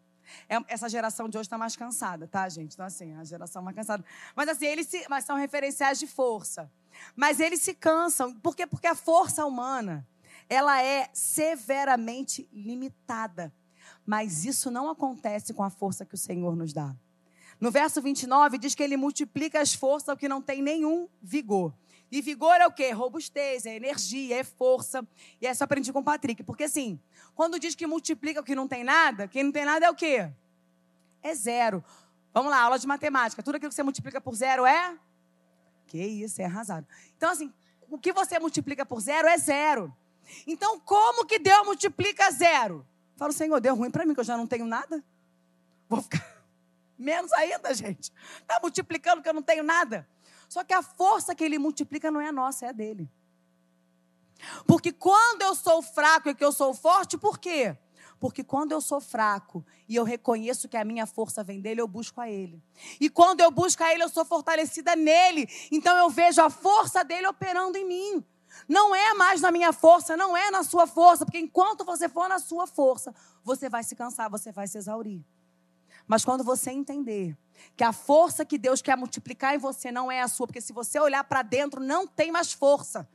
É, 0.49 0.57
essa 0.69 0.89
geração 0.89 1.29
de 1.29 1.37
hoje 1.37 1.47
está 1.47 1.59
mais 1.59 1.77
cansada, 1.77 2.27
tá, 2.27 2.49
gente? 2.49 2.75
Então, 2.75 2.87
assim, 2.87 3.15
a 3.15 3.25
geração 3.25 3.63
mais 3.63 3.77
cansada. 3.77 4.05
Mas, 4.35 4.49
assim, 4.49 4.67
eles 4.67 4.87
se, 4.87 5.07
mas 5.09 5.25
são 5.25 5.37
referenciais 5.37 5.99
de 5.99 6.07
força. 6.07 6.71
Mas 7.17 7.41
eles 7.41 7.61
se 7.61 7.75
cansam. 7.75 8.35
Por 8.35 8.55
quê? 8.55 8.67
Porque 8.67 8.87
a 8.87 8.95
força 8.95 9.45
humana, 9.45 10.07
ela 10.49 10.83
é 10.83 11.09
severamente 11.13 12.49
limitada. 12.53 13.53
Mas 14.05 14.45
isso 14.45 14.71
não 14.71 14.91
acontece 14.91 15.55
com 15.55 15.63
a 15.63 15.71
força 15.71 16.05
que 16.05 16.15
o 16.15 16.19
Senhor 16.19 16.57
nos 16.57 16.73
dá. 16.73 16.95
No 17.61 17.71
verso 17.71 18.03
29, 18.03 18.59
diz 18.59 18.75
que 18.75 18.83
ele 18.83 18.97
multiplica 18.97 19.61
as 19.61 19.73
forças 19.73 20.09
ao 20.09 20.17
que 20.17 20.29
não 20.29 20.43
tem 20.43 20.61
nenhum 20.61 21.09
vigor. 21.23 21.73
E 22.13 22.21
vigor 22.21 22.61
é 22.61 22.67
o 22.67 22.71
quê? 22.71 22.91
Robustez, 22.91 23.65
é 23.65 23.75
energia, 23.75 24.39
é 24.39 24.45
força. 24.45 25.03
E 25.41 25.47
essa 25.47 25.63
eu 25.63 25.65
aprendi 25.65 25.91
com 25.91 26.01
o 26.01 26.05
Patrick. 26.05 26.43
Porque 26.43 26.65
assim, 26.65 27.01
quando 27.35 27.59
diz 27.59 27.75
que 27.75 27.87
multiplica 27.87 28.39
o 28.39 28.45
que 28.45 28.55
não 28.55 28.69
tem 28.69 28.85
nada, 28.85 29.27
quem 29.27 29.43
não 29.43 29.51
tem 29.51 29.65
nada 29.65 29.87
é 29.87 29.91
o 29.91 29.95
quê? 29.95 30.31
É 31.23 31.35
zero. 31.35 31.83
Vamos 32.35 32.51
lá, 32.51 32.61
aula 32.61 32.79
de 32.79 32.87
matemática. 32.87 33.43
Tudo 33.43 33.55
aquilo 33.55 33.71
que 33.71 33.75
você 33.75 33.83
multiplica 33.83 34.21
por 34.21 34.35
zero 34.35 34.67
é? 34.67 34.95
Que 35.87 36.05
isso, 36.05 36.43
é 36.43 36.45
arrasado. 36.45 36.87
Então, 37.17 37.31
assim, 37.31 37.51
o 37.89 37.99
que 37.99 38.13
você 38.13 38.39
multiplica 38.39 38.85
por 38.85 39.01
zero 39.01 39.27
é 39.27 39.39
zero. 39.39 39.97
Então, 40.47 40.79
como 40.81 41.25
que 41.25 41.39
Deus 41.39 41.65
multiplica 41.65 42.31
zero? 42.31 42.87
Falo, 43.17 43.33
Senhor, 43.33 43.59
deu 43.59 43.75
ruim 43.75 43.91
para 43.91 44.05
mim, 44.05 44.13
que 44.13 44.21
eu 44.21 44.25
já 44.25 44.37
não 44.37 44.47
tenho 44.47 44.67
nada. 44.67 45.03
Vou 45.89 46.03
ficar 46.03 46.27
menos 46.99 47.33
ainda, 47.33 47.73
gente. 47.73 48.13
Está 48.39 48.61
multiplicando 48.61 49.23
que 49.23 49.29
eu 49.31 49.35
não 49.35 49.43
tenho 49.43 49.63
nada. 49.63 50.07
Só 50.53 50.63
que 50.63 50.75
a 50.75 50.83
força 50.83 51.35
que 51.35 51.43
ele 51.43 51.59
multiplica 51.59 52.11
não 52.11 52.21
é 52.21 52.31
nossa, 52.31 52.67
é 52.67 52.69
a 52.69 52.73
dele. 52.73 53.11
Porque 54.67 54.93
quando 54.93 55.41
eu 55.41 55.55
sou 55.55 55.81
fraco 55.81 56.29
e 56.29 56.35
que 56.35 56.45
eu 56.45 56.53
sou 56.53 56.75
forte, 56.75 57.17
por 57.17 57.39
quê? 57.39 57.75
Porque 58.21 58.45
quando 58.45 58.73
eu 58.73 58.83
sou 58.83 59.01
fraco 59.01 59.65
e 59.89 59.97
eu 59.97 60.05
reconheço 60.05 60.69
que 60.69 60.77
a 60.77 60.85
minha 60.85 61.07
força 61.07 61.43
vem 61.43 61.59
dele, 61.59 61.81
eu 61.81 61.89
busco 61.89 62.21
a 62.21 62.29
ele. 62.29 62.63
E 63.01 63.09
quando 63.09 63.41
eu 63.41 63.51
busco 63.51 63.83
a 63.83 63.95
ele, 63.95 64.03
eu 64.03 64.11
sou 64.11 64.27
fortalecida 64.27 64.95
nele. 64.95 65.49
Então 65.71 65.97
eu 65.97 66.11
vejo 66.11 66.43
a 66.43 66.51
força 66.51 67.03
dele 67.03 67.27
operando 67.27 67.79
em 67.79 67.87
mim. 67.87 68.25
Não 68.69 68.95
é 68.95 69.15
mais 69.15 69.41
na 69.41 69.51
minha 69.51 69.73
força, 69.73 70.19
não 70.19 70.37
é 70.37 70.51
na 70.51 70.63
sua 70.63 70.87
força, 70.87 71.25
porque 71.25 71.39
enquanto 71.39 71.83
você 71.83 72.11
for 72.11 72.29
na 72.29 72.39
sua 72.39 72.67
força, 72.67 73.15
você 73.43 73.71
vai 73.71 73.83
se 73.83 73.97
cansar, 73.97 74.29
você 74.29 74.53
vai 74.53 74.69
se 74.69 74.77
exaurir. 74.77 75.25
Mas 76.07 76.27
quando 76.27 76.45
você 76.45 76.71
entender 76.71 77.39
que 77.77 77.85
a 77.85 77.93
força 77.93 78.45
que 78.45 78.59
Deus 78.59 78.83
quer 78.83 78.97
multiplicar 78.97 79.55
em 79.55 79.59
você 79.59 79.91
não 79.91 80.11
é 80.11 80.21
a 80.23 80.29
sua, 80.29 80.47
porque 80.47 80.61
se 80.61 80.73
você 80.73 80.99
olhar 80.99 81.25
para 81.25 81.43
dentro, 81.43 81.81
não 81.81 82.07
tem 82.07 82.31
mais 82.31 82.53
força. 82.53 83.09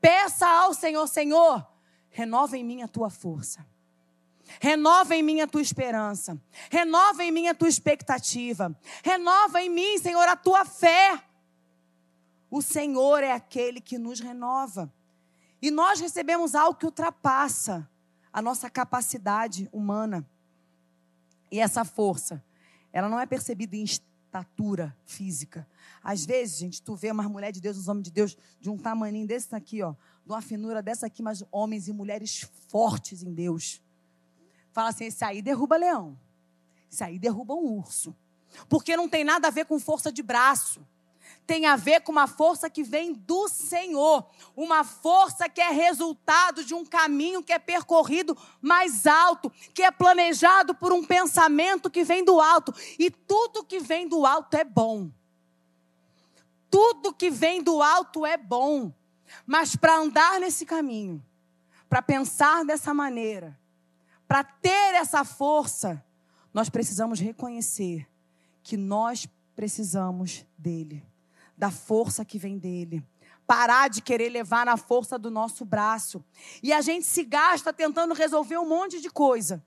Peça 0.00 0.46
ao 0.46 0.72
Senhor, 0.74 1.06
Senhor, 1.06 1.66
renova 2.08 2.56
em 2.56 2.64
mim 2.64 2.82
a 2.82 2.88
tua 2.88 3.10
força. 3.10 3.66
Renova 4.60 5.14
em 5.14 5.22
mim 5.22 5.40
a 5.40 5.46
tua 5.46 5.60
esperança. 5.60 6.40
Renova 6.70 7.24
em 7.24 7.32
mim 7.32 7.48
a 7.48 7.54
tua 7.54 7.68
expectativa. 7.68 8.74
Renova 9.02 9.60
em 9.60 9.68
mim, 9.68 9.98
Senhor, 9.98 10.26
a 10.28 10.36
tua 10.36 10.64
fé. 10.64 11.22
O 12.50 12.62
Senhor 12.62 13.22
é 13.22 13.32
aquele 13.32 13.80
que 13.80 13.98
nos 13.98 14.20
renova. 14.20 14.92
E 15.60 15.70
nós 15.70 16.00
recebemos 16.00 16.54
algo 16.54 16.78
que 16.78 16.86
ultrapassa 16.86 17.88
a 18.32 18.40
nossa 18.40 18.70
capacidade 18.70 19.68
humana. 19.72 20.28
E 21.50 21.58
essa 21.58 21.84
força, 21.84 22.44
ela 22.96 23.10
não 23.10 23.20
é 23.20 23.26
percebida 23.26 23.76
em 23.76 23.84
estatura 23.84 24.96
física. 25.04 25.68
Às 26.02 26.24
vezes, 26.24 26.56
gente, 26.56 26.80
tu 26.80 26.96
vê 26.96 27.10
uma 27.10 27.28
mulher 27.28 27.52
de 27.52 27.60
Deus, 27.60 27.76
uns 27.76 27.88
homens 27.88 28.04
de 28.04 28.10
Deus, 28.10 28.38
de 28.58 28.70
um 28.70 28.78
tamaninho 28.78 29.26
desse 29.26 29.54
aqui, 29.54 29.82
ó, 29.82 29.92
de 30.24 30.32
uma 30.32 30.40
finura 30.40 30.80
dessa 30.80 31.04
aqui, 31.04 31.22
mas 31.22 31.44
homens 31.52 31.88
e 31.88 31.92
mulheres 31.92 32.48
fortes 32.68 33.22
em 33.22 33.34
Deus. 33.34 33.82
Fala 34.72 34.88
assim: 34.88 35.04
esse 35.04 35.22
aí 35.22 35.42
derruba 35.42 35.76
leão. 35.76 36.18
Esse 36.90 37.04
aí 37.04 37.18
derruba 37.18 37.52
um 37.52 37.76
urso. 37.76 38.16
Porque 38.66 38.96
não 38.96 39.10
tem 39.10 39.24
nada 39.24 39.48
a 39.48 39.50
ver 39.50 39.66
com 39.66 39.78
força 39.78 40.10
de 40.10 40.22
braço 40.22 40.80
tem 41.46 41.66
a 41.66 41.76
ver 41.76 42.00
com 42.00 42.10
uma 42.10 42.26
força 42.26 42.68
que 42.68 42.82
vem 42.82 43.12
do 43.12 43.48
Senhor, 43.48 44.28
uma 44.56 44.82
força 44.82 45.48
que 45.48 45.60
é 45.60 45.70
resultado 45.70 46.64
de 46.64 46.74
um 46.74 46.84
caminho 46.84 47.42
que 47.42 47.52
é 47.52 47.58
percorrido 47.58 48.36
mais 48.60 49.06
alto, 49.06 49.50
que 49.72 49.82
é 49.82 49.90
planejado 49.90 50.74
por 50.74 50.92
um 50.92 51.04
pensamento 51.04 51.88
que 51.88 52.02
vem 52.02 52.24
do 52.24 52.40
alto. 52.40 52.74
E 52.98 53.10
tudo 53.10 53.62
que 53.62 53.78
vem 53.78 54.08
do 54.08 54.26
alto 54.26 54.56
é 54.56 54.64
bom. 54.64 55.08
Tudo 56.68 57.14
que 57.14 57.30
vem 57.30 57.62
do 57.62 57.80
alto 57.80 58.26
é 58.26 58.36
bom. 58.36 58.92
Mas 59.46 59.76
para 59.76 59.96
andar 59.96 60.40
nesse 60.40 60.66
caminho, 60.66 61.24
para 61.88 62.02
pensar 62.02 62.64
dessa 62.64 62.92
maneira, 62.92 63.58
para 64.26 64.42
ter 64.42 64.94
essa 64.94 65.24
força, 65.24 66.04
nós 66.52 66.68
precisamos 66.68 67.20
reconhecer 67.20 68.08
que 68.64 68.76
nós 68.76 69.28
precisamos 69.54 70.44
dele 70.58 71.06
da 71.56 71.70
força 71.70 72.24
que 72.24 72.38
vem 72.38 72.58
dele. 72.58 73.04
Parar 73.46 73.88
de 73.88 74.02
querer 74.02 74.28
levar 74.28 74.66
na 74.66 74.76
força 74.76 75.18
do 75.18 75.30
nosso 75.30 75.64
braço. 75.64 76.24
E 76.62 76.72
a 76.72 76.80
gente 76.80 77.06
se 77.06 77.24
gasta 77.24 77.72
tentando 77.72 78.12
resolver 78.12 78.58
um 78.58 78.68
monte 78.68 79.00
de 79.00 79.08
coisa 79.08 79.64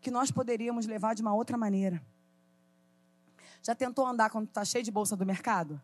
que 0.00 0.10
nós 0.10 0.30
poderíamos 0.30 0.86
levar 0.86 1.14
de 1.14 1.22
uma 1.22 1.34
outra 1.34 1.56
maneira. 1.56 2.02
Já 3.62 3.74
tentou 3.74 4.06
andar 4.06 4.30
quando 4.30 4.48
está 4.48 4.64
cheio 4.64 4.82
de 4.82 4.90
bolsa 4.90 5.14
do 5.14 5.26
mercado? 5.26 5.80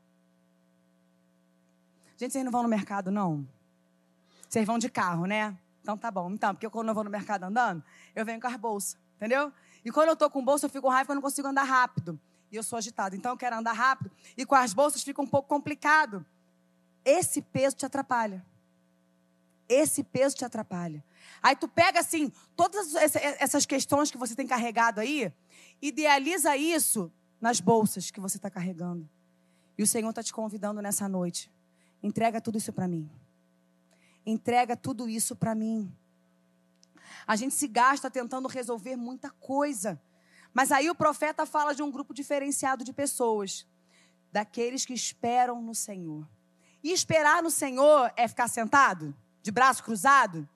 Gente, 2.16 2.32
vocês 2.32 2.44
não 2.44 2.50
vão 2.50 2.62
no 2.62 2.68
mercado, 2.68 3.10
não? 3.10 3.46
Vocês 4.48 4.66
vão 4.66 4.78
de 4.78 4.88
carro, 4.88 5.26
né? 5.26 5.56
Então 5.82 5.98
tá 5.98 6.10
bom. 6.10 6.30
Então, 6.30 6.54
porque 6.54 6.68
quando 6.70 6.88
eu 6.88 6.94
vou 6.94 7.04
no 7.04 7.10
mercado 7.10 7.44
andando, 7.44 7.84
eu 8.14 8.24
venho 8.24 8.40
com 8.40 8.46
as 8.46 8.56
bolsas, 8.56 8.98
entendeu? 9.16 9.52
E 9.84 9.92
quando 9.92 10.08
eu 10.08 10.14
estou 10.14 10.30
com 10.30 10.42
bolsa, 10.42 10.64
eu 10.64 10.70
fico 10.70 10.86
com 10.86 10.88
raiva 10.88 11.04
porque 11.04 11.12
eu 11.12 11.16
não 11.16 11.22
consigo 11.22 11.46
andar 11.46 11.64
rápido 11.64 12.18
e 12.50 12.56
eu 12.56 12.62
sou 12.62 12.76
agitado. 12.76 13.16
Então 13.16 13.32
eu 13.32 13.36
quero 13.36 13.56
andar 13.56 13.72
rápido 13.72 14.10
e 14.36 14.44
com 14.44 14.54
as 14.54 14.72
bolsas 14.72 15.02
fica 15.02 15.20
um 15.20 15.26
pouco 15.26 15.48
complicado. 15.48 16.24
Esse 17.04 17.40
peso 17.40 17.76
te 17.76 17.86
atrapalha. 17.86 18.44
Esse 19.68 20.04
peso 20.04 20.36
te 20.36 20.44
atrapalha. 20.44 21.04
Aí 21.42 21.56
tu 21.56 21.68
pega 21.68 22.00
assim, 22.00 22.32
todas 22.54 22.94
essas 22.94 23.66
questões 23.66 24.10
que 24.10 24.18
você 24.18 24.34
tem 24.34 24.46
carregado 24.46 25.00
aí, 25.00 25.32
idealiza 25.82 26.56
isso 26.56 27.12
nas 27.40 27.60
bolsas 27.60 28.10
que 28.10 28.20
você 28.20 28.36
está 28.36 28.48
carregando. 28.48 29.08
E 29.76 29.82
o 29.82 29.86
Senhor 29.86 30.08
está 30.08 30.22
te 30.22 30.32
convidando 30.32 30.80
nessa 30.80 31.08
noite. 31.08 31.50
Entrega 32.02 32.40
tudo 32.40 32.58
isso 32.58 32.72
para 32.72 32.86
mim. 32.88 33.10
Entrega 34.24 34.76
tudo 34.76 35.08
isso 35.08 35.36
para 35.36 35.54
mim. 35.54 35.92
A 37.26 37.36
gente 37.36 37.54
se 37.54 37.68
gasta 37.68 38.10
tentando 38.10 38.48
resolver 38.48 38.96
muita 38.96 39.30
coisa. 39.30 40.00
Mas 40.56 40.72
aí 40.72 40.88
o 40.88 40.94
profeta 40.94 41.44
fala 41.44 41.74
de 41.74 41.82
um 41.82 41.90
grupo 41.90 42.14
diferenciado 42.14 42.82
de 42.82 42.90
pessoas, 42.90 43.66
daqueles 44.32 44.86
que 44.86 44.94
esperam 44.94 45.60
no 45.60 45.74
Senhor. 45.74 46.26
E 46.82 46.92
esperar 46.92 47.42
no 47.42 47.50
Senhor 47.50 48.10
é 48.16 48.26
ficar 48.26 48.48
sentado, 48.48 49.14
de 49.42 49.50
braço 49.50 49.84
cruzado? 49.84 50.48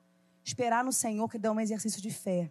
Esperar 0.42 0.82
no 0.82 0.90
Senhor 0.90 1.28
que 1.28 1.36
dá 1.36 1.52
um 1.52 1.60
exercício 1.60 2.00
de 2.00 2.10
fé. 2.10 2.50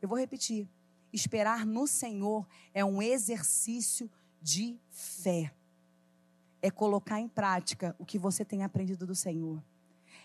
Eu 0.00 0.08
vou 0.08 0.16
repetir. 0.16 0.66
Esperar 1.12 1.66
no 1.66 1.86
Senhor 1.86 2.48
é 2.72 2.82
um 2.82 3.02
exercício 3.02 4.10
de 4.40 4.80
fé. 4.88 5.52
É 6.62 6.70
colocar 6.70 7.20
em 7.20 7.28
prática 7.28 7.94
o 7.98 8.06
que 8.06 8.18
você 8.18 8.46
tem 8.46 8.64
aprendido 8.64 9.06
do 9.06 9.14
Senhor. 9.14 9.62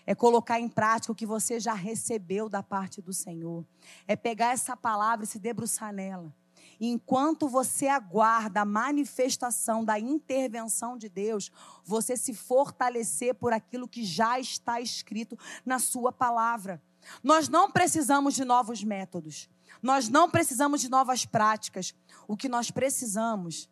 É 0.06 0.14
colocar 0.14 0.58
em 0.58 0.70
prática 0.70 1.12
o 1.12 1.14
que 1.14 1.26
você 1.26 1.60
já 1.60 1.74
recebeu 1.74 2.48
da 2.48 2.62
parte 2.62 3.02
do 3.02 3.12
Senhor. 3.12 3.66
É 4.06 4.16
pegar 4.16 4.54
essa 4.54 4.74
palavra 4.74 5.26
e 5.26 5.28
se 5.28 5.38
debruçar 5.38 5.92
nela. 5.92 6.34
Enquanto 6.80 7.48
você 7.48 7.88
aguarda 7.88 8.60
a 8.60 8.64
manifestação 8.64 9.84
da 9.84 9.98
intervenção 9.98 10.96
de 10.96 11.08
Deus, 11.08 11.50
você 11.84 12.16
se 12.16 12.32
fortalecer 12.32 13.34
por 13.34 13.52
aquilo 13.52 13.88
que 13.88 14.04
já 14.04 14.38
está 14.38 14.80
escrito 14.80 15.36
na 15.64 15.78
sua 15.78 16.12
palavra. 16.12 16.82
Nós 17.22 17.48
não 17.48 17.70
precisamos 17.70 18.34
de 18.34 18.44
novos 18.44 18.84
métodos. 18.84 19.48
Nós 19.82 20.08
não 20.08 20.30
precisamos 20.30 20.80
de 20.80 20.88
novas 20.88 21.24
práticas. 21.24 21.94
O 22.26 22.36
que 22.36 22.48
nós 22.48 22.70
precisamos 22.70 23.68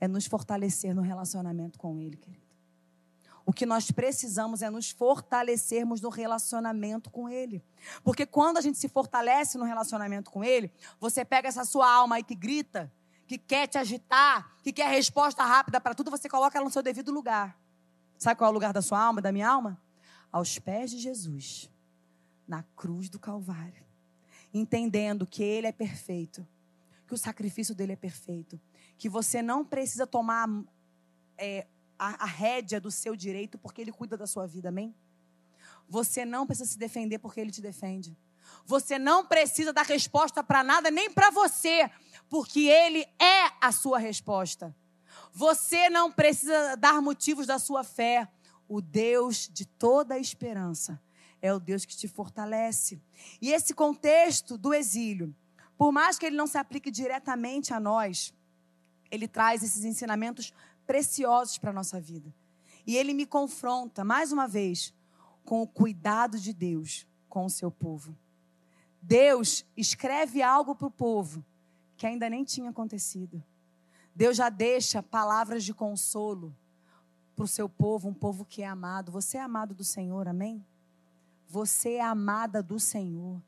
é 0.00 0.06
nos 0.06 0.26
fortalecer 0.26 0.94
no 0.94 1.02
relacionamento 1.02 1.78
com 1.78 1.98
Ele, 1.98 2.16
querido. 2.16 2.47
O 3.48 3.52
que 3.54 3.64
nós 3.64 3.90
precisamos 3.90 4.60
é 4.60 4.68
nos 4.68 4.90
fortalecermos 4.90 6.02
no 6.02 6.10
relacionamento 6.10 7.08
com 7.08 7.30
Ele. 7.30 7.64
Porque 8.04 8.26
quando 8.26 8.58
a 8.58 8.60
gente 8.60 8.76
se 8.76 8.90
fortalece 8.90 9.56
no 9.56 9.64
relacionamento 9.64 10.30
com 10.30 10.44
Ele, 10.44 10.70
você 11.00 11.24
pega 11.24 11.48
essa 11.48 11.64
sua 11.64 11.90
alma 11.90 12.16
aí 12.16 12.22
que 12.22 12.34
grita, 12.34 12.92
que 13.26 13.38
quer 13.38 13.66
te 13.66 13.78
agitar, 13.78 14.54
que 14.62 14.70
quer 14.70 14.90
resposta 14.90 15.42
rápida 15.42 15.80
para 15.80 15.94
tudo, 15.94 16.10
você 16.10 16.28
coloca 16.28 16.58
ela 16.58 16.66
no 16.66 16.70
seu 16.70 16.82
devido 16.82 17.10
lugar. 17.10 17.58
Sabe 18.18 18.36
qual 18.36 18.48
é 18.48 18.50
o 18.50 18.54
lugar 18.54 18.74
da 18.74 18.82
sua 18.82 19.00
alma, 19.00 19.22
da 19.22 19.32
minha 19.32 19.48
alma? 19.48 19.80
Aos 20.30 20.58
pés 20.58 20.90
de 20.90 20.98
Jesus, 20.98 21.70
na 22.46 22.62
cruz 22.76 23.08
do 23.08 23.18
Calvário. 23.18 23.82
Entendendo 24.52 25.24
que 25.26 25.42
Ele 25.42 25.66
é 25.66 25.72
perfeito, 25.72 26.46
que 27.06 27.14
o 27.14 27.18
sacrifício 27.18 27.74
dele 27.74 27.94
é 27.94 27.96
perfeito, 27.96 28.60
que 28.98 29.08
você 29.08 29.40
não 29.40 29.64
precisa 29.64 30.06
tomar 30.06 30.46
é, 31.38 31.66
a, 31.98 32.24
a 32.24 32.26
rédea 32.26 32.80
do 32.80 32.90
seu 32.90 33.16
direito 33.16 33.58
porque 33.58 33.80
ele 33.80 33.92
cuida 33.92 34.16
da 34.16 34.26
sua 34.26 34.46
vida, 34.46 34.68
amém? 34.68 34.94
Você 35.88 36.24
não 36.24 36.46
precisa 36.46 36.70
se 36.70 36.78
defender 36.78 37.18
porque 37.18 37.40
ele 37.40 37.50
te 37.50 37.60
defende. 37.60 38.16
Você 38.64 38.98
não 38.98 39.26
precisa 39.26 39.72
dar 39.72 39.84
resposta 39.84 40.42
para 40.42 40.62
nada, 40.62 40.90
nem 40.90 41.10
para 41.10 41.30
você, 41.30 41.90
porque 42.28 42.60
ele 42.60 43.06
é 43.18 43.50
a 43.60 43.72
sua 43.72 43.98
resposta. 43.98 44.74
Você 45.32 45.88
não 45.88 46.10
precisa 46.10 46.76
dar 46.76 47.00
motivos 47.00 47.46
da 47.46 47.58
sua 47.58 47.82
fé. 47.82 48.28
O 48.68 48.80
Deus 48.80 49.48
de 49.52 49.66
toda 49.66 50.14
a 50.14 50.18
esperança 50.18 51.00
é 51.40 51.52
o 51.52 51.60
Deus 51.60 51.84
que 51.84 51.96
te 51.96 52.06
fortalece. 52.06 53.00
E 53.40 53.52
esse 53.52 53.72
contexto 53.72 54.58
do 54.58 54.74
exílio, 54.74 55.34
por 55.76 55.92
mais 55.92 56.18
que 56.18 56.26
ele 56.26 56.36
não 56.36 56.46
se 56.46 56.58
aplique 56.58 56.90
diretamente 56.90 57.72
a 57.72 57.80
nós, 57.80 58.34
ele 59.10 59.26
traz 59.26 59.62
esses 59.62 59.84
ensinamentos 59.84 60.52
preciosos 60.88 61.58
para 61.58 61.68
a 61.68 61.74
nossa 61.74 62.00
vida. 62.00 62.34
E 62.86 62.96
ele 62.96 63.12
me 63.12 63.26
confronta, 63.26 64.02
mais 64.02 64.32
uma 64.32 64.48
vez, 64.48 64.94
com 65.44 65.60
o 65.60 65.66
cuidado 65.66 66.38
de 66.38 66.54
Deus 66.54 67.06
com 67.28 67.44
o 67.44 67.50
seu 67.50 67.70
povo. 67.70 68.16
Deus 69.02 69.66
escreve 69.76 70.42
algo 70.42 70.74
para 70.74 70.86
o 70.86 70.90
povo 70.90 71.44
que 71.94 72.06
ainda 72.06 72.30
nem 72.30 72.42
tinha 72.42 72.70
acontecido. 72.70 73.44
Deus 74.14 74.38
já 74.38 74.48
deixa 74.48 75.02
palavras 75.02 75.62
de 75.62 75.74
consolo 75.74 76.56
para 77.36 77.44
o 77.44 77.48
seu 77.48 77.68
povo, 77.68 78.08
um 78.08 78.14
povo 78.14 78.46
que 78.46 78.62
é 78.62 78.66
amado. 78.66 79.12
Você 79.12 79.36
é 79.36 79.42
amado 79.42 79.74
do 79.74 79.84
Senhor, 79.84 80.26
amém? 80.26 80.64
Você 81.46 81.96
é 81.96 82.02
amada 82.02 82.62
do 82.62 82.80
Senhor. 82.80 83.42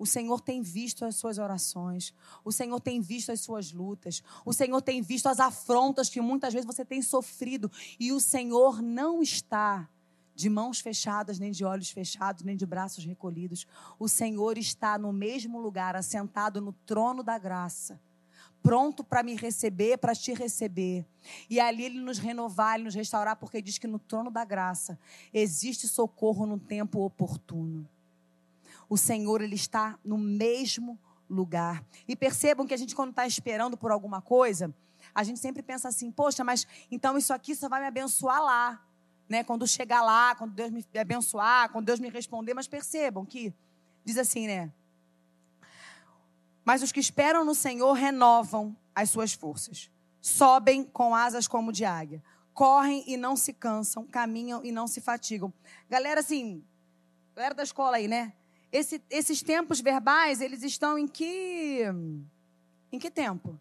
O 0.00 0.06
Senhor 0.06 0.40
tem 0.40 0.62
visto 0.62 1.04
as 1.04 1.16
suas 1.16 1.36
orações. 1.36 2.14
O 2.42 2.50
Senhor 2.50 2.80
tem 2.80 3.02
visto 3.02 3.30
as 3.30 3.40
suas 3.42 3.70
lutas. 3.70 4.22
O 4.46 4.52
Senhor 4.54 4.80
tem 4.80 5.02
visto 5.02 5.26
as 5.26 5.38
afrontas 5.38 6.08
que 6.08 6.22
muitas 6.22 6.54
vezes 6.54 6.66
você 6.66 6.86
tem 6.86 7.02
sofrido. 7.02 7.70
E 7.98 8.10
o 8.10 8.18
Senhor 8.18 8.80
não 8.80 9.20
está 9.20 9.86
de 10.34 10.48
mãos 10.48 10.80
fechadas, 10.80 11.38
nem 11.38 11.52
de 11.52 11.66
olhos 11.66 11.90
fechados, 11.90 12.42
nem 12.42 12.56
de 12.56 12.64
braços 12.64 13.04
recolhidos. 13.04 13.66
O 13.98 14.08
Senhor 14.08 14.56
está 14.56 14.96
no 14.96 15.12
mesmo 15.12 15.60
lugar, 15.60 15.94
assentado 15.94 16.62
no 16.62 16.72
trono 16.72 17.22
da 17.22 17.36
graça, 17.36 18.00
pronto 18.62 19.04
para 19.04 19.22
me 19.22 19.36
receber, 19.36 19.98
para 19.98 20.14
te 20.14 20.32
receber. 20.32 21.06
E 21.50 21.60
ali 21.60 21.84
Ele 21.84 22.00
nos 22.00 22.16
renovar, 22.16 22.76
Ele 22.76 22.84
nos 22.84 22.94
restaurar, 22.94 23.36
porque 23.36 23.60
diz 23.60 23.76
que 23.76 23.86
no 23.86 23.98
trono 23.98 24.30
da 24.30 24.46
graça 24.46 24.98
existe 25.30 25.86
socorro 25.86 26.46
no 26.46 26.58
tempo 26.58 27.00
oportuno 27.00 27.86
o 28.90 28.96
Senhor 28.96 29.40
ele 29.40 29.54
está 29.54 29.96
no 30.04 30.18
mesmo 30.18 30.98
lugar. 31.28 31.82
E 32.08 32.16
percebam 32.16 32.66
que 32.66 32.74
a 32.74 32.76
gente 32.76 32.94
quando 32.94 33.10
está 33.10 33.24
esperando 33.24 33.76
por 33.76 33.92
alguma 33.92 34.20
coisa, 34.20 34.74
a 35.14 35.22
gente 35.22 35.38
sempre 35.38 35.62
pensa 35.62 35.88
assim, 35.88 36.10
poxa, 36.10 36.42
mas 36.42 36.66
então 36.90 37.16
isso 37.16 37.32
aqui 37.32 37.54
só 37.54 37.68
vai 37.68 37.80
me 37.80 37.86
abençoar 37.86 38.42
lá, 38.42 38.84
né? 39.28 39.44
Quando 39.44 39.64
chegar 39.64 40.02
lá, 40.02 40.34
quando 40.34 40.52
Deus 40.52 40.72
me 40.72 40.84
abençoar, 40.98 41.70
quando 41.70 41.86
Deus 41.86 42.00
me 42.00 42.08
responder. 42.08 42.52
Mas 42.52 42.66
percebam 42.66 43.24
que 43.24 43.54
diz 44.04 44.18
assim, 44.18 44.48
né? 44.48 44.72
Mas 46.64 46.82
os 46.82 46.90
que 46.90 46.98
esperam 46.98 47.44
no 47.44 47.54
Senhor 47.54 47.92
renovam 47.92 48.76
as 48.92 49.08
suas 49.08 49.32
forças, 49.32 49.88
sobem 50.20 50.82
com 50.82 51.14
asas 51.14 51.46
como 51.46 51.72
de 51.72 51.84
águia, 51.84 52.22
correm 52.52 53.04
e 53.06 53.16
não 53.16 53.36
se 53.36 53.52
cansam, 53.52 54.04
caminham 54.04 54.64
e 54.64 54.72
não 54.72 54.88
se 54.88 55.00
fatigam. 55.00 55.52
Galera, 55.88 56.20
assim, 56.20 56.64
galera 57.36 57.54
da 57.54 57.62
escola 57.62 57.96
aí, 57.96 58.08
né? 58.08 58.34
Esse, 58.72 59.02
esses 59.10 59.42
tempos 59.42 59.80
verbais, 59.80 60.40
eles 60.40 60.62
estão 60.62 60.98
em 60.98 61.08
que 61.08 61.84
em 62.92 62.98
que 62.98 63.10
tempo? 63.10 63.58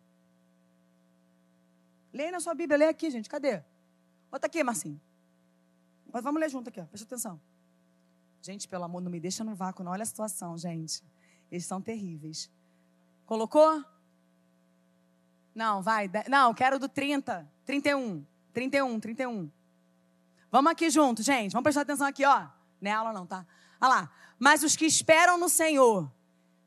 Leia 2.11 2.31
na 2.31 2.39
sua 2.39 2.55
Bíblia, 2.55 2.77
lê 2.77 2.85
aqui, 2.85 3.09
gente. 3.11 3.29
Cadê? 3.29 3.63
Bota 4.31 4.47
aqui, 4.47 4.63
Marcinho. 4.63 4.99
Vamos 6.11 6.39
ler 6.41 6.49
junto 6.49 6.69
aqui, 6.69 6.79
ó. 6.81 6.85
presta 6.85 7.05
atenção. 7.05 7.39
Gente, 8.41 8.67
pelo 8.67 8.83
amor, 8.83 9.01
não 9.01 9.11
me 9.11 9.19
deixa 9.19 9.43
no 9.43 9.53
vácuo, 9.53 9.83
não. 9.83 9.91
Olha 9.91 10.03
a 10.03 10.05
situação, 10.05 10.57
gente. 10.57 11.03
Eles 11.51 11.65
são 11.65 11.81
terríveis. 11.81 12.49
Colocou? 13.25 13.83
Não, 15.53 15.81
vai. 15.81 16.09
Não, 16.27 16.53
quero 16.53 16.79
do 16.79 16.89
30. 16.89 17.47
31. 17.65 18.25
31, 18.53 18.99
31. 18.99 19.51
Vamos 20.51 20.71
aqui 20.71 20.89
junto, 20.89 21.21
gente. 21.21 21.51
Vamos 21.51 21.63
prestar 21.63 21.81
atenção 21.81 22.07
aqui, 22.07 22.25
ó. 22.25 22.47
Não 22.81 22.89
é 22.89 22.93
aula 22.93 23.13
não, 23.13 23.27
tá? 23.27 23.45
Olha 23.79 23.89
lá. 23.89 24.11
Mas 24.39 24.63
os 24.63 24.75
que 24.75 24.85
esperam 24.85 25.37
no 25.37 25.49
Senhor, 25.49 26.09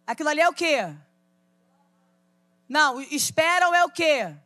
aquilo 0.07 0.29
ali 0.29 0.43
é 0.43 0.49
o 0.49 0.53
quê? 0.53 0.95
Não, 2.69 3.01
esperam 3.01 3.75
é 3.75 3.83
o 3.85 3.91
quê? 3.91 4.37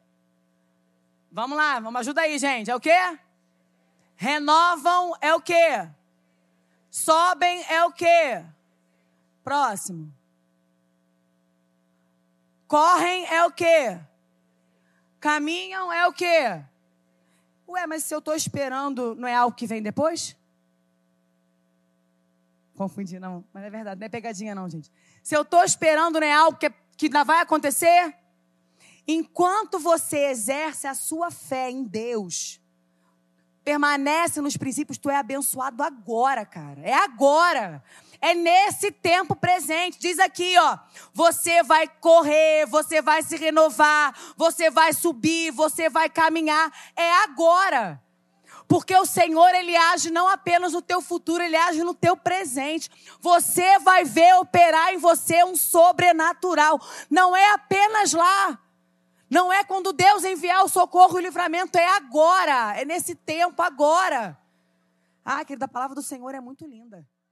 Vamos 1.30 1.58
lá, 1.58 1.80
vamos 1.80 2.00
ajuda 2.00 2.22
aí, 2.22 2.38
gente. 2.38 2.70
É 2.70 2.74
o 2.74 2.80
quê? 2.80 3.18
Renovam 4.14 5.14
é 5.20 5.34
o 5.34 5.40
quê? 5.40 5.88
Sobem 6.88 7.62
é 7.68 7.84
o 7.84 7.92
quê? 7.92 8.44
Próximo. 9.44 10.12
Correm 12.66 13.26
é 13.26 13.44
o 13.44 13.50
quê? 13.50 14.00
Caminham 15.20 15.92
é 15.92 16.06
o 16.06 16.12
quê? 16.12 16.62
Ué, 17.68 17.86
mas 17.86 18.04
se 18.04 18.14
eu 18.14 18.18
estou 18.20 18.34
esperando, 18.34 19.14
não 19.16 19.28
é 19.28 19.34
algo 19.34 19.56
que 19.56 19.66
vem 19.66 19.82
depois? 19.82 20.36
Confundi, 22.76 23.18
não. 23.18 23.42
Mas 23.52 23.64
é 23.64 23.70
verdade, 23.70 23.98
não 23.98 24.06
é 24.06 24.08
pegadinha, 24.08 24.54
não, 24.54 24.68
gente. 24.68 24.92
Se 25.22 25.34
eu 25.34 25.42
estou 25.42 25.64
esperando, 25.64 26.20
não 26.20 26.26
é 26.26 26.32
algo 26.32 26.58
que, 26.58 26.70
que 26.96 27.06
ainda 27.06 27.24
vai 27.24 27.40
acontecer? 27.40 28.14
Enquanto 29.08 29.78
você 29.78 30.26
exerce 30.26 30.86
a 30.86 30.94
sua 30.94 31.30
fé 31.30 31.70
em 31.70 31.84
Deus, 31.84 32.60
permanece 33.64 34.40
nos 34.40 34.56
princípios, 34.56 34.98
tu 34.98 35.08
é 35.08 35.16
abençoado 35.16 35.82
agora, 35.82 36.44
cara. 36.44 36.80
É 36.82 36.92
agora. 36.92 37.82
É 38.20 38.34
nesse 38.34 38.92
tempo 38.92 39.34
presente. 39.34 39.98
Diz 39.98 40.18
aqui, 40.18 40.56
ó. 40.58 40.78
Você 41.14 41.62
vai 41.62 41.88
correr, 41.88 42.66
você 42.66 43.00
vai 43.00 43.22
se 43.22 43.36
renovar, 43.36 44.14
você 44.36 44.70
vai 44.70 44.92
subir, 44.92 45.50
você 45.50 45.88
vai 45.88 46.10
caminhar. 46.10 46.70
É 46.94 47.12
agora. 47.22 48.02
Porque 48.68 48.96
o 48.96 49.06
Senhor, 49.06 49.54
ele 49.54 49.76
age 49.76 50.10
não 50.10 50.28
apenas 50.28 50.72
no 50.72 50.82
teu 50.82 51.00
futuro, 51.00 51.42
ele 51.42 51.56
age 51.56 51.82
no 51.82 51.94
teu 51.94 52.16
presente. 52.16 52.90
Você 53.20 53.78
vai 53.78 54.04
ver 54.04 54.34
operar 54.34 54.92
em 54.92 54.98
você 54.98 55.44
um 55.44 55.54
sobrenatural. 55.54 56.80
Não 57.08 57.36
é 57.36 57.52
apenas 57.52 58.12
lá. 58.12 58.58
Não 59.30 59.52
é 59.52 59.64
quando 59.64 59.92
Deus 59.92 60.24
enviar 60.24 60.64
o 60.64 60.68
socorro 60.68 61.16
e 61.16 61.20
o 61.20 61.24
livramento, 61.24 61.76
é 61.76 61.96
agora, 61.96 62.78
é 62.80 62.84
nesse 62.84 63.14
tempo, 63.14 63.60
agora. 63.60 64.38
Ah, 65.24 65.44
querida, 65.44 65.64
a 65.64 65.68
palavra 65.68 65.96
do 65.96 66.02
Senhor 66.02 66.32
é 66.34 66.40
muito 66.40 66.64
linda. 66.64 67.04